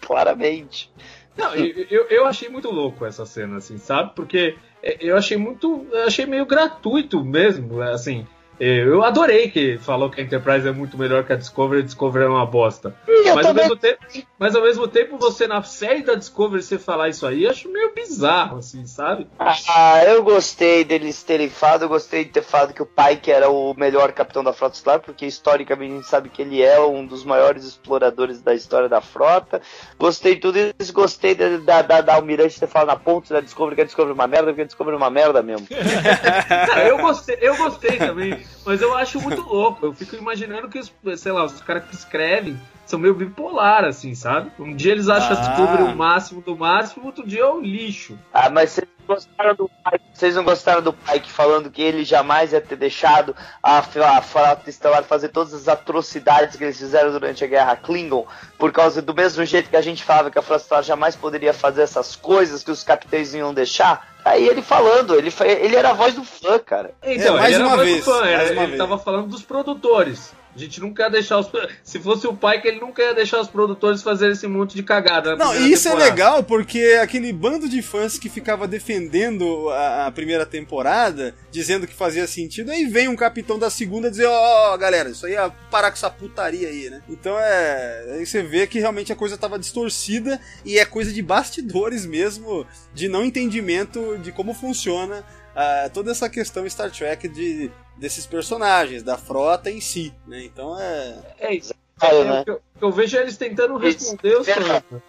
[0.00, 0.90] claramente.
[1.36, 4.12] Não, eu, eu achei muito louco essa cena, assim, sabe?
[4.14, 4.56] Porque
[5.00, 5.86] eu achei muito.
[5.92, 8.26] Eu achei meio gratuito mesmo, assim.
[8.60, 12.24] Eu adorei que falou que a Enterprise é muito melhor que a Discovery a Discovery
[12.24, 12.94] é uma bosta.
[13.34, 13.98] Mas ao, mesmo tempo,
[14.38, 17.94] mas ao mesmo tempo, você na série da Discovery você falar isso aí, acho meio
[17.94, 19.28] bizarro, assim, sabe?
[19.38, 23.30] Ah, eu gostei deles terem falado, eu gostei de ter falado que o pai que
[23.30, 26.80] era o melhor capitão da frota estelar, porque historicamente a gente sabe que ele é
[26.80, 29.60] um dos maiores exploradores da história da frota.
[29.98, 33.76] Gostei de tudo isso, gostei da, da, da, Almirante ter falado na ponta da Discovery
[33.76, 35.66] que a Discovery é uma merda, porque a Discovery é uma merda mesmo.
[36.88, 38.47] Eu gostei, eu gostei também.
[38.64, 39.84] Mas eu acho muito louco.
[39.86, 44.14] Eu fico imaginando que, os, sei lá, os caras que escrevem são meio bipolar, assim,
[44.14, 44.50] sabe?
[44.58, 45.40] Um dia eles acham ah.
[45.40, 48.18] descobrem o máximo do máximo, outro dia é o lixo.
[48.32, 50.04] Ah, mas vocês gostaram do Pike?
[50.12, 54.68] Vocês não gostaram do Pike falando que ele jamais ia ter deixado a, a Frota
[54.68, 58.26] Estelar fazer todas as atrocidades que eles fizeram durante a Guerra Klingon,
[58.58, 61.54] por causa do mesmo jeito que a gente falava que a Frota Estelar jamais poderia
[61.54, 64.06] fazer essas coisas que os capitães iam deixar?
[64.24, 66.92] Aí ele falando, ele, ele era a voz do fã, cara.
[67.02, 68.04] Então, é, mais uma vez.
[68.04, 68.78] Fã, era, ele vez.
[68.78, 70.32] tava falando dos produtores.
[70.58, 71.48] A gente nunca ia deixar os.
[71.84, 74.82] Se fosse o pai, que ele nunca ia deixar os produtores fazerem esse monte de
[74.82, 75.36] cagada.
[75.36, 76.08] Não, e isso temporada.
[76.08, 81.86] é legal porque aquele bando de fãs que ficava defendendo a, a, primeira temporada, dizendo
[81.86, 85.36] que fazia sentido, aí vem um capitão da segunda dizer: Ó, oh, galera, isso aí
[85.36, 87.02] é parar com essa putaria aí, né?
[87.08, 88.14] Então é.
[88.14, 92.66] Aí você vê que realmente a coisa tava distorcida e é coisa de bastidores mesmo,
[92.92, 95.24] de não entendimento de como funciona
[95.58, 100.44] uh, toda essa questão Star Trek de desses personagens, da frota em si, né?
[100.44, 101.18] Então é.
[101.38, 101.54] É
[102.00, 102.44] É, né?
[102.46, 104.46] eu, eu, vejo eles tentando responder os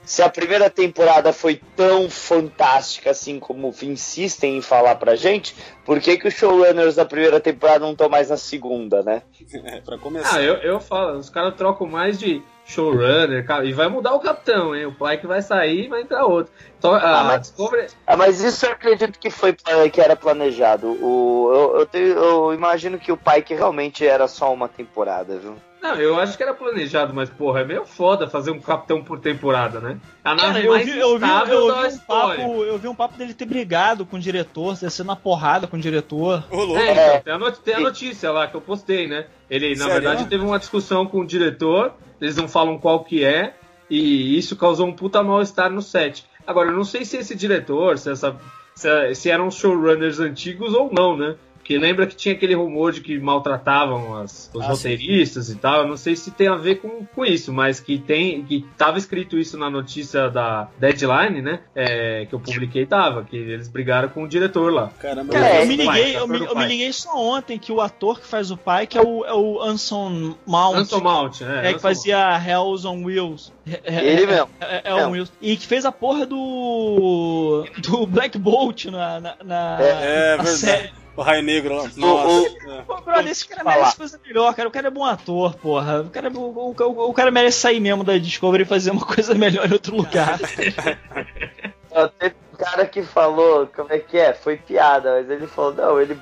[0.03, 5.56] Se a primeira temporada foi tão fantástica assim como insistem em falar pra gente,
[5.86, 9.22] por que, que os showrunners da primeira temporada não estão mais na segunda, né?
[9.70, 10.38] É, pra começar.
[10.38, 14.76] Ah, eu, eu falo, os caras trocam mais de showrunner, e vai mudar o capitão,
[14.76, 14.86] hein?
[14.86, 16.53] O Pike vai sair e vai entrar outro.
[16.78, 17.88] Então, ah, mas, Discovery...
[18.06, 19.56] ah, mas isso eu acredito que foi
[19.91, 20.88] que era planejado.
[20.88, 25.56] O, eu, eu, tenho, eu imagino que o Pike realmente era só uma temporada, viu?
[25.81, 29.19] Não, eu acho que era planejado, mas porra, é meio foda fazer um capitão por
[29.19, 29.97] temporada, né?
[30.23, 33.34] A nave eu, vi, eu, vi, eu, vi um papo, eu vi um papo dele
[33.34, 36.43] ter brigado com o diretor, descendo na porrada com o diretor.
[36.51, 39.27] É, então, tem, a not tem a notícia lá que eu postei, né?
[39.49, 39.93] Ele, na Sério?
[39.93, 43.56] verdade, teve uma discussão com o diretor, eles não falam qual que é,
[43.89, 46.26] e isso causou um puta mal-estar no set.
[46.45, 48.35] Agora, eu não sei se esse diretor, se, essa,
[48.76, 51.35] se, se eram showrunners antigos ou não, né?
[51.70, 55.54] Que lembra que tinha aquele rumor de que maltratavam as, os ah, roteiristas sim.
[55.54, 55.82] e tal.
[55.82, 58.44] Eu não sei se tem a ver com, com isso, mas que tem.
[58.44, 61.60] que tava escrito isso na notícia da Deadline, né?
[61.76, 64.90] É, que eu publiquei, tava, que eles brigaram com o diretor lá.
[64.98, 68.20] Caramba, é, eu, me liguei, eu, me, eu me liguei só ontem que o ator
[68.20, 70.76] que faz o pai, que é o, é o Anson Mount.
[70.76, 71.70] Anson Mount, é.
[71.70, 73.54] É, que fazia Hells on Wheels.
[73.84, 74.50] Ele mesmo.
[74.60, 75.32] É, é, o Wheels.
[75.40, 77.64] E que fez a porra do.
[77.78, 81.00] do Black Bolt na, na, na, é, na é série.
[81.20, 81.84] O Raio Negro lá.
[81.98, 82.84] Nossa.
[82.88, 84.70] Pô, brother, esse cara merece coisa melhor, cara.
[84.70, 86.00] O cara é bom ator, porra.
[86.00, 89.36] O cara, o, o, o cara merece sair mesmo da Discovery e fazer uma coisa
[89.36, 90.40] melhor em outro lugar.
[90.40, 94.34] Teve um cara que falou, como é que é?
[94.34, 96.18] Foi piada, mas ele falou, não, ele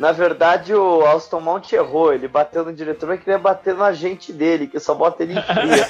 [0.00, 2.14] na verdade, o Alston Mount errou.
[2.14, 5.42] Ele bateu no diretor, mas queria bater no agente dele, que só bota ele em
[5.42, 5.86] fria.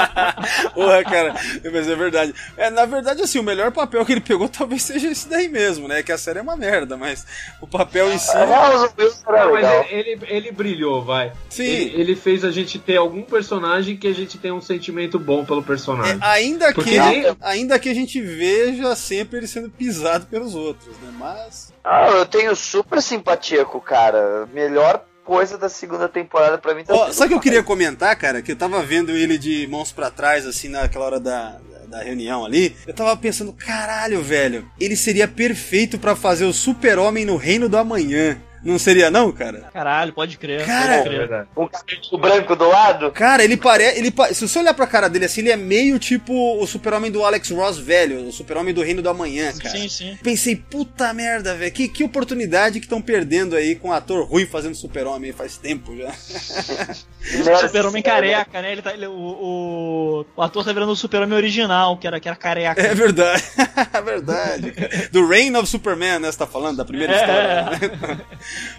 [0.72, 1.34] Porra, cara,
[1.70, 2.34] mas é verdade.
[2.56, 5.86] É, na verdade, assim, o melhor papel que ele pegou talvez seja esse daí mesmo,
[5.86, 6.02] né?
[6.02, 7.26] Que a série é uma merda, mas
[7.60, 8.34] o papel em si.
[8.34, 11.30] Não, mas ele, ele brilhou, vai.
[11.50, 11.64] Sim.
[11.64, 15.44] Ele, ele, fez a gente ter algum personagem que a gente tem um sentimento bom
[15.44, 16.18] pelo personagem.
[16.22, 17.36] É, ainda, que, nem...
[17.42, 21.12] ainda que a gente veja sempre ele sendo pisado pelos outros, né?
[21.18, 21.71] Mas.
[21.84, 24.46] Ah, eu tenho super simpatia com o cara.
[24.52, 26.84] Melhor coisa da segunda temporada para mim.
[26.84, 28.42] Tá oh, sabe o que eu queria comentar, cara?
[28.42, 31.58] Que eu tava vendo ele de mãos para trás, assim, naquela hora da,
[31.92, 37.26] da reunião ali, eu tava pensando, caralho, velho, ele seria perfeito para fazer o super-homem
[37.26, 38.40] no reino do amanhã.
[38.64, 39.70] Não seria, não, cara?
[39.72, 40.64] Caralho, pode crer.
[40.64, 41.46] Cara, pode crer.
[41.56, 43.10] o cabelo branco do lado?
[43.10, 43.98] Cara, ele parece.
[43.98, 47.24] Ele, se você olhar pra cara dele assim, ele é meio tipo o super-homem do
[47.24, 49.76] Alex Ross velho, o super-homem do Reino do Amanhã, cara.
[49.76, 50.18] Sim, sim.
[50.22, 51.72] Pensei, puta merda, velho.
[51.72, 55.96] Que, que oportunidade que estão perdendo aí com um ator ruim fazendo super-homem faz tempo
[55.96, 56.12] já.
[57.60, 58.72] super-homem careca, né?
[58.72, 62.28] Ele tá, ele, o, o, o, ator tá virando o super-homem original, que era, que
[62.28, 62.80] era careca.
[62.80, 63.42] É verdade.
[63.92, 64.72] é verdade.
[64.72, 65.08] Cara.
[65.10, 66.30] Do Reign of Superman, né?
[66.30, 67.20] Você tá falando da primeira é.
[67.20, 67.62] história.
[67.62, 68.20] Né?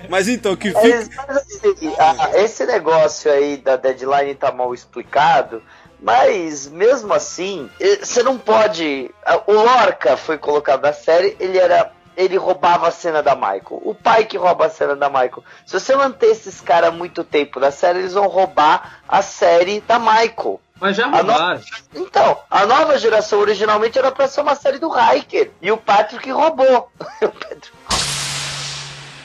[0.09, 0.87] Mas então, que fica.
[0.87, 1.09] Esse,
[2.35, 5.61] esse negócio aí da deadline tá mal explicado.
[6.03, 7.69] Mas mesmo assim,
[8.01, 9.09] você não pode.
[9.47, 11.91] O Lorca foi colocado na série, ele era.
[12.15, 13.81] Ele roubava a cena da Michael.
[13.83, 15.43] O pai que rouba a cena da Michael.
[15.65, 19.97] Se você manter esses caras muito tempo na série, eles vão roubar a série da
[19.97, 20.61] Michael.
[20.79, 21.59] Mas já roubaram.
[21.91, 22.05] No...
[22.05, 25.49] Então, a nova geração originalmente era pra ser uma série do Hiker.
[25.59, 26.91] E o Patrick roubou.
[27.23, 27.71] o Patrick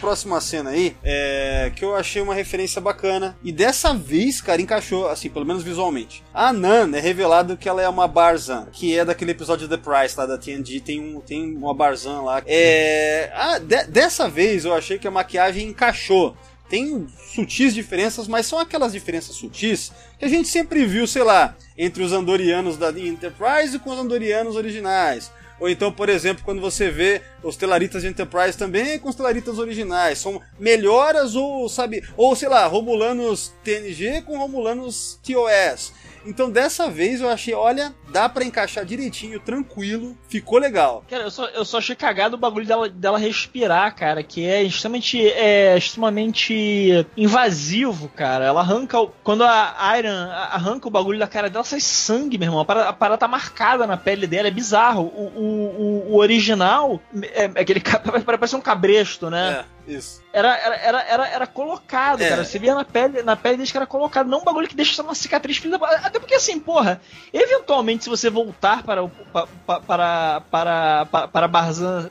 [0.00, 3.36] próxima cena aí, é, que eu achei uma referência bacana.
[3.42, 6.24] E dessa vez, cara, encaixou, assim, pelo menos visualmente.
[6.32, 10.16] A Nan é revelado que ela é uma Barzan, que é daquele episódio The Price
[10.16, 12.42] lá da TNG, tem, um, tem uma Barzan lá.
[12.46, 16.36] É, ah, de, dessa vez eu achei que a maquiagem encaixou.
[16.68, 21.56] Tem sutis diferenças, mas são aquelas diferenças sutis que a gente sempre viu, sei lá,
[21.78, 26.90] entre os Andorianos da Enterprise com os Andorianos originais ou então, por exemplo, quando você
[26.90, 30.18] vê os Telaritas de Enterprise também com os Telaritas originais.
[30.18, 35.92] São melhoras ou, sabe, ou sei lá, Romulanos TNG com Romulanos TOS.
[36.28, 41.02] Então dessa vez eu achei, olha, dá para encaixar direitinho, tranquilo, ficou legal.
[41.08, 44.62] Cara, eu só, eu só achei cagado o bagulho dela, dela respirar, cara, que é
[44.62, 48.44] extremamente, é, extremamente invasivo, cara.
[48.44, 52.60] Ela arranca, quando a Iron arranca o bagulho da cara dela, sai sangue, meu irmão.
[52.60, 55.04] A parada, a parada tá marcada na pele dela, é bizarro.
[55.06, 57.80] O, o, o original é, é aquele
[58.38, 59.64] parece um cabresto, né?
[59.64, 60.22] É, isso.
[60.32, 62.28] Era, era, era, era, era colocado, é.
[62.28, 62.44] cara.
[62.44, 65.02] Você via na pele, na pele deles que era colocado, não um bagulho que deixa
[65.02, 65.60] uma cicatriz.
[66.02, 67.00] Até porque assim, porra,
[67.32, 69.46] eventualmente se você voltar para o para
[69.80, 72.10] para para, para, Barzan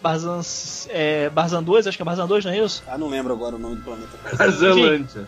[0.00, 0.40] Barzan,
[0.88, 2.82] é, Barzan 2, acho que é Barzan 2, não é isso?
[2.86, 4.10] Ah, não lembro agora o nome do planeta.
[4.36, 5.26] Barzanlândia.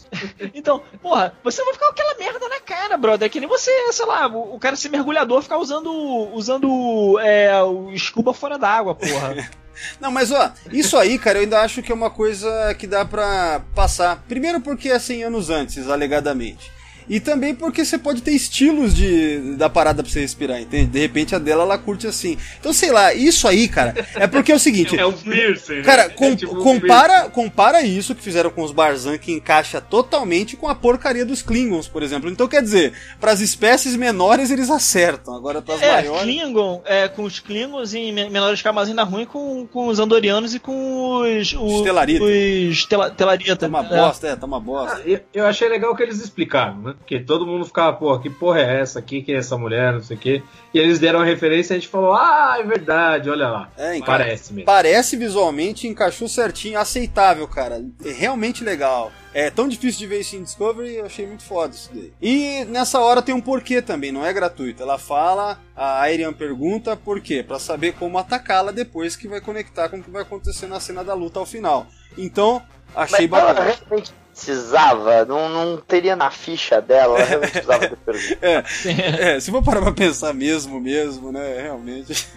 [0.54, 3.26] então, porra, você vai ficar com aquela merda na cara, brother.
[3.26, 5.92] É que nem você, sei lá, o, o cara ser mergulhador ficar usando
[6.32, 9.36] usando é, o scuba fora d'água, porra.
[10.00, 13.04] Não, mas ó, isso aí, cara, eu ainda acho que é uma coisa que dá
[13.04, 14.24] pra passar.
[14.28, 16.75] Primeiro porque é 100 anos antes, alegadamente.
[17.08, 20.86] E também porque você pode ter estilos de da parada pra você respirar, entende?
[20.86, 22.36] De repente a dela ela curte assim.
[22.58, 24.98] Então, sei lá, isso aí, cara, é porque é o seguinte.
[24.98, 25.82] é o piercing.
[25.82, 29.80] Cara, com, é tipo compara, um compara isso que fizeram com os Barzan, que encaixa
[29.80, 32.28] totalmente com a porcaria dos Klingons, por exemplo.
[32.28, 35.34] Então, quer dizer, para as espécies menores eles acertam.
[35.34, 36.22] Agora, para as é, maiores.
[36.22, 40.58] Klingon, é, com os Klingons em menores escamas ainda ruim com, com os Andorianos e
[40.58, 41.52] com os.
[41.52, 42.24] Os Telarita.
[42.24, 43.56] Os tela, Telarita.
[43.56, 43.88] Tá uma né?
[43.88, 44.96] bosta, é, tá uma bosta.
[44.96, 46.95] Ah, eu, eu achei legal que eles explicaram, né?
[46.98, 49.22] Porque todo mundo ficava, pô, que porra é essa aqui?
[49.22, 49.92] Quem é essa mulher?
[49.92, 50.42] Não sei o quê.
[50.74, 53.70] E eles deram a referência e a gente falou, ah, é verdade, olha lá.
[53.76, 54.66] É, então, Parece mesmo.
[54.66, 57.84] Parece visualmente, encaixou certinho, aceitável, cara.
[58.04, 59.12] É realmente legal.
[59.32, 62.12] É tão difícil de ver isso em Discovery, eu achei muito foda isso daí.
[62.20, 64.82] E nessa hora tem um porquê também, não é gratuito.
[64.82, 67.44] Ela fala, a Arian pergunta por quê?
[67.46, 71.04] Pra saber como atacá-la depois que vai conectar com o que vai acontecer na cena
[71.04, 71.86] da luta ao final.
[72.18, 72.62] Então,
[72.94, 73.76] achei Mas bacana.
[73.90, 74.02] ela
[74.36, 78.36] precisava, não, não teria na ficha dela, ela realmente precisava ter pergunta.
[78.46, 81.62] É, é, se for parar pra pensar mesmo, mesmo, né?
[81.62, 82.12] Realmente.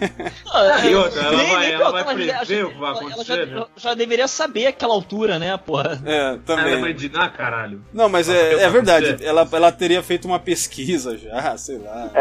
[0.52, 3.00] Ah, e outra, ela Nem- vai, nem ela vai já- prever o que vai ela-
[3.00, 3.66] ela acontecer, já, né?
[3.76, 6.00] já deveria saber aquela altura, né, porra?
[6.04, 6.80] É, Ela também.
[6.80, 7.84] vai dinar, caralho.
[7.92, 9.06] Não, mas é, é verdade.
[9.06, 9.28] acontecer.
[9.28, 12.10] Ela, ela teria feito uma pesquisa já, sei lá.
[12.14, 12.20] É,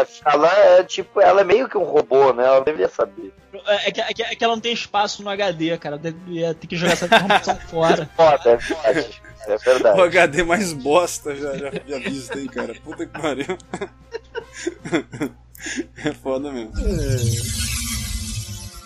[0.00, 2.44] é, ela é tipo, ela é meio que um robô, né?
[2.46, 3.32] Ela deveria saber.
[3.66, 5.98] É, é que, é, que, é que ela não tem espaço no HD, cara.
[5.98, 8.08] Devia ter que jogar essa informação fora.
[8.16, 9.20] Foda, é pode.
[9.46, 10.00] É O verdade.
[10.02, 12.74] HD mais bosta já, já, já visto aí, cara.
[12.84, 13.46] Puta que pariu.
[16.04, 16.72] É foda mesmo.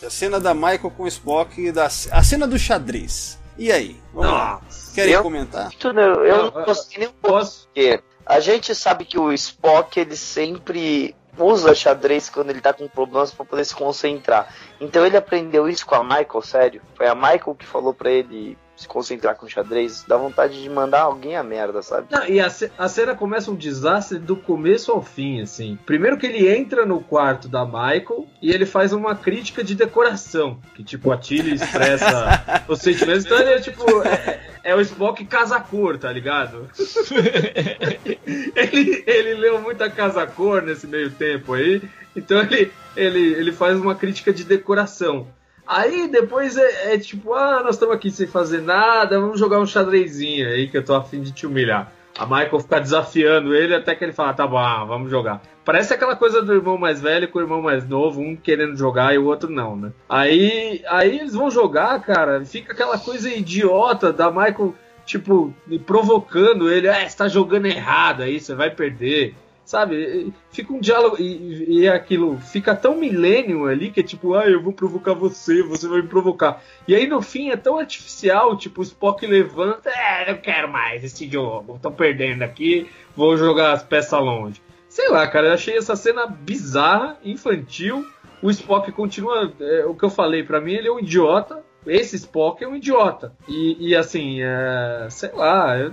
[0.05, 3.39] A cena da Michael com o Spock e da, a cena do xadrez.
[3.57, 3.97] E aí?
[4.12, 4.61] Vamos lá.
[4.62, 4.95] Nossa.
[4.95, 5.70] Querem Eu- comentar?
[5.82, 5.93] Eu,
[6.24, 7.66] eu Não, não consegui nem um pouco, Posso?
[7.66, 12.89] porque a gente sabe que o Spock, ele sempre usa xadrez quando ele tá com
[12.89, 14.52] problemas pra poder se concentrar.
[14.81, 16.82] Então ele aprendeu isso com a Michael, sério.
[16.94, 20.05] Foi a Michael que falou pra ele se concentrar com xadrez.
[20.07, 22.09] Dá vontade de mandar alguém a merda, sabe?
[22.11, 25.79] Não, e a, ce- a cena começa um desastre do começo ao fim, assim.
[25.87, 30.59] Primeiro que ele entra no quarto da Michael e ele faz uma crítica de decoração.
[30.75, 33.25] Que, tipo, a Tilly expressa os sentimentos.
[33.25, 36.69] Então ele é, tipo, é, é o Spock casa cor, tá ligado?
[38.55, 41.83] ele, ele leu muita casa cor nesse meio tempo aí.
[42.17, 45.27] Então ele, ele, ele faz uma crítica de decoração.
[45.66, 49.66] Aí depois é, é tipo, ah, nós estamos aqui sem fazer nada, vamos jogar um
[49.66, 51.93] xadrezinho aí que eu tô afim de te humilhar.
[52.16, 55.43] A Michael fica desafiando ele até que ele fala, tá bom, ah, vamos jogar.
[55.65, 59.15] Parece aquela coisa do irmão mais velho com o irmão mais novo, um querendo jogar
[59.15, 59.93] e o outro não, né?
[60.09, 64.74] Aí, aí eles vão jogar, cara, fica aquela coisa idiota da Michael,
[65.05, 65.53] tipo,
[65.86, 69.35] provocando ele, ah, você tá jogando errado aí, você vai perder.
[69.65, 70.32] Sabe?
[70.51, 71.16] Fica um diálogo.
[71.19, 75.62] E, e aquilo fica tão millennium ali que é tipo, ah, eu vou provocar você,
[75.62, 76.62] você vai me provocar.
[76.86, 81.03] E aí no fim é tão artificial, tipo, o Spock levanta, é, não quero mais
[81.03, 84.61] esse jogo, tô perdendo aqui, vou jogar as peças longe.
[84.89, 88.07] Sei lá, cara, eu achei essa cena bizarra, infantil.
[88.41, 89.53] O Spock continua.
[89.59, 91.65] é, o que eu falei, pra mim ele é um idiota.
[91.86, 93.35] Esse Spock é um idiota.
[93.49, 95.93] E, e assim, é, sei lá, eu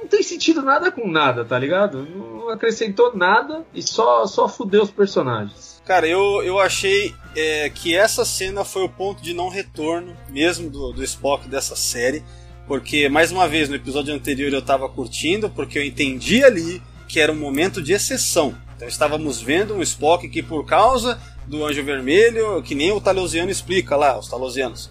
[0.00, 2.06] não, tem sentido nada com nada, tá ligado?
[2.06, 5.80] Não acrescentou nada e só, só fudeu os personagens.
[5.84, 10.70] Cara, eu, eu achei é, que essa cena foi o ponto de não retorno mesmo
[10.70, 12.22] do, do Spock dessa série.
[12.66, 17.18] Porque, mais uma vez, no episódio anterior eu tava curtindo, porque eu entendi ali que
[17.18, 18.54] era um momento de exceção.
[18.76, 23.50] Então estávamos vendo um Spock que, por causa do Anjo Vermelho, que nem o Talosiano
[23.50, 24.88] explica lá, os Talosianos,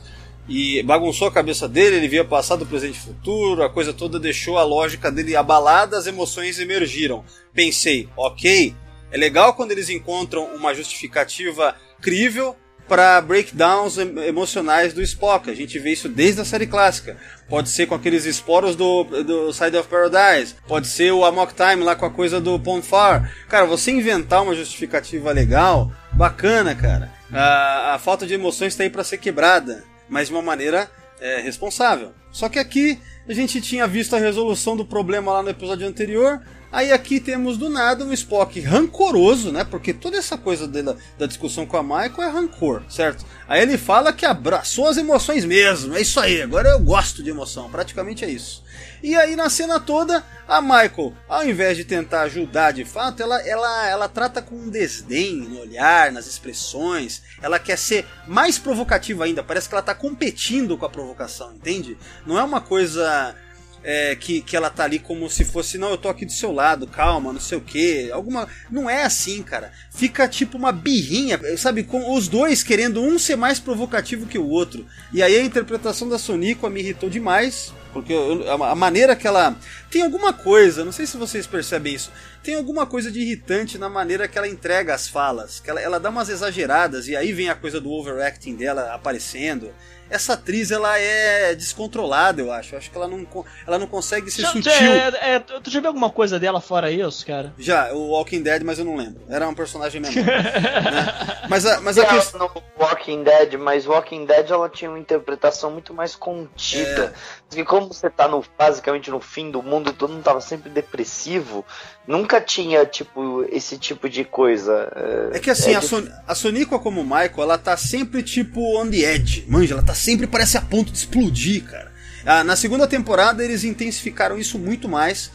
[0.49, 4.57] e bagunçou a cabeça dele, ele via passado, presente e futuro, a coisa toda deixou
[4.57, 7.23] a lógica dele abalada, as emoções emergiram.
[7.53, 8.75] Pensei, ok,
[9.11, 12.55] é legal quando eles encontram uma justificativa crível
[12.87, 15.49] para breakdowns em- emocionais do Spock.
[15.49, 17.17] A gente vê isso desde a série clássica.
[17.47, 20.55] Pode ser com aqueles esporos do, do Side of Paradise.
[20.67, 23.31] Pode ser o Amok Time lá com a coisa do Ponfar.
[23.47, 27.11] Cara, você inventar uma justificativa legal, bacana, cara.
[27.31, 31.41] A, a falta de emoções está aí para ser quebrada, mas de uma maneira é,
[31.41, 32.13] responsável.
[32.31, 32.99] Só que aqui
[33.29, 36.41] A gente tinha visto a resolução do problema lá no episódio anterior.
[36.71, 39.63] Aí aqui temos do nada um Spock rancoroso, né?
[39.63, 43.25] Porque toda essa coisa dela, da discussão com a Michael é rancor, certo?
[43.47, 45.95] Aí ele fala que abraçou as emoções mesmo.
[45.95, 47.69] É isso aí, agora eu gosto de emoção.
[47.71, 48.63] Praticamente é isso.
[49.01, 53.41] E aí na cena toda, a Michael, ao invés de tentar ajudar de fato, ela,
[53.47, 57.23] ela, ela trata com um desdém no olhar, nas expressões.
[57.41, 59.43] Ela quer ser mais provocativa ainda.
[59.43, 61.97] Parece que ela tá competindo com a provocação, entende?
[62.27, 63.35] Não é uma coisa
[63.83, 66.51] é, que, que ela tá ali como se fosse, não, eu tô aqui do seu
[66.51, 68.11] lado, calma, não sei o que.
[68.11, 68.47] Alguma.
[68.69, 69.71] Não é assim, cara.
[69.91, 71.83] Fica tipo uma birrinha, sabe?
[71.83, 74.85] Com os dois querendo um ser mais provocativo que o outro.
[75.13, 77.73] E aí a interpretação da Sonico me irritou demais.
[77.91, 79.55] Porque eu, a, a maneira que ela.
[79.89, 82.11] Tem alguma coisa, não sei se vocês percebem isso.
[82.43, 85.59] Tem alguma coisa de irritante na maneira que ela entrega as falas.
[85.59, 89.71] Que ela, ela dá umas exageradas e aí vem a coisa do overacting dela aparecendo
[90.09, 92.75] essa atriz ela é descontrolada, eu acho.
[92.75, 93.25] Eu acho que ela não,
[93.65, 94.71] ela não consegue ser já, sutil.
[94.71, 97.53] É, é, tu já viu alguma coisa dela fora isso, cara?
[97.57, 99.21] Já, o Walking Dead, mas eu não lembro.
[99.29, 100.21] Era um personagem mesmo.
[100.23, 101.39] né?
[101.49, 102.39] Mas a, mas a questão.
[102.39, 107.13] No Walking Dead, mas Walking Dead ela tinha uma interpretação muito mais contida.
[107.15, 107.38] É.
[107.49, 110.69] Porque como você tá no, basicamente no fim do mundo e todo mundo tava sempre
[110.69, 111.65] depressivo,
[112.07, 114.87] nunca tinha, tipo, esse tipo de coisa.
[115.33, 118.61] É, é que assim, é a, Son a Sonico como Michael, ela tá sempre tipo
[118.79, 119.45] on the edge.
[119.47, 121.91] Manja, ela tá sempre parece a ponto de explodir, cara.
[122.23, 125.31] Ah, na segunda temporada eles intensificaram isso muito mais.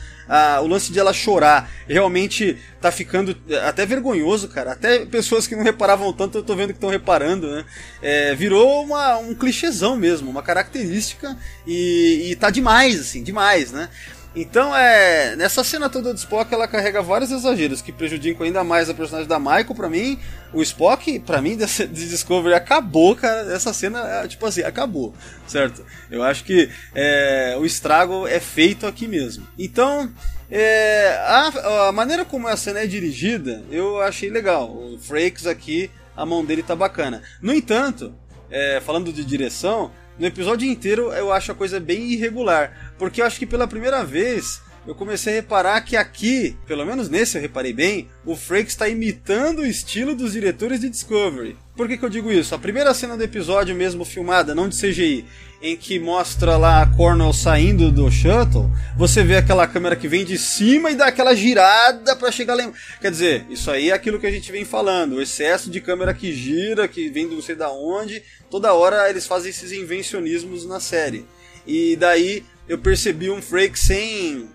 [0.63, 3.37] O lance de ela chorar realmente tá ficando
[3.67, 4.73] até vergonhoso, cara.
[4.73, 7.65] Até pessoas que não reparavam tanto, eu tô vendo que estão reparando, né?
[8.03, 11.37] É, virou uma, um clichêzão mesmo, uma característica
[11.67, 13.89] e, e tá demais, assim, demais, né?
[14.35, 15.37] Então, é.
[15.37, 19.29] Nessa cena toda do Spock, ela carrega vários exageros que prejudicam ainda mais a personagem
[19.29, 19.75] da Michael.
[19.75, 20.19] Pra mim,
[20.53, 23.53] o Spock, pra mim, de Discovery acabou, cara.
[23.55, 25.15] Essa cena, é, tipo assim, acabou,
[25.47, 25.85] certo?
[26.11, 29.47] Eu acho que é, o estrago é feito aqui mesmo.
[29.59, 30.13] Então,
[30.51, 34.71] é, a, a, maneira como a cena é dirigida, eu achei legal.
[34.71, 37.23] O Frakes aqui, a mão dele tá bacana.
[37.41, 38.15] No entanto,
[38.51, 43.27] é, falando de direção, no episódio inteiro eu acho a coisa bem irregular, porque eu
[43.27, 47.43] acho que pela primeira vez eu comecei a reparar que aqui, pelo menos nesse eu
[47.43, 51.57] reparei bem, o Frakes está imitando o estilo dos diretores de Discovery.
[51.75, 52.55] Por que, que eu digo isso?
[52.55, 55.25] A primeira cena do episódio, mesmo filmada, não de CGI,
[55.63, 60.25] em que mostra lá a Cornell saindo do shuttle, você vê aquela câmera que vem
[60.25, 62.71] de cima e dá aquela girada para chegar lá.
[63.01, 66.13] Quer dizer, isso aí é aquilo que a gente vem falando, o excesso de câmera
[66.13, 70.67] que gira, que vem do não sei da onde, toda hora eles fazem esses invencionismos
[70.67, 71.25] na série.
[71.67, 74.49] E daí eu percebi um Frake sem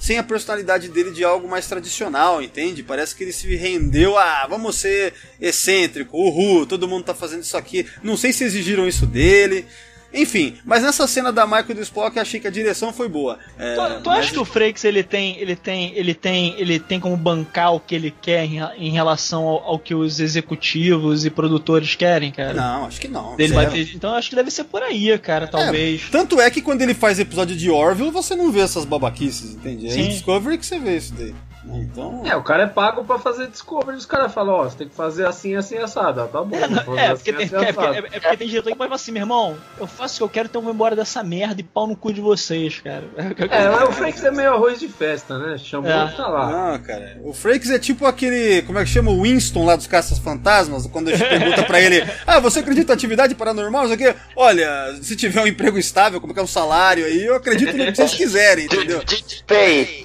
[0.00, 2.82] sem a personalidade dele de algo mais tradicional, entende?
[2.82, 7.56] Parece que ele se rendeu a, vamos ser excêntrico, uhul, todo mundo tá fazendo isso
[7.56, 7.86] aqui.
[8.02, 9.66] Não sei se exigiram isso dele,
[10.12, 13.08] enfim, mas nessa cena da Michael e do Spock eu achei que a direção foi
[13.08, 13.38] boa.
[13.58, 14.18] É, tu, tu mas...
[14.18, 17.80] acha que o Frakes ele tem, ele tem, ele tem, ele tem como bancar o
[17.80, 22.54] que ele quer em, em relação ao, ao, que os executivos e produtores querem, cara?
[22.54, 23.36] Não, acho que não.
[23.36, 23.50] Ter,
[23.94, 26.02] então acho que deve ser por aí, cara, é, talvez.
[26.06, 29.54] É, tanto é que quando ele faz episódio de Orville, você não vê essas babaquices,
[29.54, 29.88] entende?
[29.88, 31.34] É em Discovery que você vê isso daí.
[31.74, 32.22] Então...
[32.24, 33.96] É, o cara é pago pra fazer Discovery.
[33.96, 36.20] Os caras falam, ó, você tem que fazer assim, assim, assado.
[36.20, 38.48] Ah, tá bom, é, não, é, assim, porque assim, tem, é, porque, é, porque, tem
[38.48, 40.64] diretor que pode falar assim, meu irmão, eu faço o que eu quero, então eu
[40.64, 43.04] vou embora dessa merda e pau no cu de vocês, cara.
[43.50, 45.58] É, o Frakes é meio arroz de festa, né?
[45.58, 46.12] Chamou é.
[46.12, 46.72] tá lá.
[46.72, 47.18] Não, cara.
[47.24, 49.10] O Frakes é tipo aquele, como é que chama?
[49.10, 52.92] O Winston lá dos Caças Fantasmas, quando a gente pergunta pra ele, ah, você acredita
[52.92, 53.84] em atividade paranormal?
[53.84, 54.14] Isso aqui?
[54.36, 57.76] Olha, se tiver um emprego estável, como é que é o salário aí, eu acredito
[57.76, 59.02] no que vocês quiserem, entendeu?
[59.46, 60.02] Pay.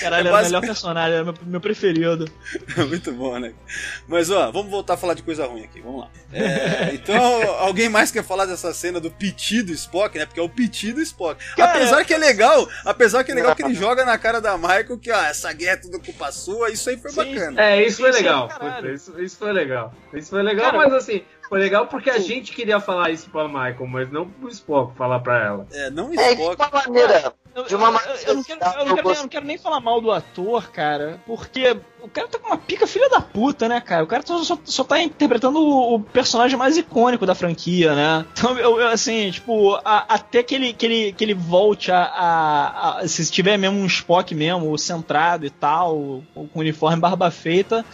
[0.00, 0.48] Caralho, é, base...
[0.48, 2.30] o melhor personagem, é meu, meu preferido.
[2.88, 3.52] Muito bom, né?
[4.08, 6.10] Mas ó, vamos voltar a falar de coisa ruim aqui, vamos lá.
[6.32, 7.22] É, então,
[7.58, 10.26] alguém mais quer falar dessa cena do piti do Spock, né?
[10.26, 11.42] Porque é o piti do Spock.
[11.56, 14.56] Cara, apesar que é legal, apesar que é legal que ele joga na cara da
[14.56, 17.62] Michael que, ó, essa guerra é tudo culpa sua, isso aí foi Sim, bacana.
[17.62, 18.48] É, isso foi legal.
[18.92, 19.94] Isso, isso foi legal.
[20.12, 23.48] Isso foi legal, Cara, mas assim, foi legal porque a gente queria falar isso pra
[23.48, 25.66] Michael, mas não pro Spock falar pra ela.
[25.72, 26.62] É, não o Spock.
[26.62, 27.34] É, de maneira.
[27.54, 28.20] Maneira.
[28.22, 30.10] Eu, eu, não quero, eu, não quero nem, eu não quero nem falar mal do
[30.10, 34.04] ator, cara, porque o cara tá com uma pica filha da puta, né, cara?
[34.04, 38.24] O cara só, só, só tá interpretando o, o, personagem mais icônico da franquia, né?
[38.32, 42.02] Então, eu, eu assim, tipo, a, até que ele, que, ele, que ele volte a,
[42.02, 47.84] a, a, Se tiver mesmo um Spock mesmo, centrado e tal, com uniforme barba feita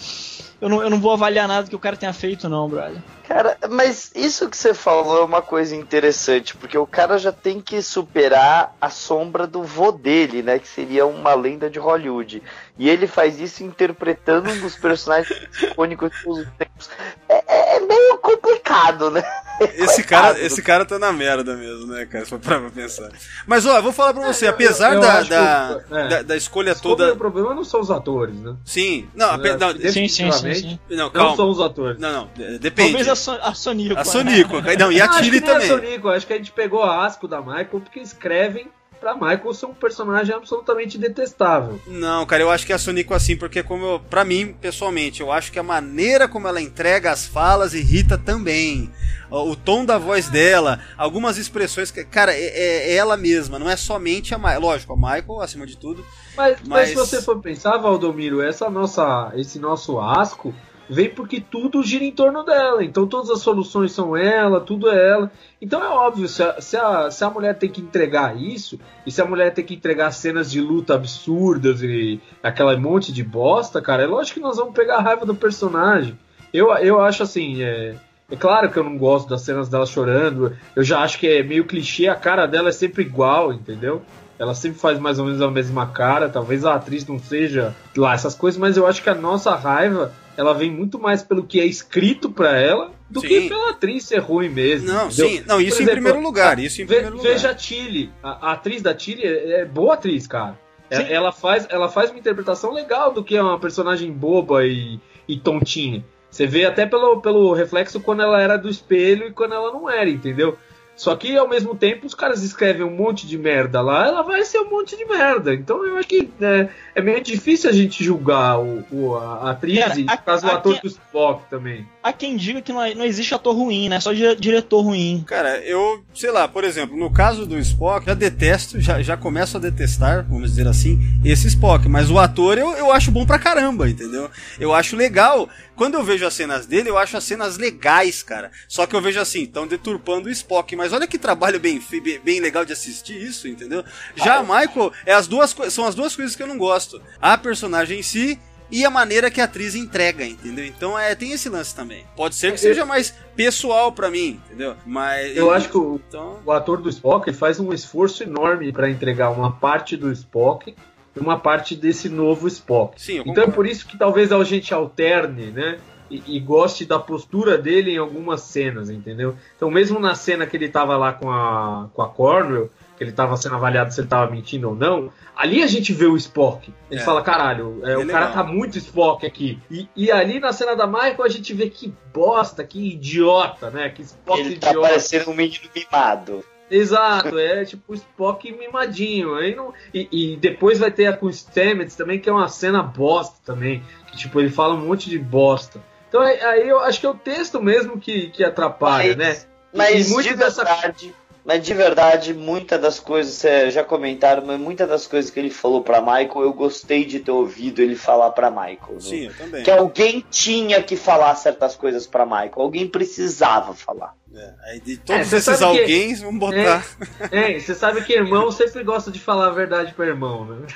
[0.61, 3.03] eu não, eu não vou avaliar nada que o cara tenha feito, não, brother.
[3.29, 7.61] Cara, mas isso que você falou é uma coisa interessante, porque o cara já tem
[7.61, 10.59] que superar a sombra do vô dele, né?
[10.59, 12.43] Que seria uma lenda de Hollywood.
[12.79, 16.91] E ele faz isso interpretando um dos personagens icônicos dos tempos.
[17.29, 19.23] É, é, é meio complicado, né?
[19.75, 22.27] esse cara, esse cara tá na merda mesmo, né, cara?
[22.27, 23.11] For pra pensar.
[23.47, 26.09] Mas, ó, eu vou falar pra você, apesar eu da, acho da, que- é.
[26.09, 27.05] da, da escolha Toda...
[27.05, 27.13] toda.
[27.15, 28.55] O problema não são os atores, né?
[28.65, 30.79] Sim, não, É, não, Sim, sim, sim, sim.
[30.91, 31.37] não, Não calma.
[31.37, 31.99] são os atores.
[31.99, 32.93] Não, não, de- depende.
[33.05, 33.99] Talvez a, a Sonico.
[33.99, 35.65] A Sonico, não, e a Tilly também.
[35.71, 38.69] A Sonico, acho que a gente pegou a asco da Michael porque escrevem
[39.01, 41.81] pra Michael ser um personagem absolutamente detestável.
[41.87, 45.21] Não, cara, eu acho que é a Sonico assim, porque como eu, pra mim, pessoalmente,
[45.21, 48.91] eu acho que a maneira como ela entrega as falas irrita também.
[49.31, 53.69] O, tom da voz dela, algumas expressões que, cara, é, é- é ela mesma, não
[53.69, 54.61] é somente a Michael.
[54.61, 56.05] Lógico, a Michael, acima de tudo.
[56.37, 56.69] Mas, mas...
[56.69, 60.55] Mas- se você for pensar, Valdomiro, essa nossa, esse nosso asco
[60.89, 62.85] vem porque tudo gira em torno dela.
[62.85, 65.31] Então todas as soluções são ela, tudo é ela.
[65.61, 69.11] Então é óbvio, se a, se a, se a mulher tem que entregar isso, e
[69.11, 73.81] se a mulher tem que entregar cenas de luta absurdas e aquela monte de bosta,
[73.81, 76.19] cara, é lógico que nós vamos pegar a raiva do personagem.
[76.53, 77.97] Eu, eu acho assim, é,
[78.31, 81.43] é claro que eu não gosto das cenas dela chorando, eu já acho que é
[81.43, 84.03] meio clichê, a cara dela é sempre igual, entendeu?
[84.39, 88.15] Ela sempre faz mais ou menos a mesma cara, talvez a atriz não seja lá
[88.15, 91.61] essas coisas, mas eu acho que a nossa raiva ela vem muito mais pelo que
[91.61, 93.29] é escrito pra ela do Sim.
[93.29, 94.89] que pela atriz ser ruim mesmo.
[94.89, 95.29] Não, entendeu?
[95.29, 97.33] sim, não, isso Por em exemplo, primeiro lugar, isso em ve- primeiro lugar.
[97.33, 100.59] Veja a Tilly, a, a atriz da Tilly é, é boa atriz, cara.
[100.91, 101.13] É-.
[101.13, 105.39] Ela faz, ela faz uma interpretação legal do que é uma personagem boba e, e
[105.39, 106.05] tontinha.
[106.31, 109.89] Você vê até pelo, pelo reflexo quando ela era do espelho e quando ela não
[109.89, 110.57] era, entendeu?
[110.97, 114.43] Só que ao mesmo tempo os caras escrevem um monte de merda lá, ela vai
[114.45, 115.53] ser um monte de merda.
[115.55, 119.79] Então eu acho que é, é meio difícil a gente julgar o, o- a atriz
[119.79, 121.87] Cara, e a- no caso o ator quem- do Spock também.
[122.03, 124.01] Há quem diga que não, é- não existe ator ruim, né?
[124.01, 125.23] Só dire- diretor ruim.
[125.27, 129.57] Cara, eu, sei lá, por exemplo, no caso do Spock, já detesto, já, já começo
[129.59, 131.87] a detestar, vamos dizer assim, esse Spock.
[131.89, 134.31] Mas o ator eu, eu acho bom pra caramba, entendeu?
[134.59, 135.47] Eu acho legal.
[135.77, 138.51] Quando eu vejo as cenas dele, eu acho as cenas legais, cara.
[138.67, 140.75] Só que eu vejo assim, estão deturpando o Spock.
[140.75, 141.81] Mas olha que trabalho bem,
[142.25, 143.85] bem, legal de assistir isso, entendeu?
[144.15, 147.01] Já a Michael, é as duas, são as duas coisas que eu não gosto.
[147.21, 148.39] A personagem em si.
[148.69, 150.67] E a maneira que a atriz entrega, entendeu?
[150.67, 152.05] Então é, tem esse lance também.
[152.17, 154.75] Pode ser que seja mais pessoal pra mim, entendeu?
[154.85, 155.37] Mas.
[155.37, 159.31] Eu acho que o, Então, o ator do Spock faz um esforço enorme para entregar
[159.31, 160.75] uma parte do Spock
[161.21, 163.01] uma parte desse novo Spock.
[163.01, 165.79] sim, Então é por isso que talvez a gente alterne, né?
[166.09, 169.35] E, e goste da postura dele em algumas cenas, entendeu?
[169.57, 173.11] Então, mesmo na cena que ele tava lá com a, com a Cornwell, que ele
[173.11, 176.73] tava sendo avaliado se ele tava mentindo ou não, ali a gente vê o Spock.
[176.89, 177.05] A gente É.
[177.05, 178.33] fala, caralho, é, É o cara legal.
[178.33, 179.59] tá muito Spock aqui.
[179.69, 183.89] E, e ali na cena da Michael a gente vê que bosta, que idiota, né?
[183.89, 184.89] Que Spock Ele tá idiota.
[184.89, 186.45] parecendo um menino mimado.
[186.71, 189.35] Exato, é tipo o Spock mimadinho.
[189.37, 192.49] Aí não, e, e depois vai ter a com o Stamets também, que é uma
[192.49, 193.83] cena bosta também.
[194.11, 195.81] Que tipo, ele fala um monte de bosta.
[196.09, 199.47] Então aí, aí eu acho que é o texto mesmo que, que atrapalha, Mas- né?
[199.75, 201.15] Mas e muito de dessa- verdade,
[201.47, 205.51] mas de verdade, muitas das coisas, vocês já comentaram, mas muitas das coisas que ele
[205.51, 208.79] falou pra Michael, eu gostei de ter ouvido ele falar pra Michael.
[208.95, 209.01] né?
[209.01, 209.63] Sim, eu também.
[209.63, 214.15] Que alguém tinha que falar certas coisas pra Michael, alguém precisava falar.
[214.35, 216.85] É, aí de todos É, esses sabe que- alguém, vamos botar.
[217.31, 220.67] É, você sabe que irmão sempre gosta de falar a verdade pro irmão, né?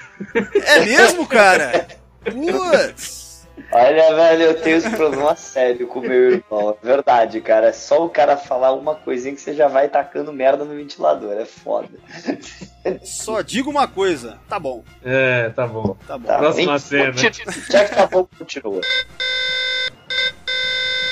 [0.64, 1.86] É, mesmo, cara?
[2.24, 3.19] Putz!
[3.72, 6.76] Olha, velho, eu tenho esse problema sério com meu irmão.
[6.82, 7.68] É verdade, cara.
[7.68, 11.32] É só o cara falar uma coisinha que você já vai tacando merda no ventilador.
[11.32, 11.88] É foda.
[13.02, 14.38] Só digo uma coisa.
[14.48, 15.96] Tá bom, É, tá bom.
[16.06, 16.26] tá bom.
[16.26, 17.12] Tá, Próxima cena.
[17.12, 18.80] Já que tá bom, continua.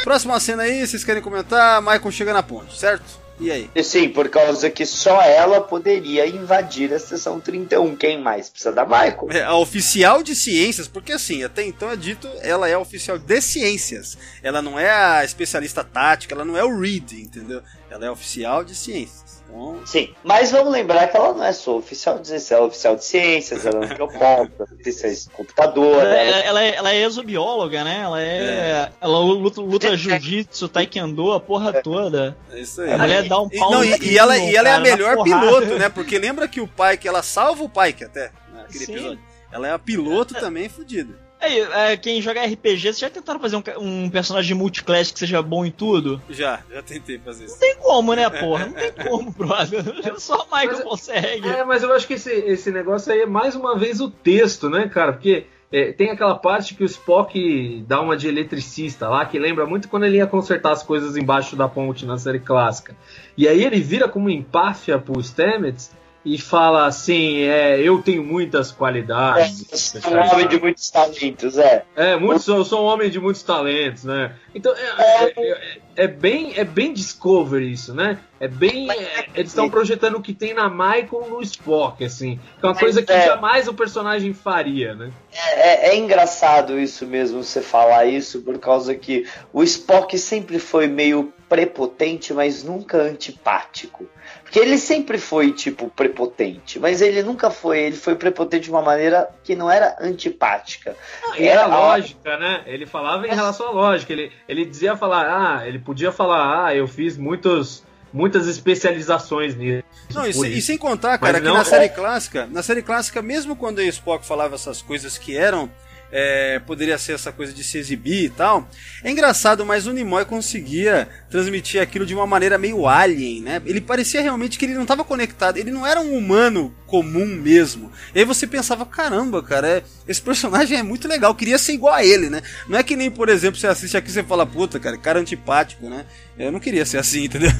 [0.05, 1.83] Próxima cena aí, vocês querem comentar?
[1.83, 3.05] Michael chega na ponte, certo?
[3.41, 3.71] E aí?
[3.83, 7.95] Sim, por causa que só ela poderia invadir a sessão 31.
[7.97, 8.49] Quem mais?
[8.49, 9.29] Precisa da Michael.
[9.31, 13.19] É, a oficial de ciências, porque assim, até então é dito, ela é a oficial
[13.19, 14.19] de ciências.
[14.43, 17.63] Ela não é a especialista tática, ela não é o Reed, entendeu?
[17.91, 19.28] Ela é oficial de ciências.
[19.49, 22.67] Então, Sim, mas vamos lembrar que ela não é só oficial de ciências, ela é
[22.67, 26.93] oficial de ciências, ela é antropóloga, ciência de computador, Ela, ela ela, ela é, ela
[26.93, 28.01] é exobióloga, né?
[28.03, 28.93] Ela é.
[29.01, 32.37] Ela luta, luta jiu-jitsu, taekwondo, a porra toda.
[32.53, 32.93] é isso aí.
[32.93, 34.81] A mulher dá um E, pau não, no e, e ela, e ela é a
[34.81, 35.89] cara, melhor piloto, né?
[35.89, 38.93] Porque lembra que o Pike, ela salva o Pike até, naquele Sim.
[38.93, 39.21] episódio.
[39.51, 41.28] Ela é a piloto também fodida.
[41.41, 45.41] Aí, é, quem joga RPG, vocês já tentaram fazer um, um personagem multiclass que seja
[45.41, 46.21] bom em tudo?
[46.29, 47.55] Já, já tentei fazer isso.
[47.55, 48.67] Não tem como, né, porra?
[48.67, 49.85] Não tem como, brother.
[50.19, 51.49] Só o Michael Mas- consegue.
[51.49, 54.69] É, mas eu acho que esse, esse negócio aí é mais uma vez o texto,
[54.69, 55.13] né, cara?
[55.13, 59.67] Porque é, tem aquela parte que o Spock dá uma de eletricista lá, que lembra
[59.67, 62.97] muito quando ele ia consertar as coisas embaixo da ponte na série clássica.
[63.37, 65.91] E aí ele vira como empáfia pro Stamets
[66.35, 69.95] e fala assim, é, eu tenho muitas qualidades.
[69.95, 71.85] É, sou um homem de muitos talentos, é.
[71.97, 74.35] É, muitos, eu sou um homem de muitos talentos, né?
[74.55, 78.19] Então é, é, é, é bem, é bem Discovery isso, né?
[78.39, 78.91] É bem.
[78.91, 82.39] É, eles estão projetando o que tem na Michael no Spock, assim.
[82.61, 85.11] Que é uma coisa que jamais o personagem faria, né?
[85.33, 90.87] É, é, engraçado isso mesmo, você falar isso, por causa que o Spock sempre foi
[90.87, 94.07] meio prepotente, mas nunca antipático.
[94.49, 98.81] Porque ele sempre foi, tipo, prepotente, mas ele nunca foi, ele foi prepotente de uma
[98.81, 100.97] maneira que não era antipática.
[101.23, 102.63] Não, era, era lógica, né?
[102.65, 106.75] Ele falava em relação à lógica, ele, ele dizia falar, ah, ele podia falar, ah,
[106.75, 109.85] eu fiz muitos muitas especializações nisso.
[110.15, 111.55] Não, e, e, sem contar, cara, Mas que não...
[111.55, 115.71] na série clássica, na série clássica, mesmo quando o Spock falava essas coisas que eram
[116.11, 118.69] é, poderia ser essa coisa de se exibir e tal.
[119.03, 123.63] É engraçado, mas o Nimoy conseguia transmitir aquilo de uma maneira meio alien, né?
[123.65, 127.93] Ele parecia realmente que ele não estava conectado, ele não era um humano comum mesmo.
[128.15, 131.95] E aí você pensava, caramba, cara, é, esse personagem é muito legal, queria ser igual
[131.95, 132.43] a ele, né?
[132.67, 135.21] Não é que nem, por exemplo, você assiste aqui e você fala, puta, cara, cara
[135.21, 136.07] antipático, né?
[136.39, 137.51] Eu não queria ser assim, entendeu?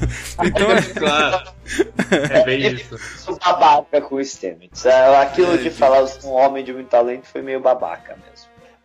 [0.43, 0.79] Então é.
[0.99, 1.53] Claro.
[2.11, 2.99] É bem isso.
[3.19, 4.87] Sou babaca com o Stamets.
[4.87, 8.38] Aquilo é, de falar um homem de muito talento foi meio babaca mesmo.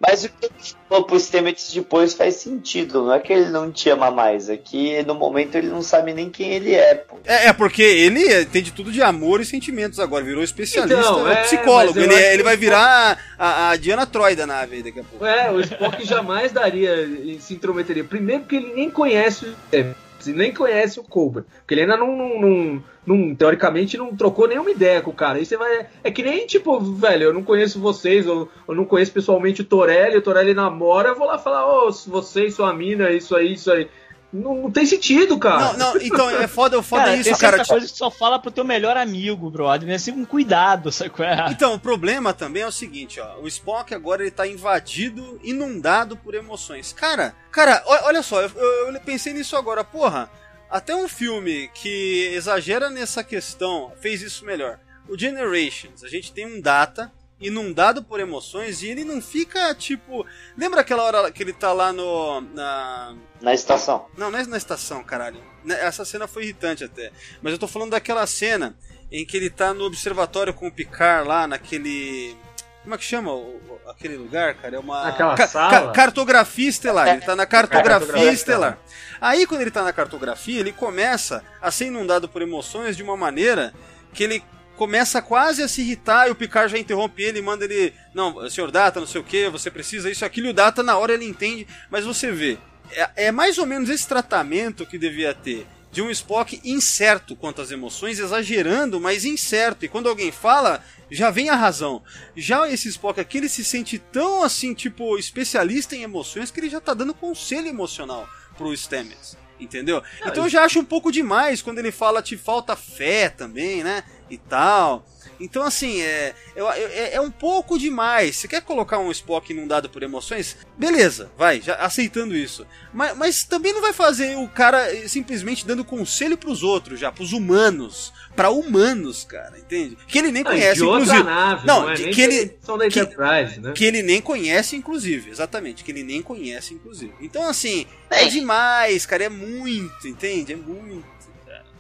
[0.06, 0.54] Mas o que ele
[0.90, 3.06] falou pro Stamets depois faz sentido.
[3.06, 6.14] Não é que ele não te ama mais, é que no momento ele não sabe
[6.14, 6.96] nem quem ele é.
[6.96, 7.18] Pô.
[7.24, 11.44] É, é porque ele entende tudo de amor e sentimentos agora, virou especialista, então, é,
[11.44, 11.98] psicólogo.
[11.98, 15.26] Ele, é, ele vai virar a, a, Diana Troy da nave daqui a pouco.
[15.26, 17.08] É, o Spock jamais daria,
[17.40, 18.04] se intrometeria.
[18.04, 19.96] Primeiro porque ele nem conhece o Stamets
[20.32, 21.46] nem conhece o Cobra.
[21.60, 25.40] Porque ele ainda não, não, não, não, teoricamente, não trocou nenhuma ideia com o cara.
[25.40, 25.88] Aí você vai.
[26.04, 29.66] É que nem, tipo, velho, eu não conheço vocês, eu, eu não conheço pessoalmente o
[29.66, 33.54] Torelli, o Torelli namora, eu vou lá falar, ô, oh, vocês, sua mina, isso aí,
[33.54, 33.90] isso aí.
[34.34, 35.74] Não, não, tem sentido, cara.
[35.74, 37.62] Não, não, então é foda, foda cara, isso, cara.
[37.62, 39.96] Essa coisa que só fala pro teu melhor amigo, brother, né?
[39.96, 41.52] Assim, com cuidado, sabe é?
[41.52, 43.40] Então, o problema também é o seguinte, ó.
[43.40, 46.92] O Spock agora ele tá invadido, inundado por emoções.
[46.92, 50.30] Cara, cara, olha só, eu, eu, eu pensei nisso agora, porra.
[50.68, 54.80] Até um filme que exagera nessa questão fez isso melhor.
[55.08, 57.12] O Generations, a gente tem um data
[57.44, 60.26] inundado por emoções e ele não fica tipo.
[60.58, 62.42] Lembra aquela hora que ele tá lá no.
[62.42, 63.16] Na.
[63.42, 64.08] Na estação.
[64.18, 65.40] Não, não é na estação, caralho.
[65.64, 67.12] Né, essa cena foi irritante até.
[67.42, 68.76] Mas eu tô falando daquela cena
[69.12, 72.36] em que ele tá no observatório com o Picard lá naquele.
[72.82, 74.76] Como é que chama o, aquele lugar, cara?
[74.76, 75.08] É uma.
[75.08, 75.70] Aquela ca sala?
[75.72, 77.08] Ca cartografia estelar.
[77.10, 78.78] Ele tá na cartografia estelar.
[79.22, 83.16] Aí, quando ele tá na cartografia, ele começa a ser inundado por emoções de uma
[83.16, 83.74] maneira
[84.14, 84.44] que ele
[84.76, 87.94] começa quase a se irritar e o Picard já interrompe ele e manda ele.
[88.14, 90.48] Não, senhor Data, não sei o que, você precisa isso, aquilo.
[90.48, 92.58] E o Data, na hora, ele entende, mas você vê.
[92.92, 97.62] É, é mais ou menos esse tratamento que devia ter de um Spock incerto quanto
[97.62, 99.86] às emoções, exagerando, mas incerto.
[99.86, 102.02] E quando alguém fala, já vem a razão.
[102.36, 106.70] Já esse Spock aqui, ele se sente tão assim, tipo, especialista em emoções, que ele
[106.70, 108.28] já tá dando conselho emocional
[108.58, 109.38] pro Stamets.
[109.60, 110.02] Entendeu?
[110.26, 114.04] Então eu já acho um pouco demais quando ele fala te falta fé também, né?
[114.34, 115.06] E tal.
[115.40, 118.38] Então, assim, é, é, é, um pouco demais.
[118.38, 120.58] Você quer colocar um Spock inundado por emoções?
[120.78, 122.66] Beleza, vai, já aceitando isso.
[122.94, 127.34] Mas, mas também não vai fazer o cara simplesmente dando conselho pros outros, já, pros
[127.34, 128.14] humanos.
[128.36, 129.98] Pra humanos, cara, entende?
[130.08, 131.24] Que ele nem conhece, de inclusive.
[131.24, 132.58] Nave, não, não é que, que ele.
[132.62, 133.72] São da Enterprise, que, né?
[133.74, 135.30] que ele nem conhece, inclusive.
[135.30, 137.14] Exatamente, que ele nem conhece, inclusive.
[137.22, 140.54] Então, assim, é demais, cara, é muito, entende?
[140.54, 141.13] É muito.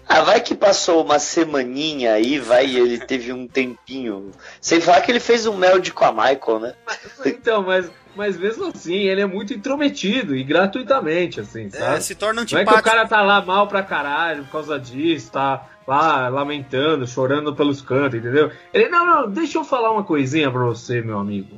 [0.07, 4.31] Ah, vai que passou uma semaninha aí, vai, e ele teve um tempinho.
[4.59, 6.73] Sem falar que ele fez um meld com a Michael, né?
[7.25, 11.97] Então, mas, mas mesmo assim, ele é muito intrometido e gratuitamente, assim, é, sabe?
[11.97, 12.71] É, se torna antipático.
[12.71, 16.27] Não é que o cara tá lá mal pra caralho por causa disso, tá lá
[16.27, 18.51] lamentando, chorando pelos cantos, entendeu?
[18.73, 21.57] Ele, não, não, deixa eu falar uma coisinha pra você, meu amigo.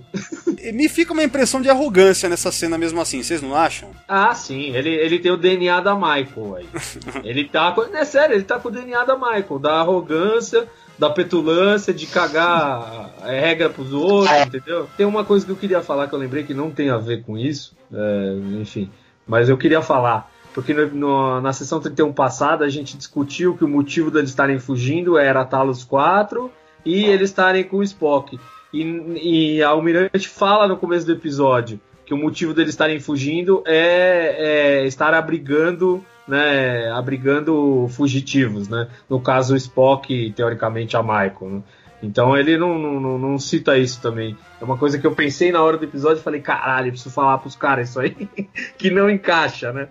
[0.71, 3.91] Me fica uma impressão de arrogância nessa cena mesmo assim, vocês não acham?
[4.07, 6.69] Ah, sim, ele, ele tem o DNA da Michael aí.
[7.23, 7.81] ele tá com.
[7.95, 10.67] É sério, ele tá com o DNA da Michael, da arrogância
[10.97, 14.87] da petulância, de cagar a regra pros outros, entendeu?
[14.95, 17.21] Tem uma coisa que eu queria falar que eu lembrei que não tem a ver
[17.23, 18.89] com isso, é, enfim,
[19.27, 23.65] mas eu queria falar porque no, no, na sessão 31 passada a gente discutiu que
[23.65, 26.49] o motivo deles estarem fugindo era Talos 4
[26.85, 28.39] e eles estarem com o Spock.
[28.75, 33.63] E, e a Almirante fala no começo do episódio que o motivo deles estarem fugindo
[33.65, 38.87] é, é estar abrigando né, abrigando fugitivos, né?
[39.07, 41.37] No caso o Spock, teoricamente a Michael.
[41.41, 41.63] Né?
[42.01, 44.35] Então ele não, não, não, cita isso também.
[44.59, 47.37] É uma coisa que eu pensei na hora do episódio e falei, caralho, preciso falar
[47.37, 48.27] pros caras isso aí,
[48.77, 49.87] que não encaixa, né?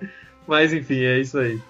[0.47, 1.61] Mas enfim, é isso aí.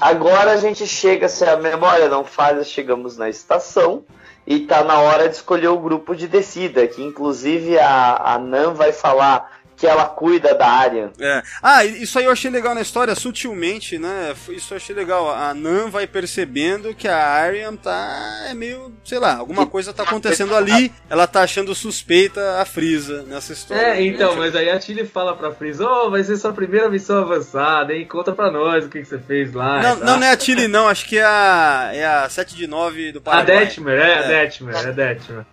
[0.00, 4.04] Agora a gente chega, se a memória não falha, chegamos na estação
[4.46, 8.74] e tá na hora de escolher o grupo de descida, que inclusive a, a Nan
[8.74, 11.10] vai falar que ela cuida da área.
[11.18, 11.42] É.
[11.60, 14.32] Ah, isso aí eu achei legal na história, sutilmente, né?
[14.50, 15.28] Isso eu achei legal.
[15.28, 18.46] A Nan vai percebendo que a Aryan tá.
[18.48, 18.94] É meio.
[19.04, 20.92] sei lá, alguma coisa tá acontecendo ali.
[21.10, 23.82] Ela tá achando suspeita a Frieza nessa história.
[23.82, 26.88] É, então, mas aí a Tilly fala pra Frieza: Ô, oh, vai ser sua primeira
[26.88, 28.06] missão avançada, hein?
[28.06, 29.82] Conta pra nós o que, que você fez lá.
[29.82, 30.86] Não, não, não é a Tilly, não.
[30.86, 31.90] Acho que é a.
[31.92, 33.56] É a 7 de 9 do Paraguai.
[33.56, 34.18] A Detmer, é, é.
[34.18, 35.44] a Detmer, é a Detmer.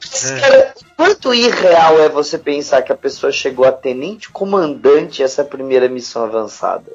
[0.43, 0.73] É.
[0.95, 3.71] Quanto irreal é você pensar que a pessoa chegou a
[4.19, 6.91] tenente comandante essa primeira missão avançada?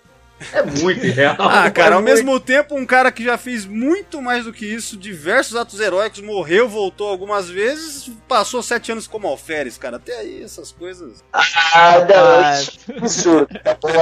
[0.52, 1.36] É muito irreal.
[1.40, 2.12] Ah, cara, é ao muito...
[2.12, 6.20] mesmo tempo, um cara que já fez muito mais do que isso, diversos atos heróicos,
[6.20, 9.96] morreu, voltou algumas vezes, passou sete anos como alferes, cara.
[9.96, 11.24] Até aí, essas coisas.
[11.32, 12.98] Ah, não, ah.
[12.98, 13.48] absurdo.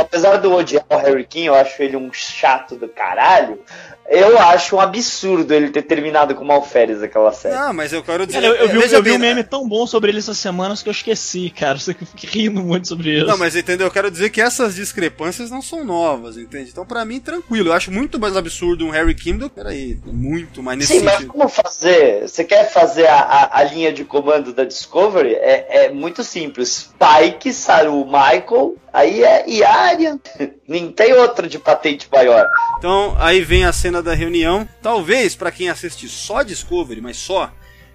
[0.01, 3.61] Apesar do odiar o Harry King, eu acho ele um chato do caralho.
[4.09, 7.55] Eu acho um absurdo ele ter terminado com alferes aquela série.
[7.55, 8.43] Não, mas eu quero dizer.
[8.43, 10.89] Cara, eu, eu, vi, eu vi um meme tão bom sobre ele essas semanas que
[10.89, 11.79] eu esqueci, cara.
[11.81, 13.27] Você fica rindo muito sobre isso.
[13.27, 13.87] Não, mas entendeu?
[13.87, 16.71] Eu quero dizer que essas discrepâncias não são novas, entende?
[16.71, 17.71] Então, pra mim, tranquilo.
[17.71, 21.19] Eu acho muito mais absurdo um Harry Kim Peraí, muito mais nesse Sim, sentido.
[21.19, 22.29] mas como fazer?
[22.29, 25.35] Você quer fazer a, a, a, linha de comando da Discovery?
[25.35, 26.91] É, é muito simples.
[26.99, 30.19] Pike, Saru, Michael, aí é Yarian.
[30.69, 32.47] Nem tem outro de patente maior.
[32.79, 34.69] Então, aí vem a cena da reunião.
[34.83, 37.51] Talvez, para quem assiste só Discovery, mas só,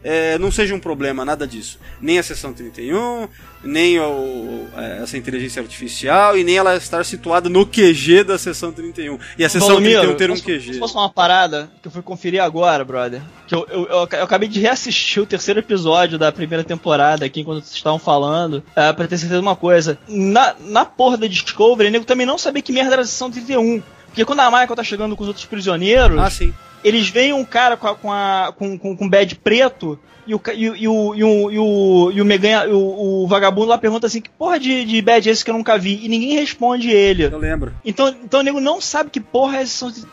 [0.08, 1.78] é, não seja um problema nada disso.
[2.00, 3.28] Nem a sessão 31,
[3.62, 8.72] nem o, é, essa inteligência artificial e nem ela estar situada no QG da sessão
[8.72, 9.20] 31.
[9.38, 10.80] E a sessão Valdomiro, 31 ter um posso, QG.
[10.80, 13.22] Posso falar uma parada que eu fui conferir agora, brother?
[13.46, 17.42] Que eu, eu, eu, eu acabei de reassistir o terceiro episódio da primeira temporada aqui
[17.42, 20.00] enquanto vocês estavam falando, é, pra ter certeza de uma coisa.
[20.08, 23.84] Na, na porra da Discovery, nego também não sabia que merda era a sessão 31.
[24.06, 26.54] Porque quando a Michael tá chegando com os outros prisioneiros, ah, sim.
[26.88, 30.42] Eles veem um cara com, a, com, a, com, com, com badge preto e o,
[30.54, 34.08] e, e, o, e, o, e, o, e o, Megan, o, o vagabundo lá pergunta
[34.08, 36.04] assim: que porra de, de badge é esse que eu nunca vi?
[36.04, 37.24] E ninguém responde ele.
[37.24, 37.74] Eu lembro.
[37.86, 39.64] Então, então o nego não sabe que porra é,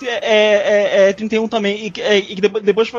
[0.05, 1.93] é, é, é 31 também.
[1.97, 2.91] E, é, e depois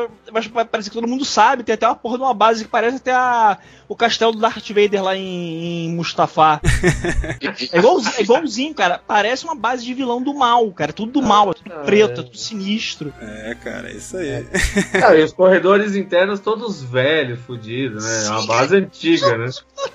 [0.52, 1.62] vai parecer que todo mundo sabe.
[1.62, 3.56] Tem até uma porra de uma base que parece até a,
[3.88, 6.60] o castelo do Darth Vader lá em, em Mustafá.
[7.72, 9.00] é, igualzinho, é igualzinho, cara.
[9.06, 10.92] Parece uma base de vilão do mal, cara.
[10.92, 13.10] Tudo do mal, é tudo preto, é tudo sinistro.
[13.18, 14.44] É, cara, é isso aí.
[14.92, 18.26] Cara, e os corredores internos todos velhos velho, fudido, né?
[18.26, 19.48] É uma base antiga, né?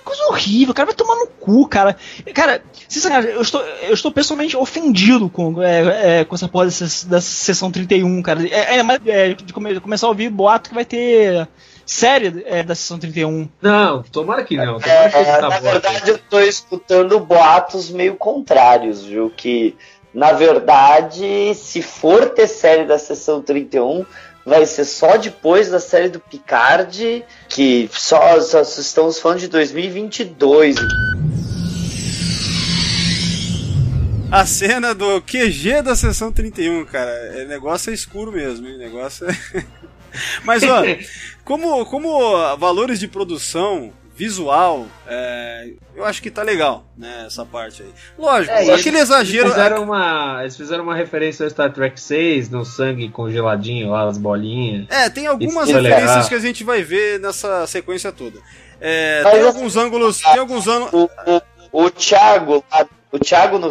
[0.04, 1.96] Coisa horrível, o cara vai tomar no cu, cara.
[2.34, 6.86] Cara, sinceramente, eu estou, eu estou pessoalmente ofendido com, é, é, com essa porra dessa,
[7.08, 8.42] dessa sessão 31, cara.
[8.48, 11.48] É, é, é, de come, começar a ouvir boato que vai ter
[11.86, 13.50] série é, da sessão 31.
[13.62, 14.80] Não, tomara que não.
[14.80, 19.30] Tomara que é, na verdade, eu estou escutando boatos meio contrários, viu?
[19.30, 19.76] Que,
[20.14, 24.06] na verdade, se for ter série da sessão 31
[24.46, 30.76] vai ser só depois da série do Picard, que só, só estamos falando de 2022.
[34.32, 38.78] A cena do QG da sessão 31, cara, é negócio é escuro mesmo, hein?
[38.78, 39.36] Negócio é...
[40.44, 40.84] Mas ó,
[41.44, 47.82] como, como valores de produção visual, é, eu acho que tá legal, né, essa parte
[47.82, 47.90] aí.
[48.20, 49.48] Lógico, é, aquele exagero...
[49.48, 54.08] Eles fizeram, uma, eles fizeram uma referência ao Star Trek 6, no sangue congeladinho lá,
[54.08, 54.86] as bolinhas.
[54.92, 58.40] É, tem algumas referências que a gente vai ver nessa sequência toda.
[58.80, 60.22] É, tem alguns ângulos...
[60.22, 60.94] Tem alguns ângulos...
[60.94, 61.10] O,
[61.72, 62.64] o, o Thiago,
[63.12, 63.70] o Thiago no,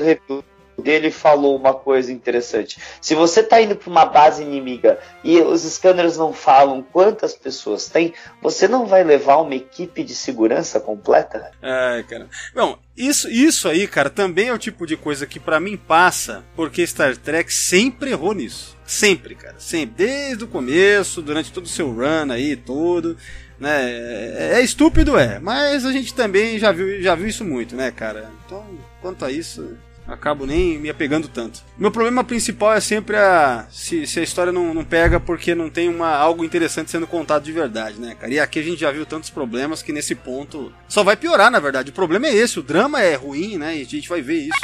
[0.80, 2.78] dele falou uma coisa interessante.
[3.00, 7.88] Se você está indo para uma base inimiga e os scanners não falam quantas pessoas
[7.88, 11.50] tem, você não vai levar uma equipe de segurança completa?
[11.62, 12.28] É, cara.
[12.54, 16.44] Bom, isso, isso aí, cara, também é o tipo de coisa que para mim passa,
[16.54, 18.76] porque Star Trek sempre errou nisso.
[18.84, 19.54] Sempre, cara.
[19.58, 20.04] Sempre.
[20.04, 23.16] Desde o começo, durante todo o seu run aí, todo.
[23.58, 23.90] Né?
[23.90, 25.38] É, é estúpido, é.
[25.38, 28.30] Mas a gente também já viu, já viu isso muito, né, cara?
[28.44, 28.66] Então,
[29.00, 29.76] quanto a isso
[30.10, 31.60] acabo nem me apegando tanto.
[31.78, 35.70] Meu problema principal é sempre a se, se a história não, não pega porque não
[35.70, 38.32] tem uma, algo interessante sendo contado de verdade, né, cara?
[38.32, 41.60] E aqui a gente já viu tantos problemas que nesse ponto só vai piorar, na
[41.60, 41.90] verdade.
[41.90, 43.78] O problema é esse, o drama é ruim, né?
[43.78, 44.60] E a gente vai ver isso.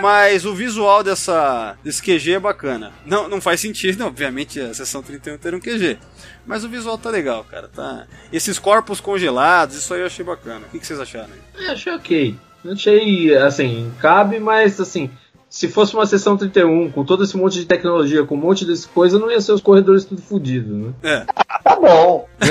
[0.00, 2.92] Mas o visual dessa, desse QG é bacana.
[3.04, 5.98] Não, não faz sentido, obviamente, a sessão 31 ter um QG.
[6.46, 7.68] Mas o visual tá legal, cara.
[7.68, 8.06] Tá...
[8.32, 10.66] Esses corpos congelados, isso aí eu achei bacana.
[10.66, 11.66] O que, que vocês acharam aí?
[11.66, 12.47] Eu achei ok.
[12.68, 15.10] Não achei, assim, cabe, mas assim,
[15.48, 18.86] se fosse uma sessão 31, com todo esse monte de tecnologia, com um monte de
[18.88, 20.92] coisa, não ia ser os corredores tudo fodidos, né?
[21.02, 21.24] É.
[21.64, 22.28] tá bom.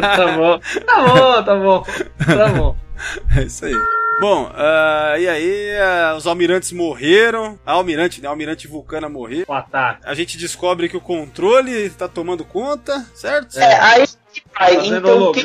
[0.00, 0.60] tá bom.
[0.84, 1.84] Tá bom, tá bom.
[2.26, 2.76] Tá bom.
[3.34, 3.74] É isso aí.
[4.20, 5.70] Bom, uh, e aí
[6.12, 7.58] uh, os almirantes morreram.
[7.64, 8.28] A almirante, né?
[8.28, 9.46] A almirante Vulcana morreu.
[9.48, 10.02] O ataque.
[10.04, 13.58] A gente descobre que o controle tá tomando conta, certo?
[13.58, 14.04] É, aí.
[14.56, 15.44] Fazendo Então, quem,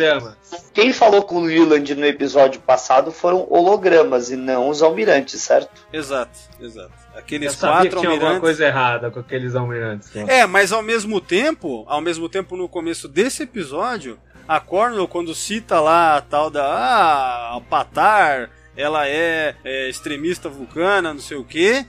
[0.73, 5.85] quem falou com o Leland no episódio passado foram hologramas e não os almirantes, certo?
[5.91, 6.93] Exato, exato.
[7.13, 10.09] Eu Aqueles sabia quatro que tinha alguma coisa errada com aqueles almirantes.
[10.13, 10.25] lá.
[10.27, 15.35] É, mas ao mesmo tempo, ao mesmo tempo no começo desse episódio, a Cornwell quando
[15.35, 18.49] cita lá a tal da ah, Patar,
[18.79, 21.85] ela é, é, extremista vulcana, não sei o que.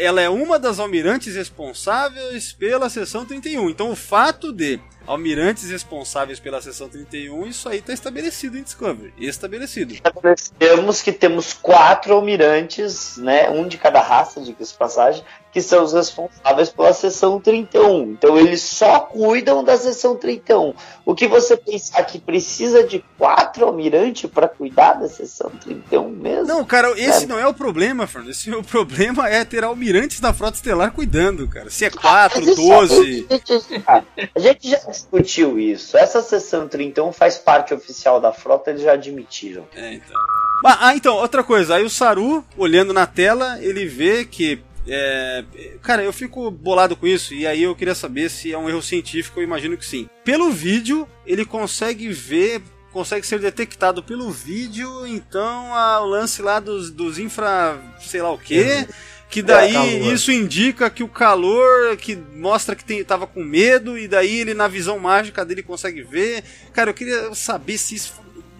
[0.00, 3.70] Ela é uma das almirantes responsáveis pela seção 31.
[3.70, 9.14] Então o fato de almirantes responsáveis pela seção 31, isso aí tá estabelecido em Discovery.
[9.18, 9.94] Estabelecido.
[9.94, 13.48] Estabelecemos que temos quatro almirantes, né?
[13.48, 18.12] Um de cada raça, de que passagem, que são os responsáveis pela seção 31.
[18.12, 20.72] Então eles só cuidam da seção 31.
[21.04, 26.46] O que você pensar que precisa de quatro almirantes para cuidar da seção 31 mesmo?
[26.46, 27.26] Não, cara, esse É.
[27.26, 28.30] não é o problema, Fernando.
[28.30, 31.68] Esse o problema é ter almirantes da frota estelar cuidando, cara.
[31.70, 33.26] Se é 4, Mas isso- 12.
[33.28, 35.96] A gente, a gente já discutiu isso.
[35.98, 39.66] Essa seção 31 faz parte oficial da frota, eles já admitiram.
[39.74, 40.20] É, então.
[40.64, 41.74] Ah, então, outra coisa.
[41.74, 44.62] Aí o Saru, olhando na tela, ele vê que.
[44.86, 45.44] É,
[45.82, 47.34] cara, eu fico bolado com isso.
[47.34, 49.38] E aí eu queria saber se é um erro científico.
[49.40, 50.08] Eu imagino que sim.
[50.24, 52.62] Pelo vídeo, ele consegue ver.
[52.92, 57.80] Consegue ser detectado pelo vídeo, então a- o lance lá dos, dos infra.
[58.00, 58.86] sei lá o quê.
[59.30, 60.12] Que daí calor.
[60.12, 64.52] isso indica que o calor, que mostra que tem, tava com medo, e daí ele
[64.52, 66.44] na visão mágica dele consegue ver.
[66.74, 68.12] Cara, eu queria saber se isso.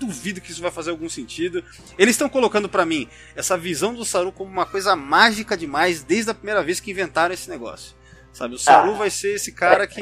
[0.07, 1.63] Duvido que isso vai fazer algum sentido.
[1.97, 6.31] Eles estão colocando pra mim essa visão do Saru como uma coisa mágica demais desde
[6.31, 7.95] a primeira vez que inventaram esse negócio.
[8.33, 8.99] Sabe, o Saru Ah.
[8.99, 10.01] vai ser esse cara que.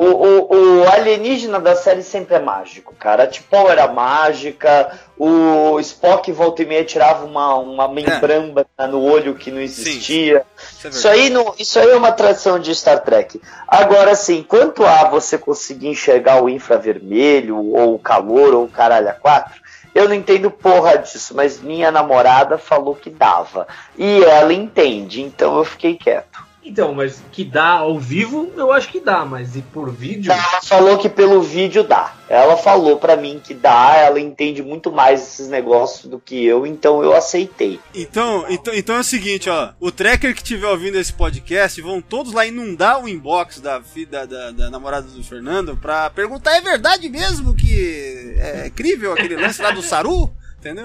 [0.00, 3.24] O, o, o alienígena da série sempre é mágico, cara.
[3.24, 9.34] A T'Pol era mágica, o Spock volta e meia tirava uma, uma membrana no olho
[9.34, 10.46] que não existia.
[10.56, 13.42] Isso é Isso aí, não, isso aí é uma tradição de Star Trek.
[13.68, 19.10] Agora, assim, quanto a você conseguir enxergar o infravermelho, ou o calor, ou o caralho
[19.10, 19.60] a quatro,
[19.94, 23.68] eu não entendo porra disso, mas minha namorada falou que dava.
[23.98, 26.48] E ela entende, então eu fiquei quieto.
[26.62, 30.30] Então, mas que dá ao vivo, eu acho que dá, mas e por vídeo?
[30.30, 32.14] Ela falou que pelo vídeo dá.
[32.28, 36.66] Ela falou pra mim que dá, ela entende muito mais esses negócios do que eu,
[36.66, 37.80] então eu aceitei.
[37.94, 39.70] Então, então, então é o seguinte, ó.
[39.80, 43.80] O tracker que estiver ouvindo esse podcast vão todos lá inundar o inbox da,
[44.10, 49.34] da, da, da namorada do Fernando pra perguntar: é verdade mesmo que é incrível aquele
[49.36, 50.30] lance lá do Saru?
[50.58, 50.84] Entendeu?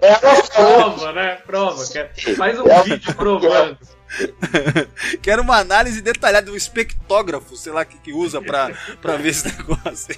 [0.00, 1.38] É, prova, né?
[1.46, 1.82] Prova.
[1.90, 3.78] quer- Faz um Ela- vídeo provando.
[5.22, 8.70] Quero uma análise detalhada, um espectógrafo, sei lá, que, que usa pra,
[9.00, 10.14] pra ver esse negócio.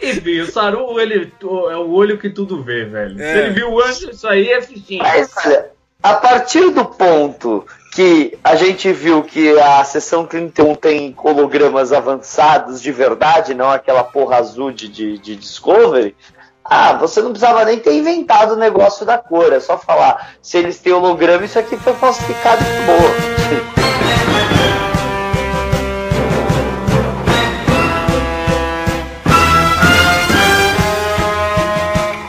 [0.00, 3.20] Enfim, o Saru, ele é o olho que tudo vê, velho.
[3.20, 3.32] É.
[3.32, 5.02] Se ele viu antes, isso aí é fichinha.
[5.02, 5.70] Mas olha,
[6.02, 12.82] a partir do ponto que a gente viu que a sessão 31 tem hologramas avançados
[12.82, 16.14] de verdade, não aquela porra azul de, de, de Discovery.
[16.64, 20.34] Ah, você não precisava nem ter inventado o negócio da cor, é só falar.
[20.40, 23.14] Se eles têm holograma, isso aqui foi falsificado de boa.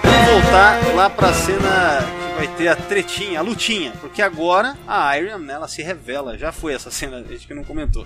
[0.04, 3.94] Vamos voltar lá pra cena vai ter a tretinha, a lutinha.
[4.02, 6.38] Porque agora a Iron, né, ela se revela.
[6.38, 8.06] Já foi essa cena, a gente que não comentou.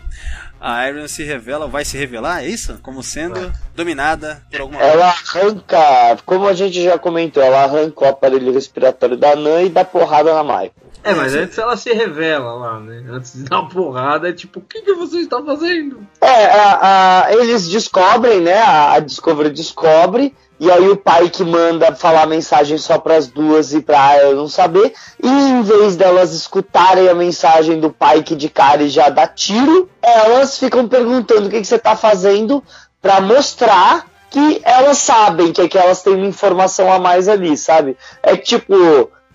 [0.60, 2.80] A Iron se revela, vai se revelar, é isso?
[2.84, 4.94] Como sendo dominada por alguma coisa.
[4.94, 9.70] Ela arranca, como a gente já comentou, ela arranca o aparelho respiratório da Nan e
[9.70, 10.74] dá porrada na Michael.
[11.02, 13.02] É, mas antes ela se revela lá, né?
[13.10, 16.06] Antes de dar uma porrada, é tipo, o que, que você está fazendo?
[16.20, 18.58] É, a- a- eles descobrem, né?
[18.62, 23.74] A, a Discovery descobre, e aí o pai que manda falar mensagem só pras duas
[23.74, 28.36] e pra ela não saber, e em vez delas escutarem a mensagem do pai que
[28.36, 32.64] de cara já dá tiro, elas ficam perguntando o que, que você tá fazendo
[33.02, 37.58] pra mostrar que elas sabem que, é que elas têm uma informação a mais ali,
[37.58, 37.98] sabe?
[38.22, 38.76] É tipo,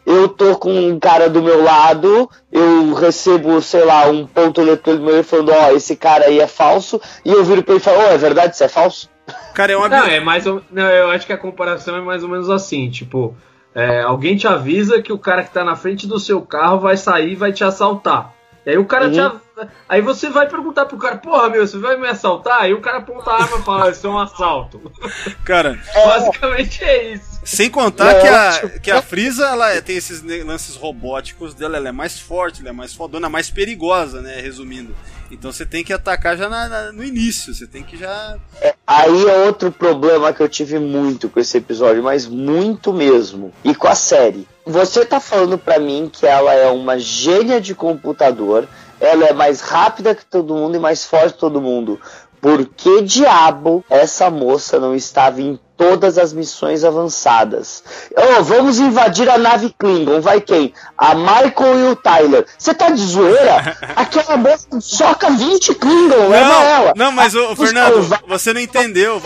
[0.07, 5.05] eu tô com um cara do meu lado, eu recebo, sei lá, um ponto eletrônico
[5.05, 7.99] meu falando, ó, esse cara aí é falso, e eu viro pra ele e falo,
[7.99, 9.09] ó, é verdade, isso é falso?
[9.55, 10.63] Cara, é uma Não, é mais ou...
[10.71, 13.37] Não, eu acho que a comparação é mais ou menos assim, tipo,
[13.75, 16.97] é, alguém te avisa que o cara que tá na frente do seu carro vai
[16.97, 18.35] sair e vai te assaltar.
[18.67, 19.13] E aí o cara Uhum.
[19.13, 19.41] te av-
[19.89, 22.63] Aí você vai perguntar pro cara, porra, meu, você vai me assaltar?
[22.63, 24.91] Aí o cara aponta a arma e fala, isso é um assalto.
[25.45, 27.41] Cara, Basicamente é isso.
[27.45, 31.91] Sem contar que a, que a Frieza ela é, tem esses lances robóticos dela, ela
[31.91, 34.41] é mais forte, ela é mais fodona, mais perigosa, né?
[34.41, 34.93] Resumindo.
[35.35, 38.37] Então você tem que atacar já na, na, no início, você tem que já.
[38.61, 43.53] É, aí é outro problema que eu tive muito com esse episódio, mas muito mesmo.
[43.63, 44.47] E com a série.
[44.65, 48.67] Você tá falando para mim que ela é uma gênia de computador,
[49.01, 52.01] ela é mais rápida que todo mundo e mais forte que todo mundo.
[52.41, 57.85] Por que diabo essa moça não estava em todas as missões avançadas?
[58.17, 60.21] Oh, vamos invadir a nave Klingon.
[60.21, 60.73] Vai quem?
[60.97, 62.47] A Michael e o Tyler.
[62.59, 63.77] Você tá de zoeira?
[63.97, 66.93] Aquela moça soca 20 Klingon, leva ela.
[66.97, 69.21] Não, mas, o Fernando, você não entendeu.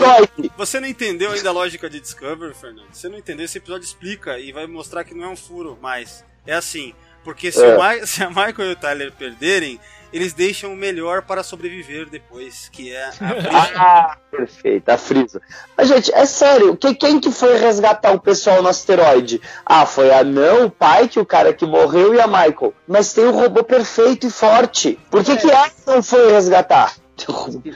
[0.57, 2.87] Você não entendeu ainda a lógica de Discovery, Fernando.
[2.91, 6.23] Você não entendeu, esse episódio explica e vai mostrar que não é um furo, mas
[6.45, 6.93] é assim.
[7.23, 8.05] Porque se, é.
[8.05, 9.79] se a Michael e o Tyler perderem,
[10.11, 13.49] eles deixam o melhor para sobreviver depois, que é a Frisa.
[13.75, 15.41] ah, perfeito, a Frisa.
[15.77, 19.41] Mas, gente, é sério, que, quem que foi resgatar o pessoal no asteroide?
[19.65, 22.73] Ah, foi a Não, o pai, que o cara que morreu, e a Michael.
[22.87, 24.99] Mas tem um robô perfeito e forte.
[25.09, 25.37] Por que, é.
[25.37, 26.95] que essa não foi resgatar?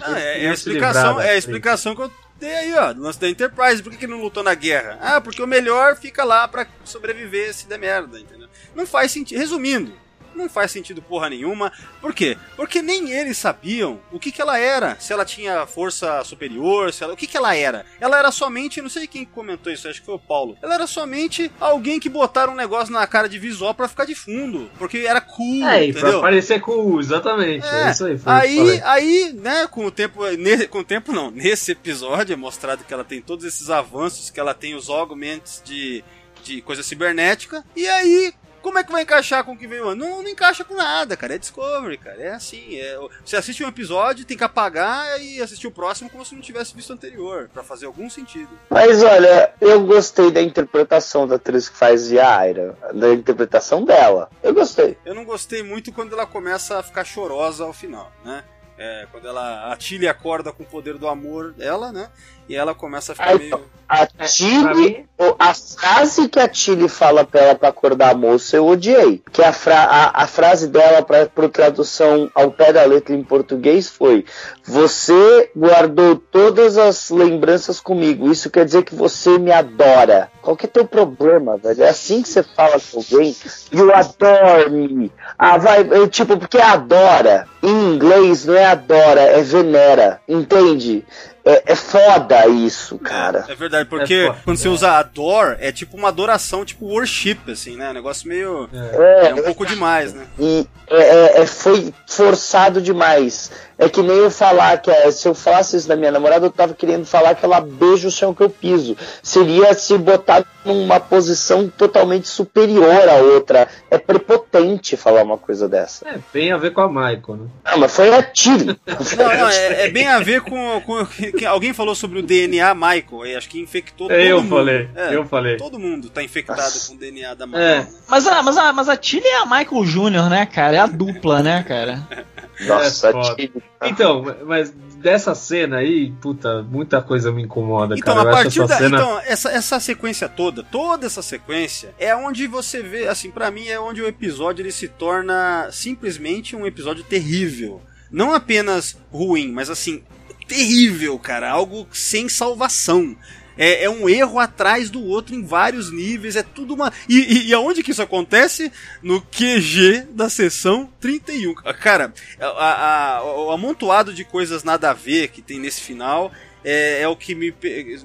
[0.01, 3.19] Ah, é, é, a explicação, é a explicação que eu dei aí, ó, do lance
[3.19, 3.83] da Enterprise.
[3.83, 4.97] Por que, que não lutou na guerra?
[5.01, 8.47] Ah, porque o melhor fica lá para sobreviver se der merda, entendeu?
[8.75, 9.37] Não faz sentido.
[9.37, 9.93] Resumindo,
[10.35, 11.71] não faz sentido porra nenhuma.
[12.01, 12.37] Por quê?
[12.55, 14.95] Porque nem eles sabiam o que, que ela era.
[14.99, 17.85] Se ela tinha força superior, se ela, o que, que ela era.
[17.99, 20.57] Ela era somente, não sei quem comentou isso, acho que foi o Paulo.
[20.61, 24.15] Ela era somente alguém que botaram um negócio na cara de visual para ficar de
[24.15, 24.69] fundo.
[24.77, 25.67] Porque era cool.
[25.67, 26.11] É, entendeu?
[26.11, 27.65] pra parecer cool, exatamente.
[27.65, 28.19] É, é isso aí.
[28.25, 30.25] aí, aí, né, com o tempo.
[30.37, 31.31] Ne, com o tempo não.
[31.31, 35.61] Nesse episódio é mostrado que ela tem todos esses avanços, que ela tem os augments
[35.63, 36.03] de
[36.43, 37.63] de coisa cibernética.
[37.75, 38.33] E aí,
[38.63, 40.07] como é que vai encaixar com o que veio antes?
[40.07, 41.35] Não, não encaixa com nada, cara.
[41.35, 42.19] É Discovery, cara.
[42.19, 42.79] É assim.
[42.79, 42.97] É...
[43.23, 46.73] Você assiste um episódio, tem que apagar e assistir o próximo como se não tivesse
[46.73, 48.49] visto o anterior, para fazer algum sentido.
[48.69, 54.29] Mas olha, eu gostei da interpretação da atriz que faz Yaira, da interpretação dela.
[54.41, 54.97] Eu gostei.
[55.05, 58.45] Eu não gostei muito quando ela começa a ficar chorosa ao final, né?
[58.77, 62.09] É, quando ela a Tilly acorda com o poder do amor dela, né?
[62.47, 63.73] E ela começa a ficar Aí, meio.
[63.87, 65.05] A Tilly,
[65.37, 69.21] a frase que a Tilly fala pra ela pra acordar a moça, eu odiei.
[69.31, 73.21] Que a, fra a, a frase dela pra, pro tradução ao pé da letra em
[73.21, 74.25] português foi:
[74.65, 78.31] Você guardou todas as lembranças comigo.
[78.31, 80.31] Isso quer dizer que você me adora.
[80.41, 81.83] Qual que é teu problema, velho?
[81.83, 83.35] É assim que você fala com alguém?
[83.71, 85.11] You adore me.
[85.37, 87.47] Ah, vai, eu, tipo, porque adora.
[87.61, 90.19] Em inglês não é adora, é venera.
[90.27, 91.05] Entende?
[91.45, 93.45] É, é foda isso, cara.
[93.47, 97.39] É, é verdade, porque é quando você usa adore, é tipo uma adoração, tipo worship,
[97.51, 97.89] assim, né?
[97.89, 98.69] Um negócio meio.
[98.73, 100.25] É, é um pouco demais, né?
[100.39, 103.51] E é, é, foi forçado demais.
[103.77, 106.51] É que nem eu falar que é, se eu falasse isso da minha namorada, eu
[106.51, 108.95] tava querendo falar que ela beija o chão que eu piso.
[109.21, 113.67] Seria se botar numa posição totalmente superior à outra.
[113.89, 116.07] É prepotente falar uma coisa dessa.
[116.07, 117.47] É, bem a ver com a Michael, né?
[117.65, 118.65] Não, mas foi a tiro.
[119.17, 122.73] não, não, é, é, bem a ver com, com que alguém falou sobre o DNA
[122.73, 124.55] Michael, e acho que infectou todo eu mundo.
[124.55, 125.57] Falei, é, eu falei.
[125.57, 126.87] Todo mundo tá infectado Nossa.
[126.89, 127.63] com o DNA da Michael.
[127.63, 127.87] É.
[128.07, 130.75] Mas, a, mas, a, mas a Tilly é a Michael Jr., né, cara?
[130.75, 132.07] É a dupla, né, cara?
[132.61, 133.49] Nossa, é,
[133.89, 138.29] Então, mas dessa cena aí, puta, muita coisa me incomoda, então, cara.
[138.29, 138.97] A partir essa da, cena...
[138.97, 143.67] Então, essa, essa sequência toda, toda essa sequência, é onde você vê, assim, para mim
[143.67, 147.81] é onde o episódio ele se torna simplesmente um episódio terrível.
[148.11, 150.03] Não apenas ruim, mas assim,
[150.47, 151.49] terrível, cara.
[151.49, 153.15] Algo sem salvação.
[153.57, 156.91] É, é, um erro atrás do outro em vários níveis, é tudo uma.
[157.07, 158.71] E, e, e aonde que isso acontece?
[159.01, 161.53] No QG da sessão 31.
[161.55, 166.31] Cara, a, a, o amontoado de coisas nada a ver que tem nesse final
[166.63, 167.53] é, é, o que me,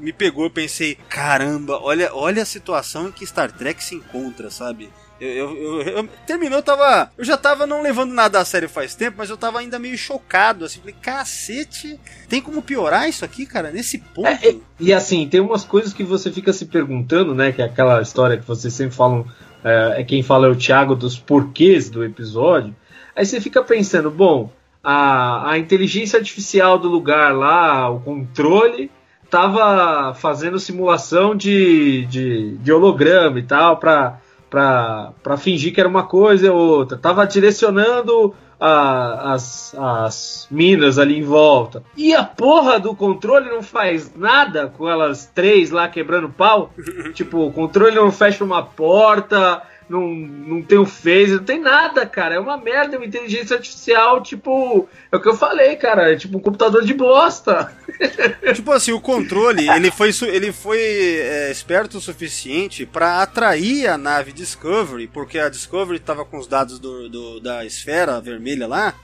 [0.00, 0.44] me pegou.
[0.44, 4.90] Eu pensei, caramba, olha, olha a situação em que Star Trek se encontra, sabe?
[5.20, 7.10] Eu, eu, eu, eu, terminou, eu tava.
[7.18, 9.98] Eu já tava não levando nada a sério faz tempo, mas eu tava ainda meio
[9.98, 10.80] chocado, assim.
[10.80, 14.28] Falei, cacete, tem como piorar isso aqui, cara, nesse ponto?
[14.28, 17.50] É, e, e, assim, tem umas coisas que você fica se perguntando, né?
[17.50, 19.26] Que é aquela história que vocês sempre falam.
[19.64, 22.74] É, é quem fala é o Thiago dos porquês do episódio.
[23.16, 28.90] Aí você fica pensando, bom, a, a inteligência artificial do lugar lá, o controle
[29.28, 36.04] tava fazendo simulação de, de, de holograma e tal, para para fingir que era uma
[36.04, 36.96] coisa ou outra.
[36.96, 41.82] Tava direcionando a, as, as minas ali em volta.
[41.96, 46.72] E a porra do controle não faz nada com elas três lá quebrando pau.
[47.14, 52.04] tipo, o controle não fecha uma porta, não, não tem o phase, não tem nada,
[52.04, 52.34] cara.
[52.34, 54.88] É uma merda, é uma inteligência artificial, tipo.
[55.10, 56.12] É o que eu falei, cara.
[56.12, 57.72] É tipo um computador de bosta.
[58.54, 63.96] tipo assim, o controle, ele foi, ele foi é, esperto o suficiente para atrair a
[63.96, 68.94] nave Discovery, porque a Discovery tava com os dados do, do da esfera vermelha lá.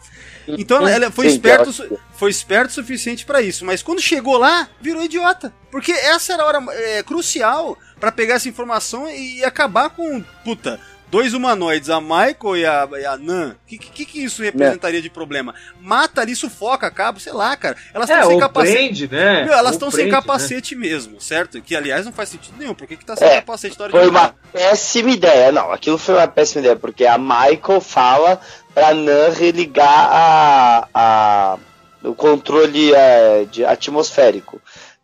[0.47, 1.73] Então ela, foi esperto,
[2.13, 5.53] foi esperto o suficiente para isso, mas quando chegou lá, virou idiota.
[5.71, 10.81] Porque essa era a hora é, crucial para pegar essa informação e acabar com, puta,
[11.15, 13.51] dois humanoides, a Michael e a, e a Nan.
[13.51, 15.03] O que, que, que, isso representaria é.
[15.03, 15.55] de problema?
[15.81, 17.77] Mata ali, sufoca, acaba, sei lá, cara.
[17.95, 18.77] Elas estão é, sem capacete.
[18.77, 19.45] Prende, né?
[19.45, 20.11] Meu, elas estão sem né?
[20.11, 20.81] capacete né?
[20.81, 21.63] mesmo, certo?
[21.63, 22.75] Que aliás não faz sentido nenhum.
[22.75, 25.53] Por que, que tá sem é, capacete na hora Foi uma péssima ideia.
[25.53, 28.41] Não, aquilo foi uma péssima ideia, porque a Michael fala
[28.75, 31.59] pra Nan religar a, a,
[32.03, 34.61] o controle é, de atmosférico.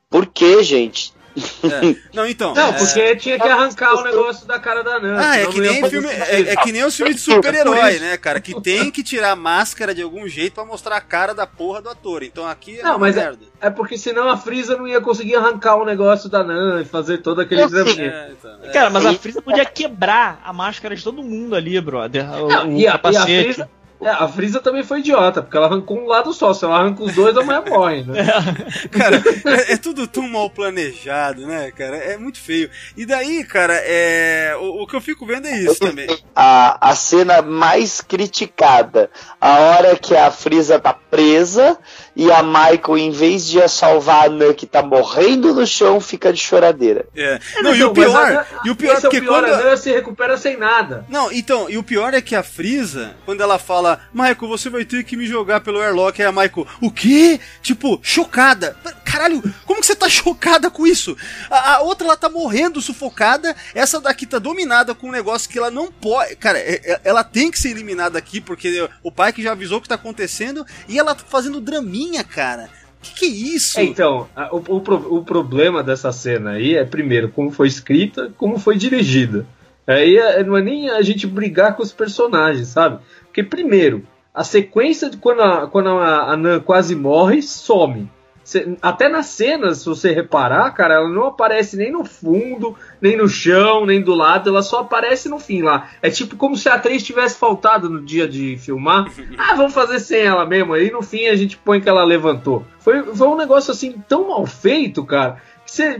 [0.08, 1.12] Por que, gente?
[1.36, 1.96] É.
[2.12, 2.54] Não, então.
[2.54, 3.14] Não, porque é...
[3.14, 5.16] tinha que arrancar o negócio da cara da Nan.
[5.18, 8.40] Ah, é que, nem filme, é, é, que nem os filmes de super-herói, né, cara?
[8.40, 11.80] Que tem que tirar a máscara de algum jeito para mostrar a cara da porra
[11.80, 12.22] do ator.
[12.22, 13.44] Então aqui é Não, mas é- merda.
[13.60, 16.84] É, é, porque senão a Frisa não ia conseguir arrancar o negócio da Nan e
[16.84, 18.00] fazer todo aquele exame.
[18.00, 22.28] É, então, cara, mas a Frisa podia quebrar a máscara de todo mundo ali, brother.
[22.30, 23.70] O, não, o e, a, e a Frisa
[24.00, 26.54] é, a Frisa também foi idiota, porque ela arrancou um lado só.
[26.54, 28.20] Se ela arranca os dois, a mulher morre, né?
[28.20, 28.88] É.
[28.88, 31.96] Cara, é, é, tudo tão mal planejado, né, cara?
[31.96, 32.70] É muito feio.
[32.96, 34.56] E daí, cara, é...
[34.58, 36.08] o, o que eu fico vendo é isso também.
[36.34, 39.10] A, a cena mais criticada,
[39.40, 41.78] a hora que a Frisa tá presa
[42.14, 46.32] e a Michael, em vez de salvar a Nan que tá morrendo no chão, fica
[46.32, 47.06] de choradeira.
[47.16, 47.40] É.
[47.56, 49.90] é não, e o pior, e o pior é que pior, quando a Nan se
[49.90, 51.04] recupera sem nada.
[51.08, 54.68] Não, então, e o pior é que a Frisa, quando ela fala fala: Michael, você
[54.68, 56.20] vai ter que me jogar pelo airlock.
[56.20, 57.40] Aí a Michael, o quê?
[57.62, 58.76] Tipo, chocada.
[59.10, 61.16] Caralho, como que você tá chocada com isso?
[61.50, 63.56] A, a, outra ela tá morrendo, sufocada.
[63.74, 66.36] Essa daqui tá dominada com um negócio que ela não pode.
[66.36, 69.78] Cara, é, é, ela tem que ser eliminada aqui, porque o pai que já avisou
[69.78, 70.64] o que tá acontecendo.
[70.88, 72.68] E ela tá fazendo draminha, cara.
[73.02, 73.80] Que que é isso?
[73.80, 78.58] É, então, o, o, o, problema dessa cena aí é, primeiro, como foi escrita, como
[78.58, 79.46] foi dirigida.
[79.86, 83.00] Aí é, não é nem a gente brigar com os personagens, sabe?
[83.24, 88.08] Porque, primeiro, a sequência de quando a, quando a, a Nan quase morre, some.
[88.50, 93.16] Cê, até nas cenas, se você reparar, cara, ela não aparece nem no fundo, nem
[93.16, 95.88] no chão, nem do lado, ela só aparece no fim lá.
[96.02, 99.06] É tipo como se a atriz tivesse faltado no dia de filmar.
[99.38, 100.74] Ah, vamos fazer sem ela mesmo.
[100.74, 102.64] Aí no fim a gente põe que ela levantou.
[102.80, 105.40] Foi, foi um negócio assim tão mal feito, cara,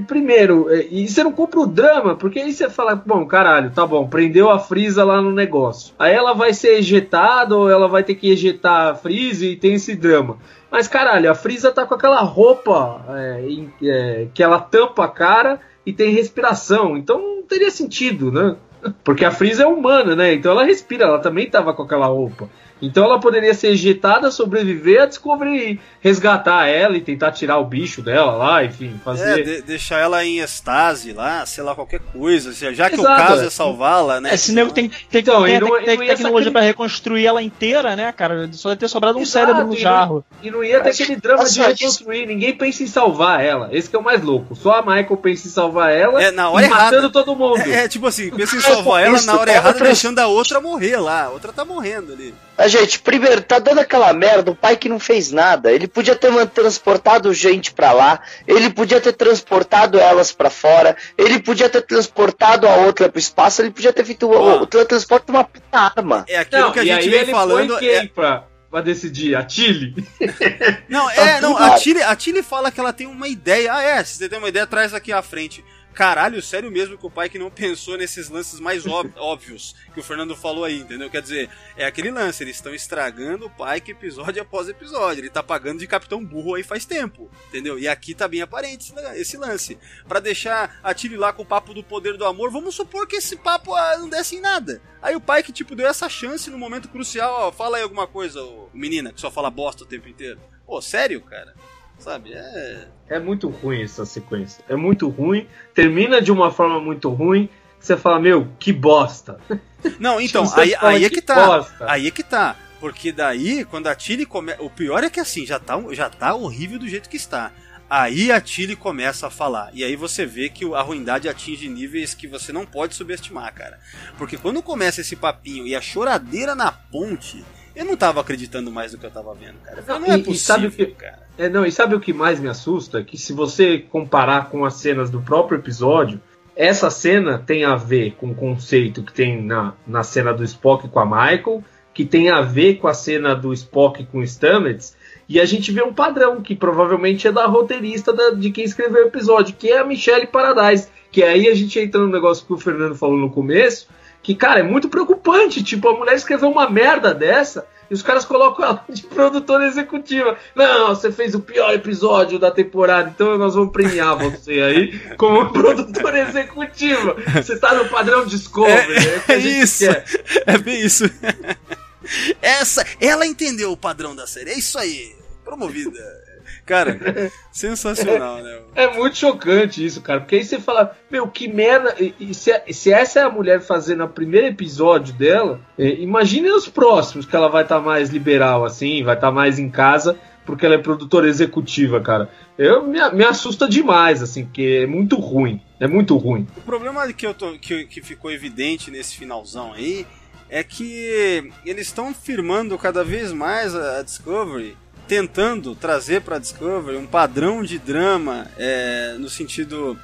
[0.07, 3.87] primeiro, é, e você não compra o drama, porque aí você fala, bom, caralho, tá
[3.87, 5.95] bom, prendeu a Frisa lá no negócio.
[5.99, 9.75] Aí ela vai ser ejetada ou ela vai ter que ejetar a Frisa e tem
[9.75, 10.39] esse drama.
[10.71, 13.45] Mas caralho, a Frisa tá com aquela roupa é,
[13.83, 18.57] é, que ela tampa a cara e tem respiração, então não teria sentido, né?
[19.05, 20.35] Porque a Frisa é humana, né?
[20.35, 22.49] Então ela respira, ela também tava com aquela roupa.
[22.81, 28.03] Então ela poderia ser ejetada, sobreviver, a descobrir, resgatar ela e tentar tirar o bicho
[28.03, 29.41] dela lá, enfim, fazer.
[29.41, 32.53] É, de deixar ela em estase lá, sei lá, qualquer coisa.
[32.53, 34.35] Já que Exato, o caso é salvá-la, né?
[34.35, 38.11] Esse nego tem, tem, então, tem, não, tem, tem tecnologia para reconstruir ela inteira, né,
[38.13, 38.49] cara?
[38.53, 40.25] Só deve ter sobrado um Exato, cérebro no jarro.
[40.43, 43.69] E não ia ter aquele drama de reconstruir, ninguém pensa em salvar ela.
[43.73, 44.55] Esse que é o mais louco.
[44.55, 47.61] Só a Michael pensa em salvar ela é, na hora e matando todo mundo.
[47.61, 50.97] É, é, tipo assim, pensa em salvar ela na hora errada, deixando a outra morrer
[50.97, 51.25] lá.
[51.25, 52.35] A outra tá morrendo ali.
[52.61, 55.73] A gente, primeiro, tá dando aquela merda, o pai que não fez nada.
[55.73, 61.41] Ele podia ter transportado gente para lá, ele podia ter transportado elas para fora, ele
[61.41, 65.31] podia ter transportado a outra pro espaço, ele podia ter feito o, o transporte de
[65.31, 66.27] uma puta arma.
[66.29, 67.79] É aquilo não, que a gente vem falando.
[67.79, 68.07] Quem é...
[68.07, 69.35] pra, pra decidir?
[69.35, 69.95] A Tilly?
[70.87, 73.73] não, é, não, a Tilly, a Tilly fala que ela tem uma ideia.
[73.73, 75.65] Ah, é, se você tem uma ideia, traz aqui à frente.
[75.93, 80.03] Caralho, sério mesmo que o pai que não pensou nesses lances mais óbvios que o
[80.03, 81.11] Fernando falou aí, entendeu?
[81.11, 85.21] Quer dizer, é aquele lance, eles estão estragando o pai que episódio após episódio.
[85.21, 87.79] Ele tá pagando de capitão burro aí faz tempo, entendeu?
[87.79, 89.79] E aqui tá bem aparente esse lance.
[90.07, 93.17] para deixar a Tilly lá com o papo do poder do amor, vamos supor que
[93.17, 94.81] esse papo ah, não desse em nada.
[95.03, 98.07] Aí o pai que, tipo, deu essa chance no momento crucial, ó, fala aí alguma
[98.07, 100.41] coisa, ô, menina, que só fala bosta o tempo inteiro.
[100.67, 101.55] Pô, sério, cara?
[102.01, 102.33] Sabe?
[102.33, 102.89] É.
[103.09, 104.65] É muito ruim essa sequência.
[104.69, 105.47] É muito ruim.
[105.75, 107.49] Termina de uma forma muito ruim.
[107.79, 109.39] Que você fala, meu, que bosta.
[109.99, 111.47] Não, então, aí, aí é que tá.
[111.47, 111.91] Bosta.
[111.91, 112.57] Aí é que tá.
[112.79, 114.63] Porque daí, quando a Tilly começa.
[114.63, 117.53] O pior é que assim, já tá, já tá horrível do jeito que está.
[117.89, 119.71] Aí a Tilly começa a falar.
[119.75, 123.81] E aí você vê que a ruindade atinge níveis que você não pode subestimar, cara.
[124.17, 127.45] Porque quando começa esse papinho e a choradeira na ponte,
[127.81, 129.83] eu não tava acreditando mais do que eu tava vendo, cara.
[129.89, 131.19] Não, não é possível, e sabe o que, cara.
[131.39, 133.03] É, não, e sabe o que mais me assusta?
[133.03, 136.21] Que se você comparar com as cenas do próprio episódio,
[136.55, 140.89] essa cena tem a ver com o conceito que tem na, na cena do Spock
[140.89, 144.95] com a Michael, que tem a ver com a cena do Spock com o Stamets,
[145.27, 149.05] e a gente vê um padrão que provavelmente é da roteirista da, de quem escreveu
[149.05, 150.89] o episódio, que é a Michelle Paradise.
[151.11, 153.89] Que aí a gente entra no negócio que o Fernando falou no começo,
[154.23, 155.63] que, cara, é muito preocupante.
[155.63, 160.37] Tipo, a mulher escreveu uma merda dessa e os caras colocam ela de produtora executiva.
[160.55, 165.51] Não, você fez o pior episódio da temporada, então nós vamos premiar você aí como
[165.53, 167.17] produtora executiva.
[167.35, 168.95] Você tá no padrão Discovery.
[169.29, 169.85] É, é, é isso.
[169.85, 170.05] Quer.
[170.47, 171.05] É bem isso.
[172.41, 174.51] Essa, ela entendeu o padrão da série.
[174.51, 175.15] É isso aí.
[175.45, 176.20] Promovida.
[176.65, 176.99] Cara,
[177.51, 178.59] sensacional, né?
[178.75, 180.21] É muito chocante isso, cara.
[180.21, 181.95] Porque aí você fala, meu, que merda.
[181.99, 187.27] E, se, se, essa é a mulher fazendo o primeiro episódio dela, imagine os próximos,
[187.27, 190.65] que ela vai estar tá mais liberal, assim, vai estar tá mais em casa, porque
[190.65, 192.31] ela é produtora executiva, cara.
[192.57, 195.61] Eu me, me assusta demais, assim, porque é muito ruim.
[195.79, 196.47] É muito ruim.
[196.57, 200.07] O problema que, eu tô, que, que ficou evidente nesse finalzão aí
[200.51, 204.77] é que eles estão firmando cada vez mais a Discovery
[205.11, 209.99] tentando trazer para Discovery um padrão de drama é, no sentido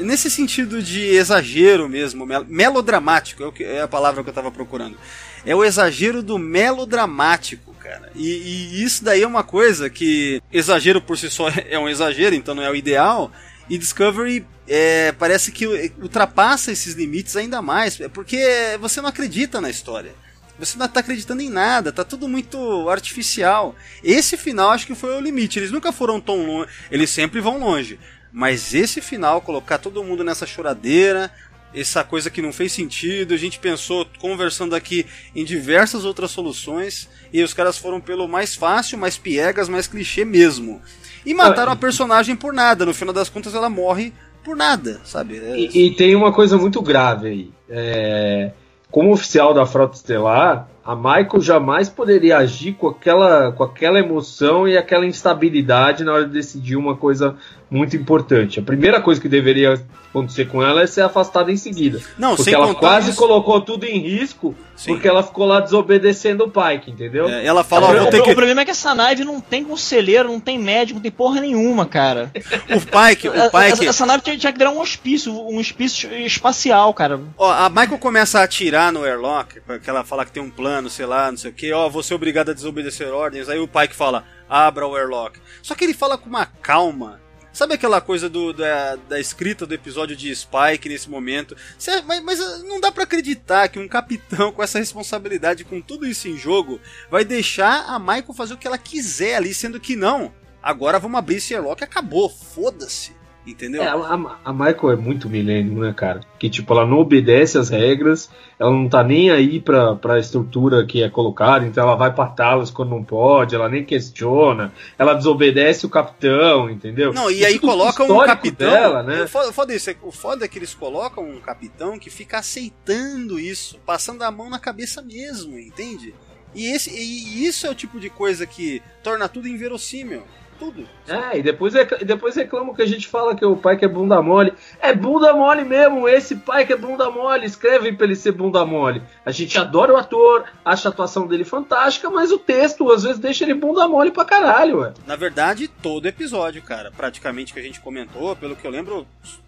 [0.00, 4.96] nesse sentido de exagero mesmo, melodramático é, que, é a palavra que eu estava procurando.
[5.44, 8.12] É o exagero do melodramático, cara.
[8.14, 12.36] E, e, isso daí é uma coisa que exagero por si só é um exagero,
[12.36, 13.32] então não é o ideal.
[13.68, 15.66] E Discovery é, parece que
[16.00, 18.38] ultrapassa esses limites ainda mais, é porque
[18.78, 20.12] você não acredita na história.
[20.58, 23.76] Você não tá acreditando em nada, tá tudo muito artificial.
[24.02, 25.58] Esse final acho que foi o limite.
[25.58, 27.98] Eles nunca foram tão longe, eles sempre vão longe.
[28.32, 31.30] Mas esse final, colocar todo mundo nessa choradeira,
[31.72, 37.08] essa coisa que não fez sentido, a gente pensou, conversando aqui, em diversas outras soluções,
[37.32, 40.82] e os caras foram pelo mais fácil, mais piegas, mais clichê mesmo.
[41.24, 44.12] E mataram a personagem por nada, no final das contas ela morre
[44.44, 45.38] por nada, sabe?
[45.38, 45.58] É...
[45.58, 47.50] E, e, tem uma coisa muito grave aí.
[47.68, 48.52] É
[48.90, 54.66] como oficial da Frota Estelar, a Michael jamais poderia agir com aquela, com aquela emoção
[54.66, 57.36] e aquela instabilidade na hora de decidir uma coisa
[57.70, 58.58] muito importante.
[58.58, 62.00] A primeira coisa que deveria acontecer com ela é ser afastada em seguida.
[62.18, 63.18] Não, porque ela quase isso.
[63.18, 64.92] colocou tudo em risco Sim.
[64.92, 67.28] porque ela ficou lá desobedecendo o Pike, entendeu?
[67.28, 68.30] É, ela fala, o, o, que...
[68.30, 71.40] o, problema é que essa nave não tem conselheiro, não tem médico, não tem porra
[71.40, 72.30] nenhuma, cara.
[72.70, 73.72] o Pike, o Pike...
[73.72, 77.20] Essa, essa nave tinha, tinha, que virar um hospício, um hospício espacial, cara.
[77.36, 80.88] Ó, a Michael começa a atirar no airlock, porque ela fala que tem um plano,
[80.88, 83.68] sei lá, não sei o que, ó, você é obrigado a desobedecer ordens, aí o
[83.68, 85.38] Pike fala, abra o airlock.
[85.62, 87.20] Só que ele fala com uma calma
[87.52, 91.56] Sabe aquela coisa do, da, da escrita do episódio de Spike nesse momento?
[91.78, 95.80] Cê, mas, mas, ah, não dá para acreditar que um capitão com essa responsabilidade, com
[95.80, 96.80] tudo isso em jogo,
[97.10, 100.32] vai deixar a Michael fazer o que ela quiser ali, sendo que não.
[100.62, 103.17] Agora vamos abrir esse airlock acabou, foda-se.
[103.46, 103.82] Entendeu?
[103.82, 106.20] É, a, a, Michael é muito milênio, né, cara?
[106.38, 110.84] Que, tipo, ela não obedece às regras, ela não tá nem aí pra, pra estrutura
[110.84, 115.14] que é colocada, então ela vai pra talas quando não pode, ela nem questiona, ela
[115.14, 117.12] desobedece o capitão, entendeu?
[117.14, 118.70] Não, e, e aí colocam um capitão.
[118.70, 119.22] Dela, né?
[119.22, 122.38] O foda, foda, isso, é, o foda é que eles colocam um capitão que fica
[122.38, 126.14] aceitando isso, passando a mão na cabeça mesmo, entende?
[126.54, 130.22] E, esse, e isso é o tipo de coisa que torna tudo inverossímil
[130.58, 130.86] tudo.
[131.06, 131.72] É, e depois,
[132.04, 134.52] depois reclamam que a gente fala que o pai que é bunda mole.
[134.80, 137.46] É bunda mole mesmo, esse pai que é bunda mole.
[137.46, 139.02] Escreve pra ele ser bunda mole.
[139.24, 143.18] A gente adora o ator, acha a atuação dele fantástica, mas o texto às vezes
[143.18, 144.92] deixa ele bunda mole pra caralho, ué.
[145.06, 149.06] Na verdade, todo episódio, cara, praticamente que a gente comentou, pelo que eu lembro,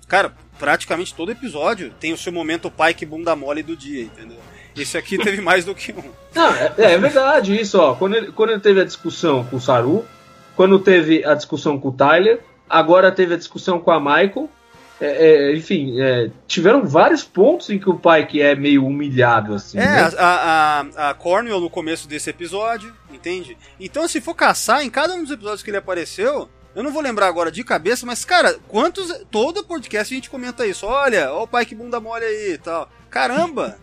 [0.09, 4.39] cara, praticamente todo episódio tem o seu momento pai que bunda mole do dia, entendeu?
[4.77, 6.11] Esse aqui teve mais do que um.
[6.35, 7.95] Não, é, é verdade isso, ó.
[7.95, 10.05] Quando ele, quando ele teve a discussão com o Saru,
[10.61, 12.39] quando teve a discussão com o Tyler,
[12.69, 14.47] agora teve a discussão com a Michael.
[15.01, 19.55] É, é, enfim, é, tiveram vários pontos em que o pai que é meio humilhado
[19.55, 19.79] assim.
[19.79, 20.11] É, né?
[20.19, 23.57] a, a, a Cornwell no começo desse episódio, entende?
[23.81, 27.01] Então, se for caçar, em cada um dos episódios que ele apareceu, eu não vou
[27.01, 29.11] lembrar agora de cabeça, mas, cara, quantos.
[29.31, 30.85] Todo podcast a gente comenta isso.
[30.85, 32.87] Olha, ó o pai que bunda mole aí e tal.
[33.09, 33.79] Caramba!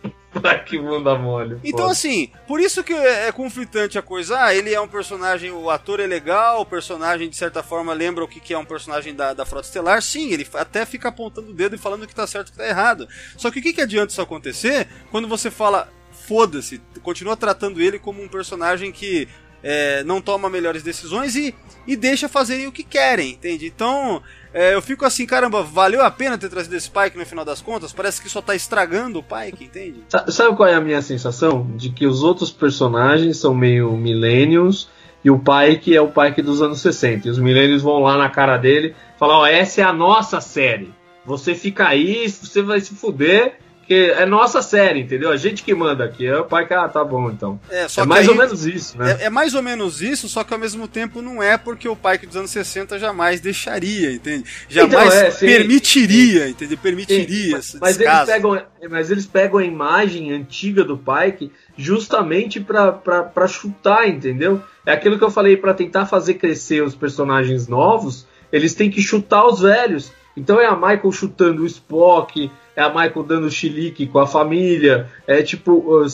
[0.66, 1.58] Que bunda mole.
[1.64, 1.90] Então, pô.
[1.90, 4.38] assim, por isso que é, é conflitante a coisa.
[4.38, 8.24] Ah, ele é um personagem, o ator é legal, o personagem, de certa forma, lembra
[8.24, 10.02] o que é um personagem da, da Frota Estelar.
[10.02, 12.66] Sim, ele até fica apontando o dedo e falando que tá certo e que tá
[12.66, 13.08] errado.
[13.36, 15.88] Só que o que, que adianta isso acontecer quando você fala,
[16.26, 19.28] foda-se, continua tratando ele como um personagem que
[19.62, 21.54] é, não toma melhores decisões e,
[21.86, 23.66] e deixa fazerem o que querem, entende?
[23.66, 24.22] Então,
[24.52, 27.60] é, eu fico assim, caramba, valeu a pena ter trazido esse Pike no final das
[27.60, 27.92] contas?
[27.92, 30.02] Parece que só tá estragando o Pike, entende?
[30.28, 31.66] Sabe qual é a minha sensação?
[31.76, 34.88] De que os outros personagens são meio millennials
[35.24, 37.28] e o Pike é o Pike dos anos 60.
[37.28, 40.92] E os millennials vão lá na cara dele falar, ó, essa é a nossa série.
[41.26, 43.58] você fica aí, você vai se fuder,
[43.88, 45.30] que é nossa série, entendeu?
[45.30, 46.26] A gente que manda aqui.
[46.26, 47.58] É o pai que, ah, tá bom então.
[47.70, 49.16] É, é mais aí, ou menos isso, né?
[49.18, 51.96] É, é, mais ou menos isso, só que ao mesmo tempo não é porque o
[51.96, 54.44] pai dos anos 60 jamais deixaria, entende?
[54.68, 56.50] Jamais então, é, sim, permitiria, sim.
[56.50, 56.76] entendeu?
[56.76, 62.60] Permitiria sim, mas, mas eles pegam Mas eles pegam a imagem antiga do Pike justamente
[62.60, 64.62] para chutar, entendeu?
[64.84, 69.00] É aquilo que eu falei, para tentar fazer crescer os personagens novos, eles têm que
[69.00, 70.12] chutar os velhos.
[70.36, 75.08] Então é a Michael chutando o Spock, é a Michael dando chilique com a família,
[75.26, 76.06] é tipo,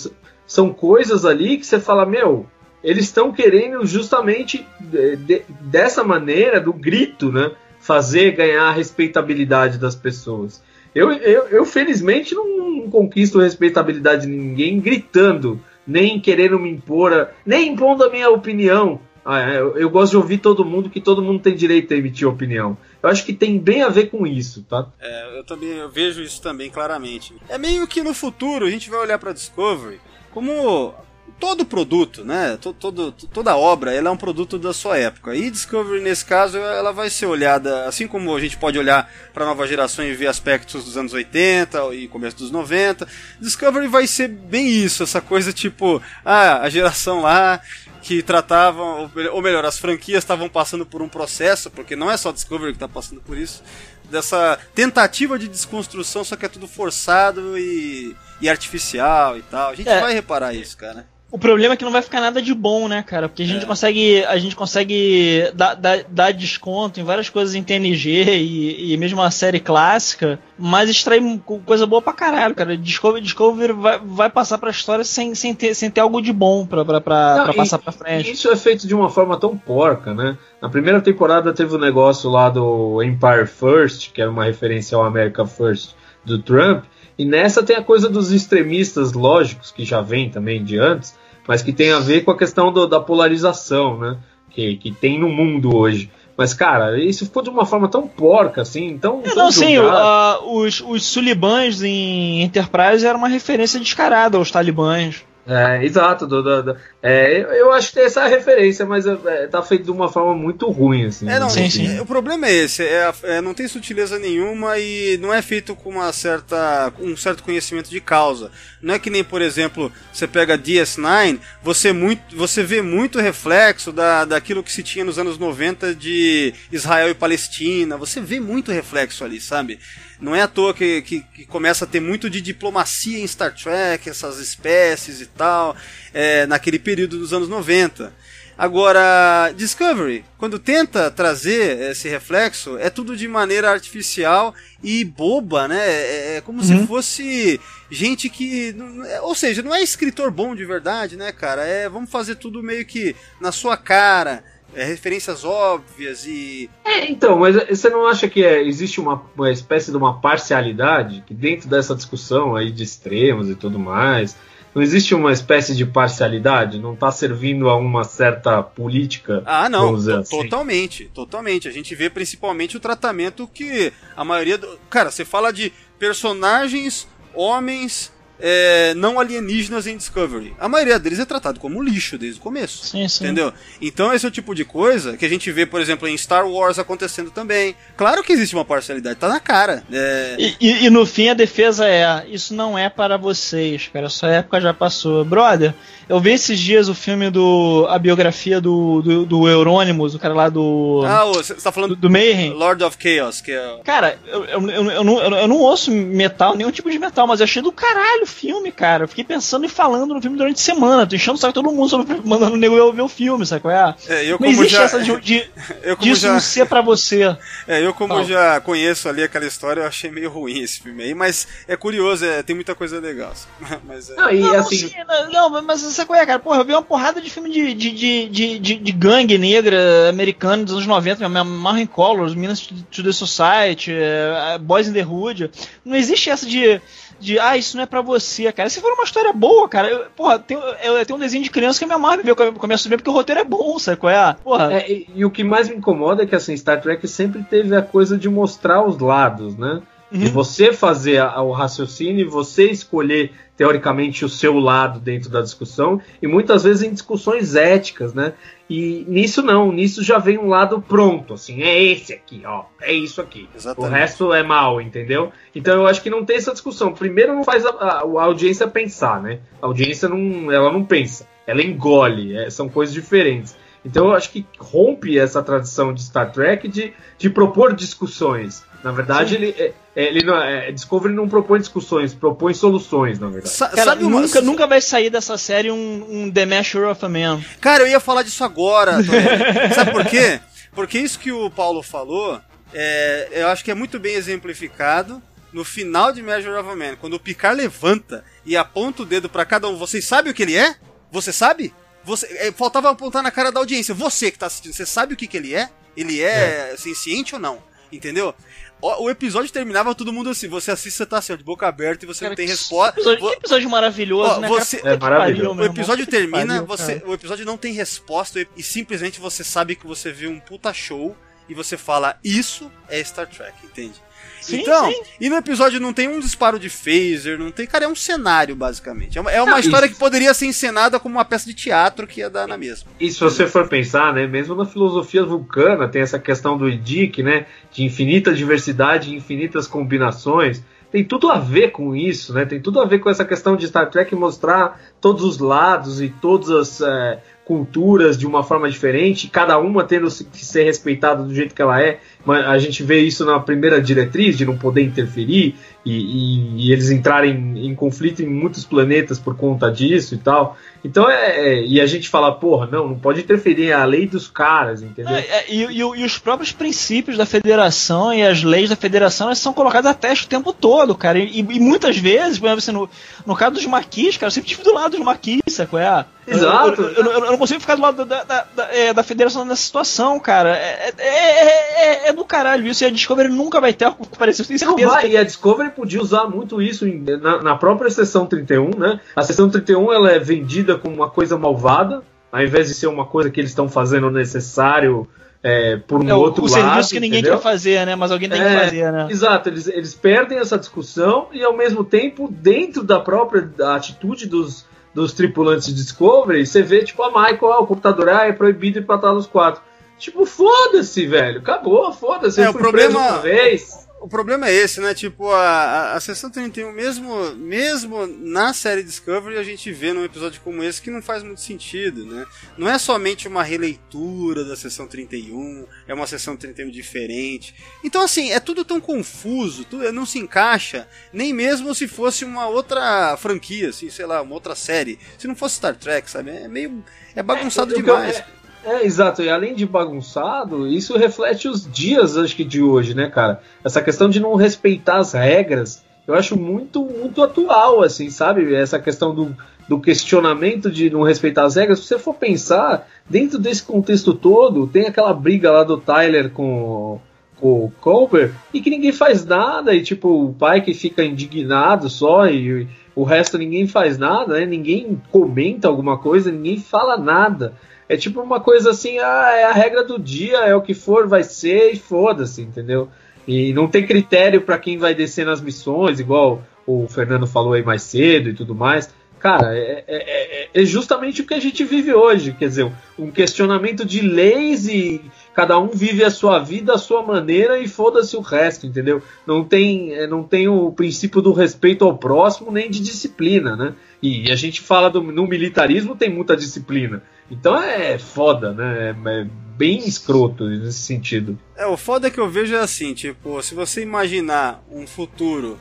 [0.47, 2.47] são coisas ali que você fala, meu,
[2.83, 9.77] eles estão querendo justamente de, de, dessa maneira, do grito, né, fazer ganhar a respeitabilidade
[9.77, 10.63] das pessoas.
[10.95, 17.29] Eu, eu, eu felizmente não conquisto a respeitabilidade de ninguém gritando, nem querendo me impor,
[17.45, 18.99] nem impondo a minha opinião.
[19.25, 21.97] Ah, é, eu, eu, gosto de ouvir todo mundo, que todo mundo tem direito a
[21.97, 22.77] emitir opinião.
[23.03, 24.87] Eu acho que tem bem a ver com isso, tá?
[25.01, 27.35] É, eu também eu vejo isso também claramente.
[27.49, 29.99] É meio que no futuro a gente vai olhar para Discovery
[30.31, 30.93] como
[31.39, 32.59] todo produto, né?
[32.61, 35.35] Todo, todo, toda obra, ela é um produto da sua época.
[35.35, 39.45] E Discovery nesse caso, ela vai ser olhada, assim como a gente pode olhar para
[39.45, 43.07] nova geração e ver aspectos dos anos 80 e começo dos 90.
[43.41, 47.61] Discovery vai ser bem isso, essa coisa tipo, ah, a geração lá
[48.05, 52.31] que tratavam, ou melhor, as franquias estavam passando por um processo, porque não é só
[52.31, 53.63] Discovery que está passando por isso,
[54.11, 59.71] dessa tentativa de desconstrução, só que é tudo forçado e, e artificial e tal.
[59.71, 60.01] A gente é.
[60.03, 61.09] vai reparar isso, cara.
[61.35, 63.29] O problema é que não vai ficar nada de bom, né, cara?
[63.29, 63.67] Porque a gente é.
[63.67, 68.97] consegue, a gente consegue dar, dar, dar, desconto em várias coisas em TNG e, e
[68.97, 71.21] mesmo uma série clássica, mas extrair
[71.67, 72.77] coisa boa pra caralho, cara.
[72.77, 76.65] Discovery, Discovery vai, vai passar pra história sem, sem, ter, sem ter algo de bom
[76.65, 78.31] pra, pra, pra, não, pra passar pra frente.
[78.31, 80.39] Isso é feito de uma forma tão porca, né?
[80.63, 84.97] Na primeira temporada teve o um negócio lá do Empire First, que era uma referência
[84.97, 86.85] ao America First do Trump,
[87.19, 91.63] e nessa tem a coisa dos extremistas lógicos, que já vem também de antes, mas
[91.63, 94.19] que tem a ver com a questão do, da polarização, né?
[94.51, 96.11] Que, que tem no mundo hoje.
[96.37, 99.23] Mas, cara, isso ficou de uma forma tão porca, assim, tão.
[99.25, 105.23] É, não, sim, uh, os, os sulibãs em Enterprise era uma referência descarada aos talibãs.
[105.47, 106.27] É, exato.
[106.27, 109.85] Do, do, do, é, eu acho que essa é a referência, mas é, tá feito
[109.85, 111.29] de uma forma muito ruim, assim.
[111.29, 112.01] É, não, sim, sim.
[112.01, 115.91] O problema é esse, é, é, não tem sutileza nenhuma e não é feito com
[115.91, 118.51] uma certa, um certo conhecimento de causa.
[118.81, 123.93] Não é que nem, por exemplo, você pega DS9, você, muito, você vê muito reflexo
[123.93, 128.73] da, daquilo que se tinha nos anos 90 de Israel e Palestina, você vê muito
[128.73, 129.79] reflexo ali, sabe?
[130.25, 133.55] Não é à toa que, que, que, começa a ter muito de diplomacia em Star
[133.55, 135.77] Trek, essas espécies e tal,
[136.15, 138.11] é, naquele período dos anos 90.
[138.57, 145.85] Agora, Discovery, quando tenta trazer esse reflexo, é tudo de maneira artificial e boba, né?
[145.87, 146.65] É, é como uhum.
[146.65, 147.61] se fosse
[147.91, 148.75] gente que.
[149.23, 151.67] Ou seja, não é escritor bom de verdade, né, cara?
[151.67, 154.43] É vamos fazer tudo meio que na sua cara
[154.75, 156.71] é, referências óbvias e.
[156.85, 161.23] É, então, mas você não acha que é, existe uma, uma espécie de uma parcialidade
[161.27, 164.37] que dentro dessa discussão aí de extremos e tudo mais,
[164.75, 166.79] não existe uma espécie de parcialidade?
[166.79, 169.43] Não está servindo a uma certa política?
[169.47, 169.95] Ah, não.
[169.95, 170.37] Assim?
[170.37, 171.69] Totalmente, totalmente.
[171.69, 174.59] A gente vê principalmente o tratamento que a maioria.
[174.59, 174.79] Do...
[174.91, 178.13] Cara, você fala de personagens, homens
[178.47, 180.55] é, não alienígenas em Discovery.
[180.61, 182.85] A maioria deles é tratado como lixo desde o começo.
[182.85, 183.25] Sim, sim.
[183.25, 183.51] Entendeu?
[183.81, 186.47] Então esse é o tipo de coisa que a gente vê, por exemplo, em Star
[186.47, 187.75] Wars acontecendo também.
[187.97, 189.83] Claro que existe uma parcialidade, tá na cara.
[189.91, 190.37] É...
[190.39, 194.11] E, e, e, no fim a defesa é: isso não é para vocês, cara.
[194.11, 195.25] Sua época já passou.
[195.25, 195.73] Brother,
[196.07, 197.87] eu vi esses dias o filme do.
[197.89, 201.03] a biografia do, do, do Euronymous, o cara lá do.
[201.07, 202.53] Ah, você tá falando do, do Mayhem.
[202.53, 203.79] Lord of Chaos, que é.
[203.85, 207.41] Cara, eu, eu, eu, eu, não, eu não ouço metal, nenhum tipo de metal, mas
[207.41, 209.05] eu achei do caralho filme, cara.
[209.05, 211.07] Eu fiquei pensando e falando no filme durante a semana.
[211.07, 213.63] Tô enchendo o saco todo mundo sobre, mandando o nego eu ver o filme, sabe
[213.63, 213.95] qual é?
[214.09, 214.83] é eu, não existe já...
[214.83, 215.51] essa de, de
[215.83, 216.33] eu disso já...
[216.33, 217.37] não ser pra você.
[217.67, 221.15] É, eu como já conheço ali aquela história, eu achei meio ruim esse filme aí,
[221.15, 223.33] mas é curioso, é, tem muita coisa legal.
[223.87, 224.15] mas, é...
[224.17, 224.91] Não, e não, assim.
[225.31, 226.39] Não, não, mas sabe qual é, cara?
[226.39, 230.09] Porra, eu vi uma porrada de filme de, de, de, de, de, de gangue negra
[230.09, 235.51] americano dos anos 90, Marvin Colors, Minas to the Society, uh, Boys in the Hood.
[235.85, 236.81] Não existe essa de
[237.21, 238.69] de ah, isso não é pra você, cara.
[238.69, 241.79] Se for uma história boa, cara, eu, porra, tem, eu, tenho um desenho de criança
[241.79, 244.13] que me amarra ver, eu começo a ver porque o roteiro é bom, sabe qual
[244.13, 244.37] é?
[244.43, 244.75] Porra.
[244.75, 247.75] É, e, e, o que mais me incomoda é que assim, Star Trek sempre teve
[247.75, 249.81] a coisa de mostrar os lados, né?
[250.19, 255.41] De você fazer a- o raciocínio e você escolher teoricamente o seu lado dentro da
[255.41, 258.33] discussão e muitas vezes em discussões éticas, né?
[258.69, 262.93] E nisso não, nisso já vem um lado pronto, assim, é esse aqui, ó, é
[262.93, 263.49] isso aqui.
[263.53, 263.93] O Exatamente.
[263.93, 265.31] resto é mal, entendeu?
[265.55, 266.93] Então eu acho que não tem essa discussão.
[266.93, 269.39] Primeiro não faz a, a- a audiência pensar, né?
[269.63, 273.57] A audiência não, ela não pensa, ela engole, é, são coisas diferentes.
[273.85, 278.63] Então eu acho que rompe essa tradição de Star Trek de, de propor discussões.
[278.83, 283.29] Na verdade, ele, é, é, ele não, é, Discovery não propõe discussões, propõe soluções, na
[283.29, 283.55] verdade.
[283.55, 287.05] Sa- Cara, sabe uma- nunca, nunca vai sair dessa série um, um The Measure of
[287.05, 287.43] a Man.
[287.61, 289.03] Cara, eu ia falar disso agora.
[289.75, 290.39] Sabe por quê?
[290.75, 292.39] Porque isso que o Paulo falou,
[292.75, 296.97] é, eu acho que é muito bem exemplificado no final de Measure of a Man,
[297.01, 299.77] quando o Picard levanta e aponta o dedo pra cada um.
[299.77, 300.75] Vocês sabem o que ele é?
[301.13, 301.73] Você sabe?
[302.05, 303.95] Você, é, faltava apontar na cara da audiência.
[303.95, 305.71] Você que tá assistindo, você sabe o que, que ele é?
[305.97, 307.63] Ele é, senciente ou não?
[307.91, 308.35] Entendeu?
[308.81, 310.49] O, o episódio terminava todo mundo assim.
[310.49, 313.01] Você assiste, você tá assim, ó, de boca aberta e você não tem resposta.
[313.01, 314.49] episódio, que episódio maravilhoso, Ó, né?
[314.49, 314.95] você- cara?
[314.95, 315.61] É maravilhoso.
[315.61, 317.11] O episódio termina, pariu, você, cara.
[317.11, 320.73] o episódio não tem resposta e, e simplesmente você sabe que você viu um puta
[320.75, 321.17] show
[321.49, 324.03] e você fala, isso é Star Trek, entende?
[324.45, 325.01] Sim, então, sim.
[325.21, 328.55] e no episódio não tem um disparo de phaser, não tem, cara, é um cenário
[328.55, 329.17] basicamente.
[329.17, 331.55] É uma, é uma Não, história isso- que poderia ser encenada como uma peça de
[331.55, 332.91] teatro que ia dar na mesma.
[333.01, 337.23] E se você for pensar, né, mesmo na filosofia vulcana, tem essa questão do IDIC,
[337.23, 340.63] né, de infinita diversidade, infinitas combinações.
[340.93, 342.45] Tem tudo a ver com isso, né?
[342.45, 346.09] Tem tudo a ver com essa questão de Star Trek mostrar todos os lados e
[346.09, 351.35] todas as é, culturas de uma forma diferente, cada uma tendo que ser respeitada do
[351.35, 351.99] jeito que ela é.
[352.25, 356.73] Mas a gente vê isso na primeira diretriz de não poder interferir e, e- e
[356.73, 360.57] eles entrarem em conflito em muitos planetas por conta disso e tal.
[360.83, 364.07] Então é, é- e a gente fala, porra, não, não pode interferir, é a lei
[364.07, 365.15] dos caras, entendeu?
[365.15, 369.39] É, é, e, e os próprios princípios da federação e as leis da federação elas
[369.39, 371.19] são colocadas a teste o tempo todo, cara.
[371.19, 372.89] E, muitas vezes, por exemplo, assim, no,
[373.27, 375.79] no caso dos maquis, cara, eu sempre estive do lado dos maquis, sacou?
[375.79, 376.07] É?
[376.27, 376.81] Exato.
[376.81, 379.45] Eu, eu- eu- eu não consigo ficar do lado da, da, da, é, da federação
[379.45, 380.57] nessa situação, cara.
[380.57, 382.85] É- é do caralho isso.
[382.85, 384.43] E a Discovery nunca vai ter algo que parecer.
[384.43, 384.89] Eu tenho Não certeza.
[384.91, 389.01] vai, e a Discovery podia usar muito isso em- na, na própria sessão 31, né?
[389.17, 393.05] A sessão 31 ela é vendida como uma coisa malvada, ao invés de ser uma
[393.07, 395.07] coisa que eles estão fazendo necessário
[395.43, 396.55] é, por um É o, outro o lado.
[396.63, 397.37] serviço que ninguém entendeu?
[397.39, 397.95] quer fazer, né?
[397.95, 399.07] Mas alguém tem que É, fazer, né?
[399.11, 404.27] Exato, eles, eles perdem essa discussão e ao mesmo tempo, dentro da própria da atitude
[404.27, 404.65] dos,
[404.95, 408.79] dos tripulantes de Discovery, você vê tipo a Michael, ah, o computador ah, é proibido
[408.79, 409.61] ir pra trás dos quatro.
[409.99, 411.39] Tipo, foda-se, velho.
[411.41, 412.41] Acabou, foda-se.
[412.41, 413.85] É, eu o problema- preso uma vez.
[414.01, 414.93] O problema é esse, né?
[414.93, 420.05] Tipo, a, a, a sessão 31, mesmo, mesmo na série Discovery, a gente vê num
[420.05, 422.27] episódio como esse que não faz muito sentido, né?
[422.59, 427.55] Não é somente uma releitura da sessão 31, é uma sessão 31 diferente.
[427.83, 432.47] Então, assim, é tudo tão confuso, tudo, não se encaixa, nem mesmo se fosse uma
[432.47, 434.99] outra franquia, assim, sei lá, uma outra série.
[435.17, 436.29] Se não fosse Star Trek, sabe?
[436.31, 436.85] É meio.
[437.17, 438.17] É bagunçado É, demais.
[438.19, 438.27] eu- É,
[438.65, 439.23] é, exato.
[439.23, 443.41] E além de bagunçado, isso reflete os dias, acho que, de hoje, né, cara?
[443.65, 448.55] Essa questão de não respeitar as regras, eu acho muito, muito atual, assim, sabe?
[448.55, 449.37] Essa questão do,
[449.69, 451.81] do questionamento de não respeitar as regras.
[451.81, 457.01] Se você for pensar, dentro desse contexto todo, tem aquela briga lá do Tyler com,
[457.41, 462.27] o Culper e que ninguém faz nada, e tipo, o pai que fica indignado só
[462.27, 464.47] e o resto ninguém faz nada, né?
[464.47, 467.55] Ninguém comenta alguma coisa, ninguém fala nada.
[467.89, 471.07] É tipo uma coisa assim, ah, é a regra do dia, é o que for,
[471.07, 472.89] vai ser e foda-se, entendeu?
[473.27, 477.63] E não tem critério para quem vai descer nas missões, igual o Fernando falou aí
[477.63, 478.91] mais cedo e tudo mais.
[479.19, 482.35] Cara, é, é- é- é justamente o que a gente vive hoje.
[482.39, 485.01] Quer dizer, um questionamento de leis e
[485.35, 489.03] cada um vive a sua vida à sua maneira e foda-se o resto, entendeu?
[489.27, 493.75] Não tem, é, não tem o princípio do respeito ao próximo nem de disciplina, né?
[494.03, 497.03] E a gente fala do, no militarismo tem muita disciplina.
[497.31, 498.95] Então é foda, né?
[499.07, 499.27] É, é
[499.57, 501.39] bem escroto nesse sentido.
[501.57, 505.59] É, o foda que eu vejo é assim, tipo, se você imaginar um futuro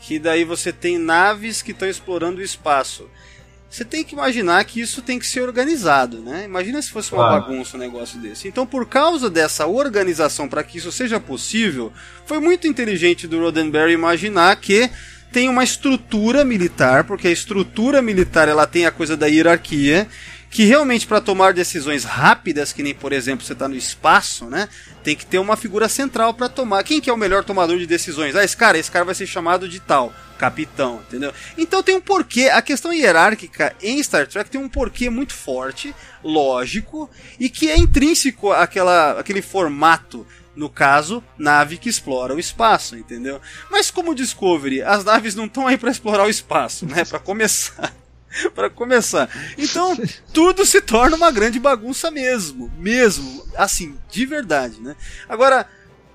[0.00, 3.08] que daí você tem naves que estão explorando o espaço,
[3.68, 6.44] você tem que imaginar que isso tem que ser organizado, né?
[6.44, 7.42] Imagina se fosse uma Claro.
[7.42, 8.46] bagunça um negócio desse.
[8.46, 11.92] Então, por causa dessa organização para que isso seja possível,
[12.24, 14.88] foi muito inteligente do Roddenberry imaginar que
[15.32, 20.06] tem uma estrutura militar, porque a estrutura militar ela tem a coisa da hierarquia,
[20.54, 24.68] que realmente para tomar decisões rápidas, que nem por exemplo você está no espaço, né?
[25.02, 26.84] Tem que ter uma figura central para tomar.
[26.84, 28.36] Quem que é o melhor tomador de decisões?
[28.36, 31.34] Ah, esse cara, esse cara vai ser chamado de tal, capitão, entendeu?
[31.58, 32.44] Então tem um porquê.
[32.44, 37.10] A questão hierárquica em Star Trek tem um porquê muito forte, lógico,
[37.40, 40.24] e que é intrínseco àquela, àquele formato
[40.54, 43.40] No caso, nave que explora o espaço, entendeu?
[43.68, 47.04] Mas como Discovery, as naves não estão aí para explorar o espaço, né?
[47.04, 47.92] Para começar.
[48.54, 49.28] para começar.
[49.56, 49.96] Então,
[50.32, 54.96] tudo se torna uma grande bagunça mesmo, mesmo, assim, de verdade, né?
[55.28, 55.66] Agora,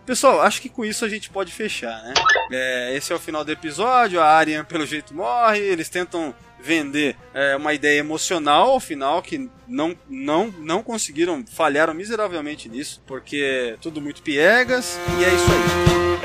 [0.06, 2.16] Pessoal, acho que com isso a gente pode fechar, né?
[2.52, 7.16] É, esse é o final do episódio, a Aryan pelo jeito morre, eles tentam vender
[7.32, 13.78] é, uma ideia emocional ao final que não, não, não conseguiram, falharam miseravelmente nisso, porque
[13.82, 16.19] tudo muito piegas e é isso aí.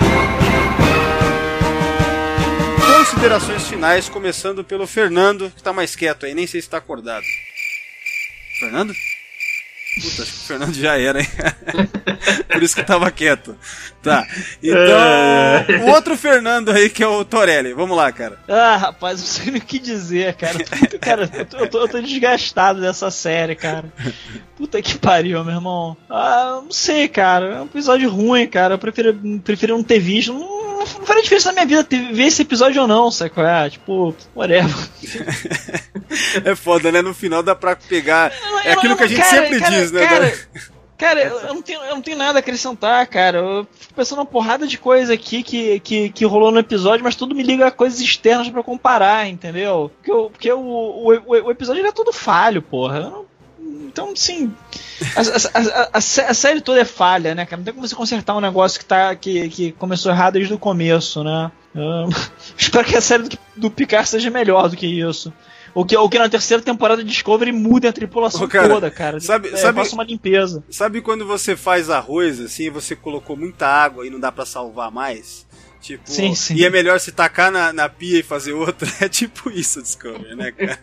[3.15, 7.25] Considerações finais, começando pelo Fernando, que tá mais quieto aí, nem sei se tá acordado.
[8.59, 8.93] Fernando?
[10.03, 11.29] Puta, acho que o Fernando já era, hein?
[12.53, 13.57] Por isso que tava quieto.
[14.05, 14.27] Tá.
[14.63, 15.67] Então, é.
[15.83, 17.73] o outro Fernando aí que é o Torelli.
[17.73, 18.39] Vamos lá, cara.
[18.47, 20.59] Ah, rapaz, não sei nem o que dizer, cara.
[20.59, 23.85] Puta, cara, eu tô, eu, tô, eu tô, desgastado dessa série, cara.
[24.57, 25.97] Puta que pariu, meu irmão.
[26.11, 27.47] Ah, não sei, cara.
[27.47, 28.75] É um episódio ruim, cara.
[28.75, 30.35] Eu prefiro, prefiro não ter visto.
[30.35, 33.47] Não, não, não faria diferença na minha vida ver esse episódio ou não, sabe qual
[33.47, 33.71] é?
[33.71, 34.75] Tipo, whatever.
[36.45, 37.01] é foda, né?
[37.01, 38.31] No final dá pra pegar.
[38.65, 40.07] é aquilo que a gente cara, sempre cara, diz, né?
[40.07, 40.35] Cara,
[40.97, 43.39] cara eu, não tenho, eu não tenho nada a acrescentar, cara.
[43.39, 47.17] Eu fico pensando uma porrada de coisa aqui que, que, que rolou no episódio, mas
[47.17, 49.91] tudo me liga a coisas externas para comparar, entendeu?
[49.97, 52.99] Porque, eu, porque o, o, o, episódio é tudo falho, porra.
[52.99, 53.35] Eu não
[53.95, 54.53] então, sim.
[55.15, 57.59] A, a, a, a, série toda é falha, né, cara?
[57.59, 60.59] Não tem como você consertar um negócio que, tá, que, que começou errado desde o
[60.59, 61.53] começo, né?
[61.75, 62.09] Uh,
[62.59, 65.33] espero que a série do, do Picard seja melhor do que isso.
[65.75, 69.19] O que, o que na terceira temporada de Discovery muda a tripulação cara, toda, cara.
[69.19, 70.63] Sabe, é, sabe, uma limpeza.
[70.71, 74.91] Sabe quando você faz arroz, assim, você colocou muita água e não dá para salvar
[74.93, 75.45] mais?
[75.85, 76.55] Tipo, sim, sim.
[76.55, 78.89] e é melhor se tacar na, na pia e fazer outra.
[79.05, 80.79] É tipo isso, Discovery, né, cara?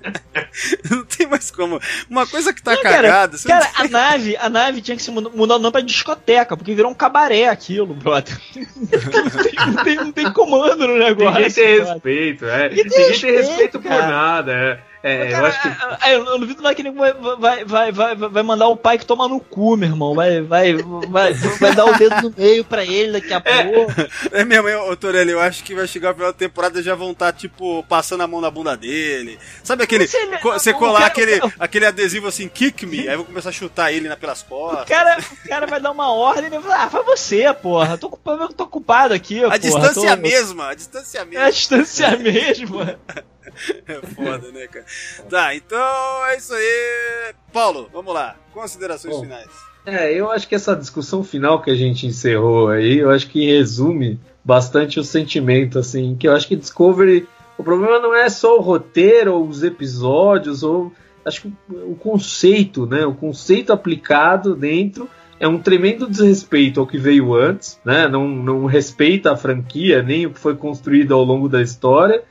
[0.91, 1.79] não tem mais como.
[2.07, 3.35] Uma coisa que tá não, cagada.
[3.39, 6.75] Cara, cara a nave, a nave tinha que se mudar, o nome pra discoteca, porque
[6.75, 8.37] virou um cabaré aquilo, brother.
[8.53, 11.39] não, tem, não, tem, não tem comando no negócio.
[11.39, 12.69] Ninguém tem respeito, é.
[12.69, 14.90] Ninguém tem respeito, respeito por nada, é.
[15.03, 16.05] É, cara, eu acho que.
[16.05, 19.05] É, eu não duvido mais que ele vai, vai, vai, vai, mandar o pai que
[19.05, 20.13] toma no cu, meu irmão.
[20.13, 23.93] Vai, vai, vai, vai dar o dedo no meio pra ele daqui a é, pouco.
[24.31, 27.11] É mesmo, eu, Torelli, eu acho que vai chegar a final da temporada já vão
[27.11, 29.39] estar, tá, tipo, passando a mão na bunda dele.
[29.63, 30.07] Sabe aquele.
[30.07, 34.13] Você colar cara, aquele, aquele adesivo assim, kick me, aí vou começar a chutar ele
[34.15, 34.83] pelas costas.
[34.83, 37.97] O cara, o cara vai dar uma ordem e vai falar, ah, foi você, porra.
[37.97, 40.05] Tô, tô ocupado aqui, A porra, distância tô...
[40.05, 41.43] é a mesma, a distância é a mesma.
[41.43, 42.99] É a distância é a mesma.
[43.87, 44.85] É foda, né, cara?
[45.29, 47.33] Tá, então é isso aí.
[47.51, 48.35] Paulo, vamos lá.
[48.53, 49.49] Considerações Bom, finais.
[49.85, 53.45] É, eu acho que essa discussão final que a gente encerrou aí, eu acho que
[53.45, 57.27] resume bastante o sentimento, assim, que eu acho que Discovery.
[57.57, 60.91] O problema não é só o roteiro ou os episódios, ou.
[61.23, 63.05] Acho que o conceito, né?
[63.05, 65.07] O conceito aplicado dentro
[65.39, 68.07] é um tremendo desrespeito ao que veio antes, né?
[68.07, 72.23] Não, não respeita a franquia, nem o que foi construído ao longo da história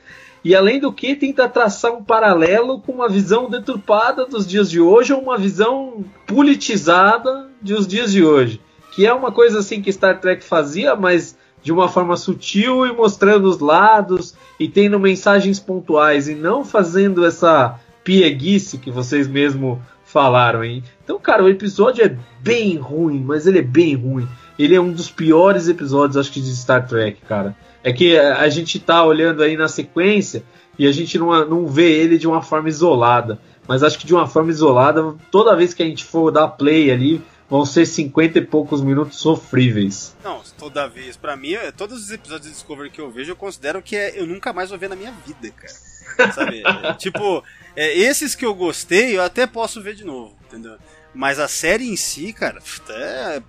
[0.43, 4.79] e além do que tenta traçar um paralelo com uma visão deturpada dos dias de
[4.79, 8.59] hoje ou uma visão politizada dos dias de hoje,
[8.93, 12.91] que é uma coisa assim que Star Trek fazia, mas de uma forma sutil e
[12.91, 19.81] mostrando os lados e tendo mensagens pontuais e não fazendo essa pieguice que vocês mesmo
[20.03, 20.83] falaram, hein?
[21.03, 24.27] Então, cara, o episódio é bem ruim, mas ele é bem ruim.
[24.57, 27.55] Ele é um dos piores episódios, acho que, de Star Trek, cara.
[27.83, 30.43] É que a gente tá olhando aí na sequência
[30.77, 33.39] e a gente não, não vê ele de uma forma isolada.
[33.67, 36.91] Mas acho que de uma forma isolada, toda vez que a gente for dar play
[36.91, 40.15] ali, vão ser 50 e poucos minutos sofríveis.
[40.23, 41.17] Não, toda vez.
[41.17, 44.19] para mim, é, todos os episódios de Discovery que eu vejo, eu considero que é,
[44.19, 46.31] eu nunca mais vou ver na minha vida, cara.
[46.33, 46.63] Sabe?
[46.65, 47.43] É, tipo,
[47.75, 50.77] é, esses que eu gostei, eu até posso ver de novo, entendeu?
[51.13, 52.59] Mas a série em si, cara,
[52.89, 53.41] é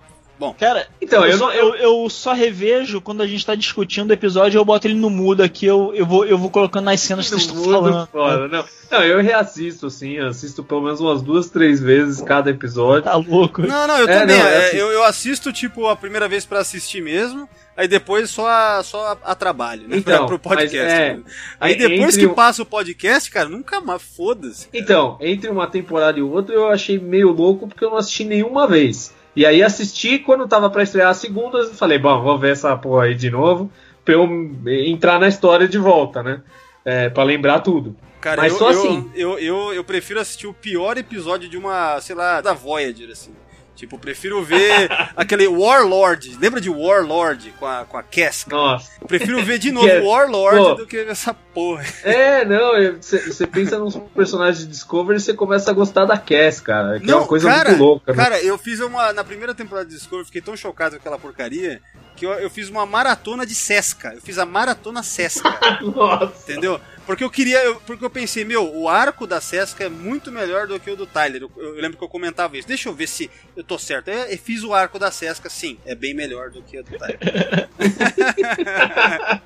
[0.43, 4.09] Bom, cara, então, eu, eu, só, eu, eu, só revejo quando a gente tá discutindo
[4.09, 6.99] o episódio, eu boto ele no mudo aqui, eu, eu, vou, eu vou colocando nas
[6.99, 8.05] cenas que vocês estão falando.
[8.07, 8.65] Foda, não.
[8.91, 13.03] não, eu reassisto, assim, assisto pelo menos umas duas, três vezes cada episódio.
[13.03, 13.61] Tá louco.
[13.61, 14.37] Não, não, eu é, também.
[14.37, 17.47] Não, é, eu, eu assisto, tipo, a primeira vez para assistir mesmo.
[17.77, 19.95] Aí depois só a, só a, a trabalho, né?
[20.03, 20.77] Então, pro podcast.
[20.77, 21.23] É, né?
[21.57, 24.67] Aí depois que passa o podcast, cara, nunca mais, foda-se.
[24.73, 28.67] Então, entre uma temporada e outra eu achei meio louco porque eu não assisti nenhuma
[28.67, 29.13] vez.
[29.35, 32.75] E aí assisti quando tava para estrear a segunda, eu falei, bom, vou ver essa
[32.77, 33.71] porra aí de novo,
[34.05, 34.27] pra eu
[34.67, 36.41] entrar na história de volta, né?
[36.85, 37.95] É, pra lembrar tudo.
[38.19, 39.11] Cara, Mas eu, só assim.
[39.15, 43.09] Eu, eu, eu, eu, prefiro assistir o pior episódio de uma, sei lá, da Voyager,
[43.09, 43.33] assim.
[43.75, 46.37] Tipo, prefiro ver aquele Warlord.
[46.39, 48.55] Lembra de Warlord com a, com a Casca?
[48.55, 48.91] Nossa.
[49.07, 50.73] Prefiro ver de novo é- Warlord Pô.
[50.75, 51.83] do que essa porra.
[52.03, 52.71] É, não,
[53.01, 56.99] você pensa nos personagens de Discovery e você começa a gostar da Cass, cara.
[56.99, 58.23] Que é uma coisa cara, muito louca, né?
[58.23, 59.11] Cara, eu fiz uma.
[59.11, 61.81] Na primeira temporada de Discovery, fiquei tão chocado com aquela porcaria
[62.15, 64.13] que eu, eu fiz uma maratona de Sesca.
[64.13, 65.49] Eu fiz a maratona Sesca.
[65.81, 66.51] Nossa.
[66.51, 66.79] Entendeu?
[67.05, 67.75] Porque eu queria.
[67.85, 71.05] porque eu pensei, meu, o arco da Sesca é muito melhor do que o do
[71.05, 71.43] Tyler.
[71.43, 72.67] Eu, eu lembro que eu comentava isso.
[72.67, 74.09] Deixa eu ver se eu tô certo.
[74.09, 75.77] Eu, eu fiz o arco da Sesca, sim.
[75.85, 77.19] É bem melhor do que o do Tyler.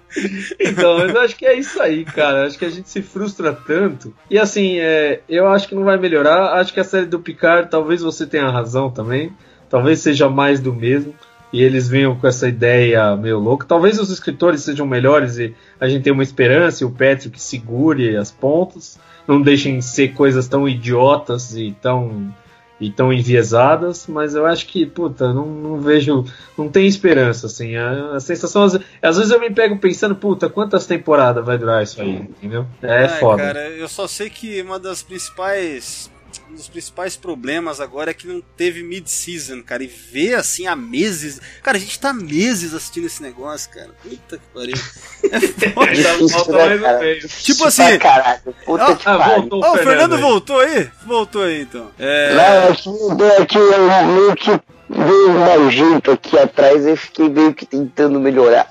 [0.60, 2.48] Então, mas eu acho que é isso aí, cara.
[2.48, 4.14] Acho que a gente se frustra tanto.
[4.30, 6.60] E assim, é, eu acho que não vai melhorar.
[6.60, 9.32] Acho que a série do Picard, talvez você tenha razão também.
[9.70, 11.14] Talvez seja mais do mesmo.
[11.52, 13.66] E eles venham com essa ideia meio louca.
[13.66, 18.18] Talvez os escritores sejam melhores e a gente tenha uma esperança e o Patrick segure
[18.18, 19.00] as pontas.
[19.28, 22.34] Não deixem ser coisas tão idiotas e tão
[22.80, 26.26] e tão enviesadas, mas eu acho que, puta, não, não vejo,
[26.58, 30.48] não tem esperança, assim, a, a sensação, às, às vezes eu me pego pensando, puta,
[30.48, 32.68] quantas temporadas vai durar isso aí, entendeu?
[32.82, 33.42] É Ai, foda.
[33.42, 36.12] Cara, eu só sei que uma das principais.
[36.58, 39.84] Um dos principais problemas agora é que não teve mid-season, cara.
[39.84, 41.40] E ver assim há meses.
[41.62, 43.92] Cara, a gente tá meses assistindo esse negócio, cara.
[44.02, 44.74] Puta que pariu.
[45.30, 45.40] É
[45.72, 45.92] foda.
[45.94, 48.42] Difícil Tipo assim- pra Caralho.
[48.66, 49.36] Puta Ah, que ah, pariu.
[49.42, 49.62] voltou.
[49.64, 50.22] Ó, o Fernando aí.
[50.22, 50.92] voltou aí?
[51.06, 51.92] Voltou aí então.
[52.00, 52.34] É.
[52.34, 54.50] Não, aqui, aqui eu meio que
[54.90, 58.68] veio um mau jeito aqui atrás e fiquei meio que tentando melhorar.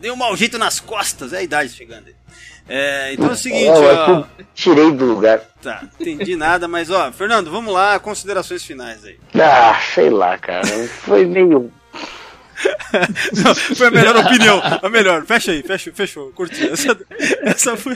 [0.00, 2.14] Deu um mau jeito nas costas, é a idade chegando aí.
[2.68, 4.24] É, então é o seguinte, é ó.
[4.54, 5.40] tirei do lugar.
[5.62, 9.18] Tá, entendi nada, mas ó, Fernando, vamos lá, considerações finais aí.
[9.40, 10.66] Ah, sei lá, cara.
[11.02, 11.70] Foi meio.
[13.44, 15.24] Não, foi a melhor opinião, a melhor.
[15.26, 16.68] Fecha aí, fecha, fechou, curti.
[16.68, 16.96] Essa,
[17.42, 17.94] essa foi.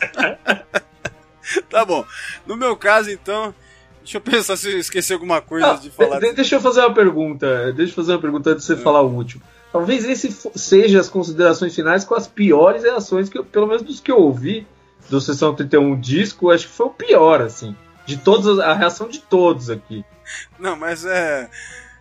[1.70, 2.05] tá bom.
[2.47, 3.55] No meu caso, então,
[4.02, 6.20] deixa eu pensar se eu esqueci alguma coisa Ah, de falar.
[6.20, 7.72] de- deixa eu fazer uma pergunta.
[7.72, 9.42] Deixa eu fazer uma pergunta antes de você falar o último.
[9.72, 14.01] Talvez esse seja as considerações finais com as piores reações que eu, pelo menos dos
[14.01, 14.66] que eu ouvi
[15.09, 17.76] do Sessão 31 disco, acho que foi o pior, assim.
[18.05, 20.05] De todos, a reação de todos aqui.
[20.59, 21.48] Não, mas é.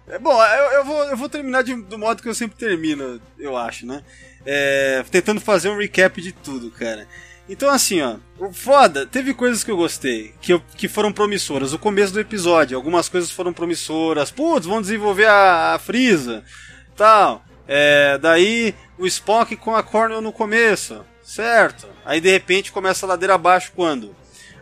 [0.07, 3.21] é bom, eu, eu vou, eu vou terminar de- do modo que eu sempre termino,
[3.37, 4.01] eu acho, né?
[4.45, 7.07] É, tentando fazer um recap de tudo, cara.
[7.47, 8.15] Então, assim, ó,
[8.51, 11.73] foda, teve coisas que eu gostei, que, eu- que foram promissoras.
[11.73, 14.31] O começo do episódio, algumas coisas foram promissoras.
[14.31, 16.43] Putz, vão desenvolver a, a Frieza,
[16.95, 17.43] tal.
[17.71, 21.87] É, daí o Spock com a Cornell no começo, certo?
[22.03, 24.15] Aí de repente começa a ladeira abaixo quando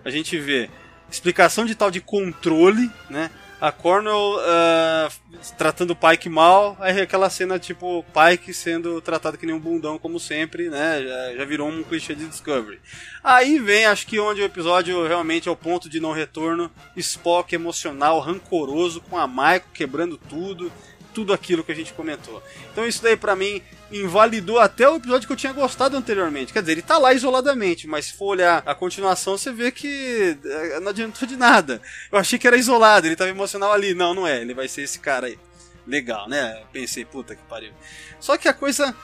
[0.03, 0.69] a gente vê
[1.09, 3.31] explicação de tal de controle, né?
[3.61, 5.09] A Cornell ah,
[5.57, 9.97] tratando o Pike mal, aí aquela cena tipo Pike sendo tratado que nem um bundão
[9.97, 11.01] como sempre, né?
[11.01, 12.81] Já, já virou um clichê de Discovery.
[13.23, 17.55] Aí vem, acho que onde o episódio realmente é o ponto de não retorno, Spock
[17.55, 20.69] emocional, rancoroso com a Michael quebrando tudo,
[21.17, 22.43] tudo aquilo que a gente comentou.
[22.71, 23.59] Então isso daí pra mim
[23.91, 26.53] invalidou até o episódio que eu tinha gostado anteriormente.
[26.53, 30.37] Quer dizer, ele tá lá isoladamente, mas se for olhar a continuação, você vê que
[30.45, 31.81] eh, não adiantou de nada.
[32.11, 33.95] Eu achei que era isolado, ele tava emocional ali.
[33.95, 35.39] Não, não é, ele vai ser esse cara aí.
[35.87, 36.63] Legal, né?
[36.71, 37.73] Pensei, puta que pariu.
[38.19, 38.95] Só que a coisa.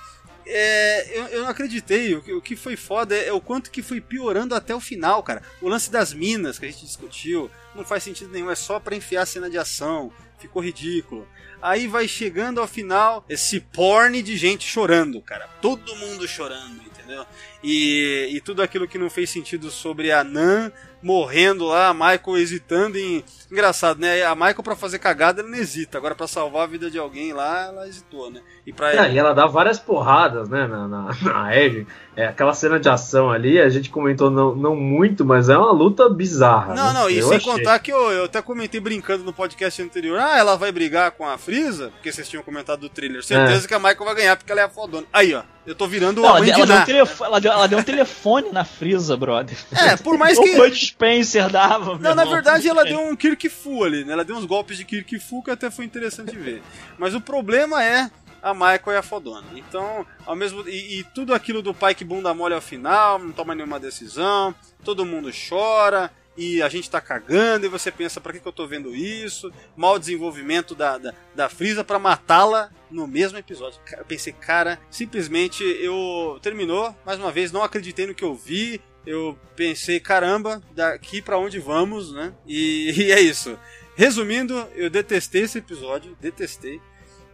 [0.45, 2.13] É, eu, eu não acreditei.
[2.13, 4.79] O que, o que foi foda é, é o quanto que foi piorando até o
[4.79, 5.41] final, cara.
[5.59, 8.95] O lance das minas que a gente discutiu não faz sentido nenhum, é só pra
[8.95, 10.11] enfiar a cena de ação.
[10.37, 11.27] Ficou ridículo.
[11.63, 15.47] Aí vai chegando ao final esse porn de gente chorando, cara.
[15.61, 17.25] Todo mundo chorando, entendeu?
[17.63, 20.71] E, e tudo aquilo que não fez sentido sobre a Nan
[21.03, 23.23] morrendo lá, a Michael hesitando em.
[23.51, 24.23] Engraçado, né?
[24.23, 25.97] A Michael pra fazer cagada ela não hesita.
[25.97, 28.41] Agora pra salvar a vida de alguém lá, ela hesitou, né?
[28.65, 31.85] E pra Ah, e ela dá várias porradas, né, na, na, na Eve.
[32.15, 35.71] É, aquela cena de ação ali, a gente comentou não, não muito, mas é uma
[35.71, 36.73] luta bizarra.
[36.73, 36.99] Não, né?
[36.99, 37.51] não, e Eu sem achei.
[37.51, 40.19] contar que eu, eu até comentei brincando no podcast anterior.
[40.19, 43.23] Ah, ela vai brigar com a Frieza, porque vocês tinham comentado do thriller.
[43.23, 45.05] Certeza que a Michael vai ganhar porque ela é a fodona.
[45.11, 47.79] Aí, ó, eu tô virando Não, a ela, ela, deu um ela, deu, ela deu
[47.79, 49.57] um telefone na Frisa, brother.
[49.71, 50.55] É, por mais O que.
[50.55, 51.97] Bud Spencer dava.
[51.97, 54.13] Não, na verdade ela deu um Kirk Fu ali, né?
[54.13, 56.61] Ela deu uns golpes de Kirk Fu que até foi interessante ver.
[56.97, 58.09] Mas o problema é
[58.41, 59.47] a Michael é a fodona.
[59.55, 63.31] Então, ao mesmo e, e tudo aquilo do pai que bunda mole ao final, não
[63.31, 64.53] toma nenhuma decisão,
[64.83, 68.51] todo mundo chora e a gente tá cagando e você pensa pra que, que eu
[68.51, 69.51] tô vendo isso?
[69.75, 71.49] Mal desenvolvimento da, da, da
[71.85, 73.79] pra matá-la no mesmo episódio.
[73.97, 78.81] Eu pensei, cara, simplesmente eu terminou, mais uma vez, não acreditei no que eu vi,
[79.05, 82.33] eu pensei, caramba, daqui pra onde vamos, né?
[82.47, 83.57] E, e é isso.
[83.95, 86.81] Resumindo, eu detestei esse episódio, detestei.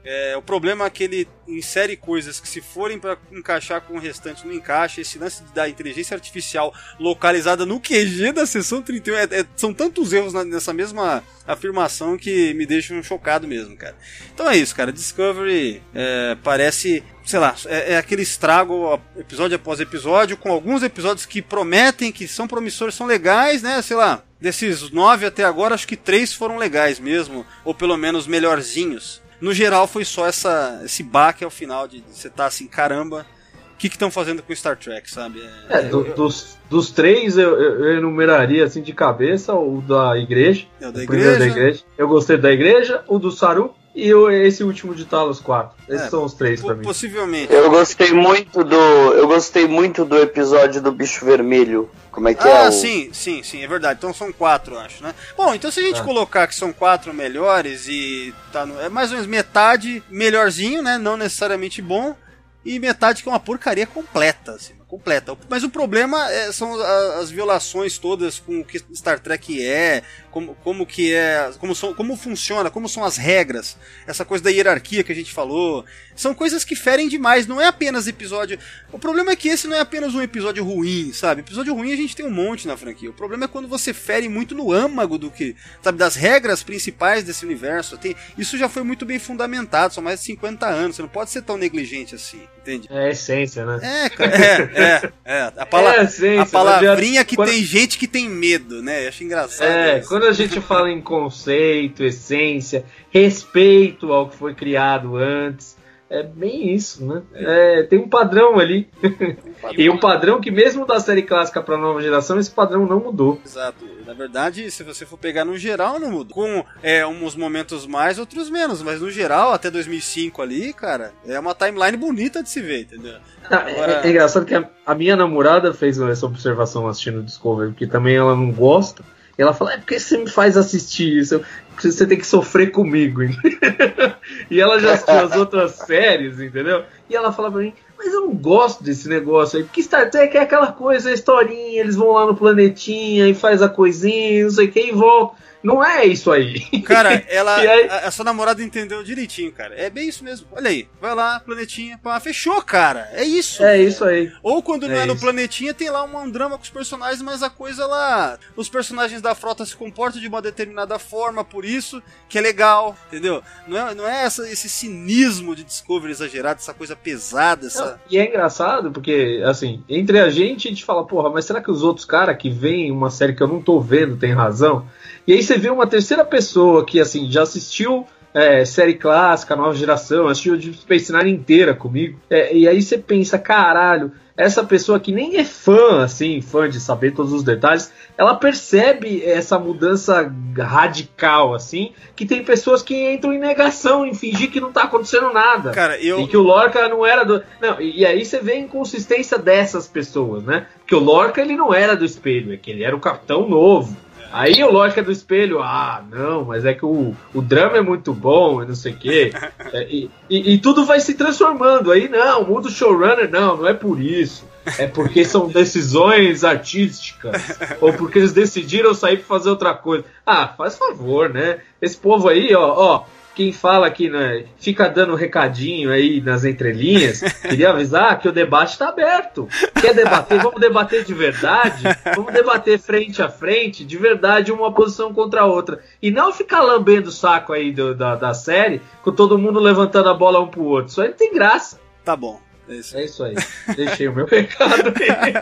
[0.03, 3.99] É, o problema é que ele insere coisas que, se forem para encaixar com o
[3.99, 5.01] restante, não encaixa.
[5.01, 10.13] Esse lance da inteligência artificial localizada no QG da sessão 31 é, é, são tantos
[10.13, 13.95] erros na, nessa mesma afirmação que me deixam chocado mesmo, cara.
[14.33, 14.91] Então é isso, cara.
[14.91, 21.27] Discovery é, parece sei lá, é, é, aquele estrago episódio após episódio, com alguns episódios
[21.27, 23.79] que prometem, que são promissores, são legais, né?
[23.83, 28.25] Sei lá, desses nove até agora, acho que três foram legais mesmo, ou pelo menos
[28.25, 29.21] melhorzinhos.
[29.41, 33.25] No geral, foi só essa, esse baque ao final de você estar tá assim, caramba,
[33.73, 35.41] o que estão fazendo com Star Trek, sabe?
[35.69, 40.65] É, é do, dos, dos três, eu, eu, enumeraria assim de cabeça o da igreja.
[40.81, 41.39] É o da igreja.
[41.39, 41.83] da igreja.
[41.97, 45.75] Eu gostei da igreja, o do Saru e eu, esse último de Talos 4.
[45.87, 46.83] Esses é, são os três para mim.
[46.83, 47.51] Possivelmente.
[47.51, 48.75] Eu gostei muito do.
[48.75, 51.89] Eu gostei muito do episódio do bicho vermelho.
[52.11, 52.65] Como é que ah, é?
[52.65, 52.71] Ah, o...
[52.71, 53.97] sim, sim, sim, é verdade.
[53.97, 55.13] Então são quatro, acho, né?
[55.35, 56.03] Bom, então se a gente é.
[56.03, 60.97] colocar que são quatro melhores e tá no, é mais ou menos metade melhorzinho, né?
[60.97, 62.15] Não necessariamente bom.
[62.63, 65.37] E metade que é uma porcaria completa, assim completa.
[65.47, 66.73] Mas o problema é, são
[67.21, 70.01] as violações todas com o que Star Trek é,
[70.31, 73.77] como, como que é, como, são, como funciona, como são as regras,
[74.07, 75.85] essa coisa da hierarquia que a gente falou.
[76.15, 78.57] São coisas que ferem demais, não é apenas episódio.
[78.91, 81.41] O problema é que esse não é apenas um episódio ruim, sabe?
[81.41, 83.11] Episódio ruim a gente tem um monte na franquia.
[83.11, 87.23] O problema é quando você fere muito no âmago do que, sabe, das regras principais
[87.23, 87.97] desse universo.
[87.97, 91.29] Tem, isso já foi muito bem fundamentado, são mais de 50 anos, você não pode
[91.29, 92.87] ser tão negligente assim, entende?
[92.91, 93.79] É a essência, né?
[93.81, 95.53] É, cara, é, é, é.
[95.57, 97.49] A, pala é a, a palavrinha que quando...
[97.49, 99.05] tem gente que tem medo, né?
[99.05, 99.67] Eu acho engraçado.
[99.67, 100.09] É, isso.
[100.09, 105.78] quando a gente fala em conceito, essência, respeito ao que foi criado antes,
[106.09, 107.21] é bem isso, né?
[107.33, 108.89] É, tem um padrão ali.
[109.77, 113.39] e um padrão que, mesmo da série clássica para nova geração, esse padrão não mudou.
[113.45, 113.85] Exato.
[114.07, 116.33] Na verdade, se você for pegar no geral, não muda.
[116.33, 118.81] Com é, uns momentos mais, outros menos.
[118.81, 123.19] Mas no geral, até 2005 ali, cara, é uma timeline bonita de se ver, entendeu?
[123.47, 124.01] Ah, Agora...
[124.03, 127.85] é, é, engraçado que a, a, minha namorada fez essa observação assistindo o Discovery, porque
[127.85, 129.03] também ela não gosta.
[129.41, 131.41] Ela fala, é porque você me faz assistir isso?
[131.81, 133.21] Você tem que sofrer comigo.
[134.51, 136.83] e ela já assistiu as outras séries, entendeu?
[137.09, 140.35] E ela fala pra mim, mas eu não gosto desse negócio aí, porque Star Trek
[140.35, 144.51] é aquela coisa, a historinha, eles vão lá no planetinha e faz a coisinha, não
[144.51, 145.37] sei o que, e voltam.
[145.61, 146.59] Não é isso aí.
[146.81, 147.55] Cara, ela.
[147.55, 147.89] aí...
[147.89, 149.75] a, a, sua namorada entendeu direitinho, cara.
[149.75, 150.47] É bem isso mesmo.
[150.51, 150.87] Olha aí.
[151.01, 151.97] Vai lá, planetinha.
[151.97, 153.09] Pá, fechou, cara.
[153.13, 153.63] É isso.
[153.63, 154.31] É isso aí.
[154.41, 157.43] Ou quando não é, é no planetinha, tem lá um drama com os personagens, mas
[157.43, 158.37] a coisa lá.
[158.55, 162.95] Os personagens da frota se comportam de uma determinada forma, por isso que é legal,
[163.07, 163.43] entendeu?
[163.67, 167.67] Não é, não é essa, esse cinismo de Discovery exagerado, essa coisa pesada.
[167.67, 167.99] Essa...
[168.09, 171.71] E é engraçado, porque, assim, entre a gente, a gente fala, porra, mas será que
[171.71, 174.87] os outros caras que veem uma série que eu não tô vendo tem razão?
[175.29, 179.75] E aí você vê uma terceira pessoa que assim já assistiu é, série clássica, nova
[179.75, 182.19] geração, assistiu de Space Nine inteira comigo.
[182.27, 186.79] É, e aí você pensa, caralho, essa pessoa que nem é fã, assim, fã de
[186.79, 193.31] saber todos os detalhes, ela percebe essa mudança radical, assim, que tem pessoas que entram
[193.31, 195.69] em negação, em fingir que não tá acontecendo nada.
[195.69, 196.21] Cara, eu...
[196.21, 197.43] E que o Lorca não era do...
[197.61, 200.65] Não, e aí você vê a inconsistência dessas pessoas, né?
[200.79, 203.95] Porque o Lorca, ele não era do espelho, é que ele era o capitão novo.
[204.31, 208.13] Aí o lógica do espelho, ah, não, mas é que o, o drama é muito
[208.13, 209.31] bom e não sei o quê.
[209.71, 211.91] É, e, e, e, tudo vai se transformando.
[211.91, 214.43] Aí não, muda o showrunner, não, não é por isso.
[214.79, 217.59] É porque são decisões artísticas.
[217.79, 220.05] ou porque eles decidiram sair pra fazer outra coisa.
[220.25, 221.59] Ah, faz favor, né?
[221.79, 223.05] Esse povo aí, ó, ó,
[223.39, 228.73] quem fala aqui, né, fica dando recadinho aí nas entrelinhas, queria avisar que o debate
[228.73, 229.47] está aberto.
[229.79, 230.41] Quer debater?
[230.43, 231.83] Vamos debater de verdade?
[232.17, 235.79] Vamos debater frente a frente, de verdade, uma posição contra a outra.
[236.01, 240.09] E não ficar lambendo o saco aí do, da, da série, com todo mundo levantando
[240.09, 240.91] a bola um pro outro.
[240.91, 241.79] Isso aí não tem graça.
[242.03, 242.41] Tá bom.
[242.67, 243.35] É isso, é isso aí.
[243.73, 245.33] Deixei o meu recado aí.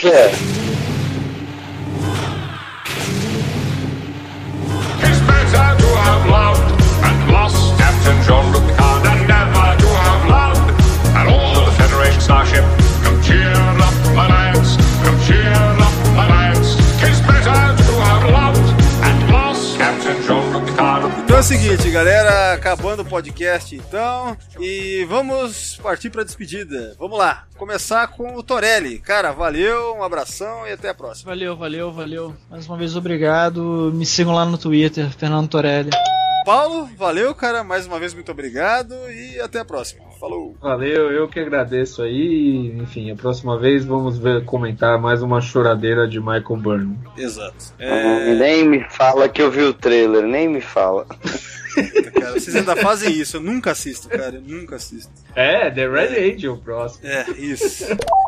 [0.10, 0.76] É.
[8.26, 10.70] Jean-Luc Picard and never to have loved.
[11.14, 12.64] And all the Federation starship,
[13.04, 16.74] come cheer up, lads, come cheer up, lads.
[16.98, 18.68] Tis better to have loved
[19.04, 21.06] and lost Captain Jean-Luc Picard.
[21.22, 26.96] Então é o seguinte, galera, acabando o podcast então, e vamos partir para despedida.
[26.98, 28.98] Vamos lá, começar com o Torelli.
[28.98, 31.30] Cara, valeu, um abração e até a próxima.
[31.30, 32.34] Valeu, valeu, valeu.
[32.50, 33.92] Mais uma vez obrigado.
[33.94, 35.90] Me sigam lá no Twitter, Fernando Torelli.
[36.46, 37.64] Paulo, valeu, cara.
[37.64, 40.04] Mais uma vez, muito obrigado e até a próxima.
[40.20, 40.56] Falou.
[40.62, 42.72] Valeu, eu que agradeço aí.
[42.80, 46.98] Enfim, a próxima vez vamos ver comentar mais uma choradeira de Michael Byrne.
[47.18, 47.74] Exato.
[47.80, 48.32] É...
[48.36, 51.04] Nem me fala que eu vi o trailer, nem me fala.
[52.14, 53.38] cara, vocês ainda fazem isso.
[53.38, 54.36] Eu nunca assisto, cara.
[54.36, 55.10] Eu nunca assisto.
[55.34, 57.08] É, The Red Angel, o próximo.
[57.08, 57.86] É, isso.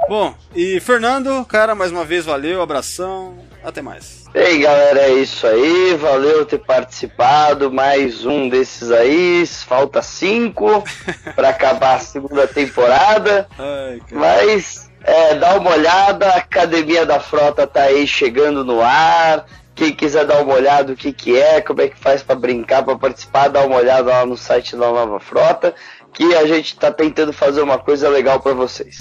[0.08, 4.24] Bom, e Fernando, cara, mais uma vez valeu, abração, até mais.
[4.34, 5.96] Ei galera, é isso aí.
[5.96, 7.70] Valeu ter participado.
[7.72, 9.46] Mais um desses aí.
[9.46, 10.84] Falta cinco
[11.34, 13.48] para acabar a segunda temporada.
[13.58, 14.00] Ai.
[14.10, 16.28] Mas é, dá uma olhada.
[16.28, 19.46] A Academia da Frota tá aí chegando no ar.
[19.74, 22.82] Quem quiser dar uma olhada o que, que é, como é que faz para brincar,
[22.82, 25.74] para participar, dá uma olhada lá no site da Nova Frota.
[26.12, 28.98] Que a gente tá tentando fazer uma coisa legal para vocês.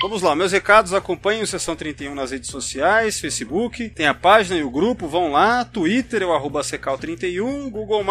[0.00, 4.58] Vamos lá, meus recados, acompanhem o Sessão 31 nas redes sociais, Facebook, tem a página
[4.58, 8.04] e o grupo, vão lá, Twitter, é o arroba Secal31, Google+,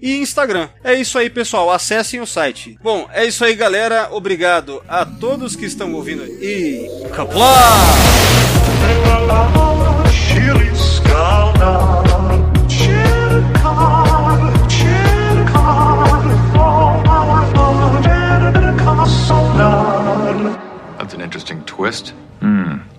[0.00, 0.68] e Instagram.
[0.84, 2.78] É isso aí, pessoal, acessem o site.
[2.80, 6.88] Bom, é isso aí, galera, obrigado a todos que estão ouvindo e...
[7.14, 7.50] Caplá!
[21.82, 22.14] Twist.
[22.40, 22.92] Hmm.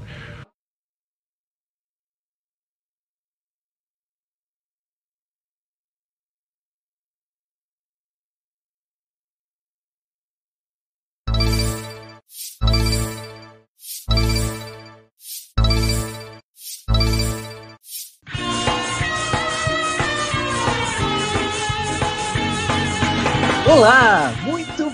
[23.65, 24.42] Olá, muito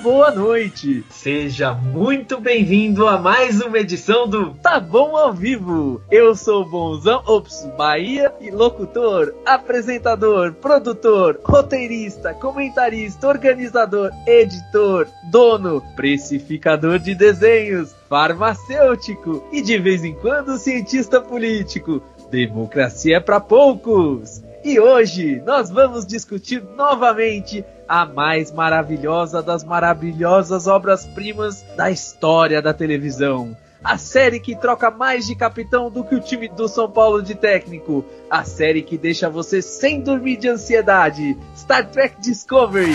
[0.10, 1.06] boa noite.
[1.12, 6.02] Seja muito bem-vindo a mais uma edição do Tá bom ao vivo.
[6.10, 15.80] Eu sou o Bonzão Ops Bahia e locutor, apresentador, produtor, roteirista, comentarista, organizador, editor, dono,
[15.96, 22.02] precificador de desenhos, farmacêutico e de vez em quando cientista político.
[22.32, 24.42] Democracia é para poucos.
[24.64, 32.72] E hoje nós vamos discutir novamente a mais maravilhosa das maravilhosas obras-primas da história da
[32.72, 33.58] televisão.
[33.84, 37.34] A série que troca mais de capitão do que o time do São Paulo de
[37.34, 38.06] técnico.
[38.30, 41.36] A série que deixa você sem dormir de ansiedade.
[41.56, 42.94] Star Trek Discovery.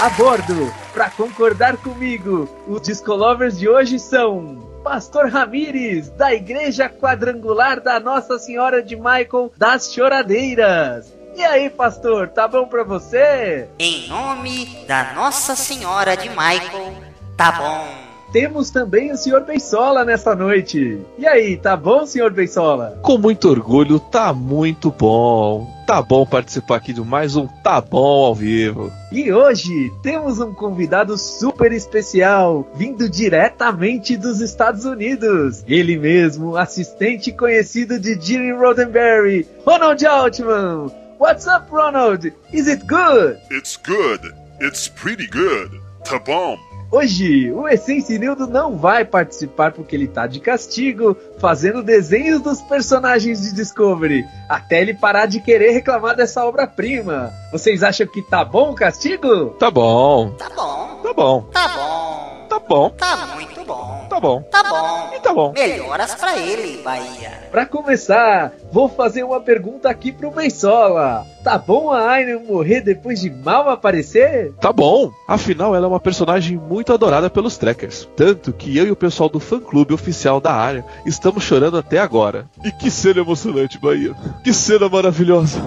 [0.00, 7.80] A bordo, para concordar comigo, os Discolovers de hoje são Pastor Ramires, da Igreja Quadrangular
[7.80, 11.17] da Nossa Senhora de Michael das Choradeiras.
[11.38, 13.68] E aí, pastor, tá bom pra você?
[13.78, 16.94] Em nome da Nossa Senhora de Michael,
[17.36, 17.86] tá bom.
[18.32, 19.44] Temos também o Sr.
[19.46, 21.00] Beisola nessa noite.
[21.16, 22.32] E aí, tá bom, Sr.
[22.32, 22.98] Beisola?
[23.02, 25.64] Com muito orgulho, tá muito bom.
[25.86, 28.92] Tá bom participar aqui de mais um Tá Bom ao vivo.
[29.12, 35.62] E hoje temos um convidado super especial, vindo diretamente dos Estados Unidos.
[35.68, 41.07] Ele mesmo, assistente conhecido de Gene Roddenberry, Ronald Altman.
[41.18, 42.26] What's up, Ronald?
[42.52, 43.40] Is it good?
[43.50, 44.20] It's good.
[44.60, 45.80] It's pretty good.
[46.04, 46.56] Tá bom.
[46.92, 53.42] Hoje, o Essencinildo não vai participar porque ele tá de castigo, fazendo desenhos dos personagens
[53.42, 57.30] de Discovery, até ele parar de querer reclamar dessa obra-prima.
[57.52, 59.50] Vocês acham que tá bom o castigo?
[59.58, 64.42] Tá bom, Tá bom, tá bom, tá bom, tá bom, tá muito bom, tá bom.
[64.42, 65.10] tá bom.
[65.14, 65.52] E tá bom.
[65.52, 67.48] Melhoras pra ele, Bahia.
[67.50, 71.26] Pra começar, vou fazer uma pergunta aqui pro Bensola.
[71.44, 74.52] Tá bom a Aina morrer depois de mal aparecer?
[74.60, 75.10] Tá bom.
[75.26, 78.08] Afinal, ela é uma personagem muito adorada pelos trekkers.
[78.16, 82.46] Tanto que eu e o pessoal do fã-clube oficial da área estamos chorando até agora.
[82.64, 84.14] E que cena emocionante, Bahia.
[84.42, 85.62] Que cena maravilhosa.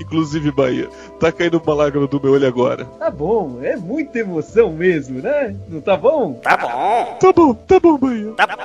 [0.00, 0.88] Inclusive, Bahia,
[1.20, 2.84] tá caindo uma lágrima do meu olho agora.
[2.98, 5.54] Tá bom, é muita emoção mesmo, né?
[5.68, 6.34] Não tá bom?
[6.34, 8.32] Tá bom, Tá bom, tá bom, Bahia.
[8.32, 8.56] tá bom,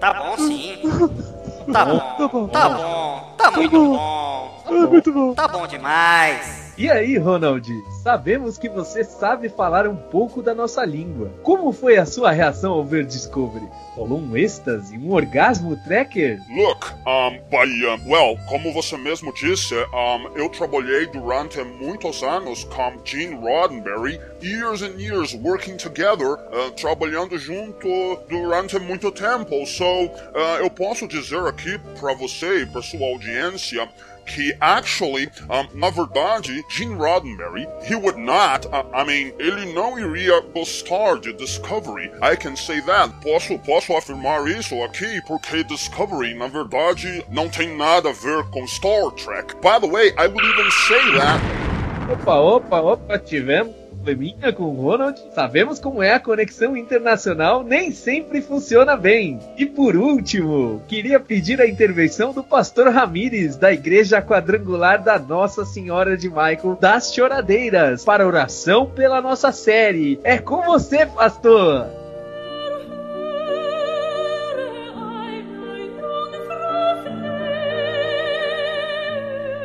[0.00, 0.78] tá bom sim.
[1.72, 2.48] Tá bom, Tá bom.
[2.48, 3.92] tá bom, tá muito bom.
[3.94, 4.62] bom.
[4.74, 5.34] É muito bom.
[5.34, 6.67] Tá bom demais.
[6.78, 7.68] E aí, Ronald?
[8.04, 11.28] Sabemos que você sabe falar um pouco da nossa língua.
[11.42, 13.68] Como foi a sua reação ao ver Discovery?
[13.96, 16.38] Rolou um êxtase, um orgasmo tracker?
[16.48, 22.92] Look, um, Bahia, well, como você mesmo disse, um, eu trabalhei durante muitos anos com
[23.04, 27.88] Gene Roddenberry, years and years working together, uh, trabalhando junto
[28.28, 29.66] durante muito tempo.
[29.66, 33.88] So, uh, eu posso dizer aqui para você e para sua audiência
[34.28, 39.98] que actually, um, na verdade, Gene Roddenberry, he would not, uh, I mean, ele não
[39.98, 42.10] iria gostar de Discovery.
[42.22, 43.12] I can say that.
[43.22, 48.66] Posso, posso afirmar isso aqui porque Discovery, na verdade, não tem nada a ver com
[48.66, 49.54] Star Trek.
[49.62, 51.68] By the way, I would even say that
[52.08, 55.20] Opa, opa, opa, tivemos, probleminha com o Ronald.
[55.34, 59.38] Sabemos como é a conexão internacional, nem sempre funciona bem.
[59.56, 65.64] E por último, queria pedir a intervenção do pastor Ramires, da Igreja Quadrangular da Nossa
[65.64, 70.18] Senhora de Michael das Choradeiras, para oração pela nossa série.
[70.22, 71.86] É com você, pastor!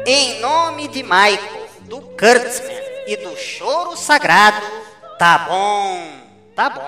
[0.06, 4.66] Em nome de Michael, do Kurtzman e do choro sagrado,
[5.20, 6.08] tá bom,
[6.56, 6.82] tá bom,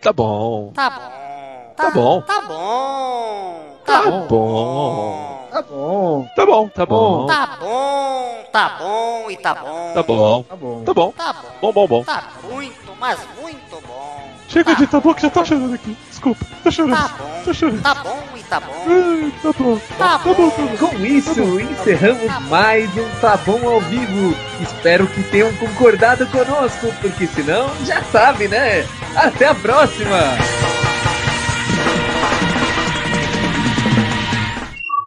[0.00, 0.72] Tá bom.
[0.74, 2.22] tá bom, Tá bom.
[2.22, 5.48] tá bom, Tá tá bom.
[5.50, 7.26] Tá bom, Tá bom, tá bom.
[7.26, 9.92] Tá bom, tá bom e tá bom.
[9.94, 10.42] Tá bom.
[10.44, 10.82] tá bom.
[10.84, 11.12] Tá bom.
[11.12, 11.48] Tá bom.
[11.60, 12.04] Bom, bom, bom.
[12.04, 14.25] Tá muito, mas muito bom.
[14.56, 15.94] Chega de tá bom que já tá chorando aqui.
[16.08, 16.96] Desculpa, tá chorando.
[16.96, 17.42] Tá bom.
[17.44, 17.82] Tá chorando.
[17.82, 18.72] Tá bom e tá bom.
[18.86, 19.78] Ai, tá bom.
[19.78, 20.50] Tá Tá bom, bom.
[20.50, 20.76] tá bom.
[20.88, 24.34] Com isso, encerramos mais um Tá Bom ao vivo.
[24.62, 28.86] Espero que tenham concordado conosco, porque senão, já sabe, né?
[29.14, 30.16] Até a próxima!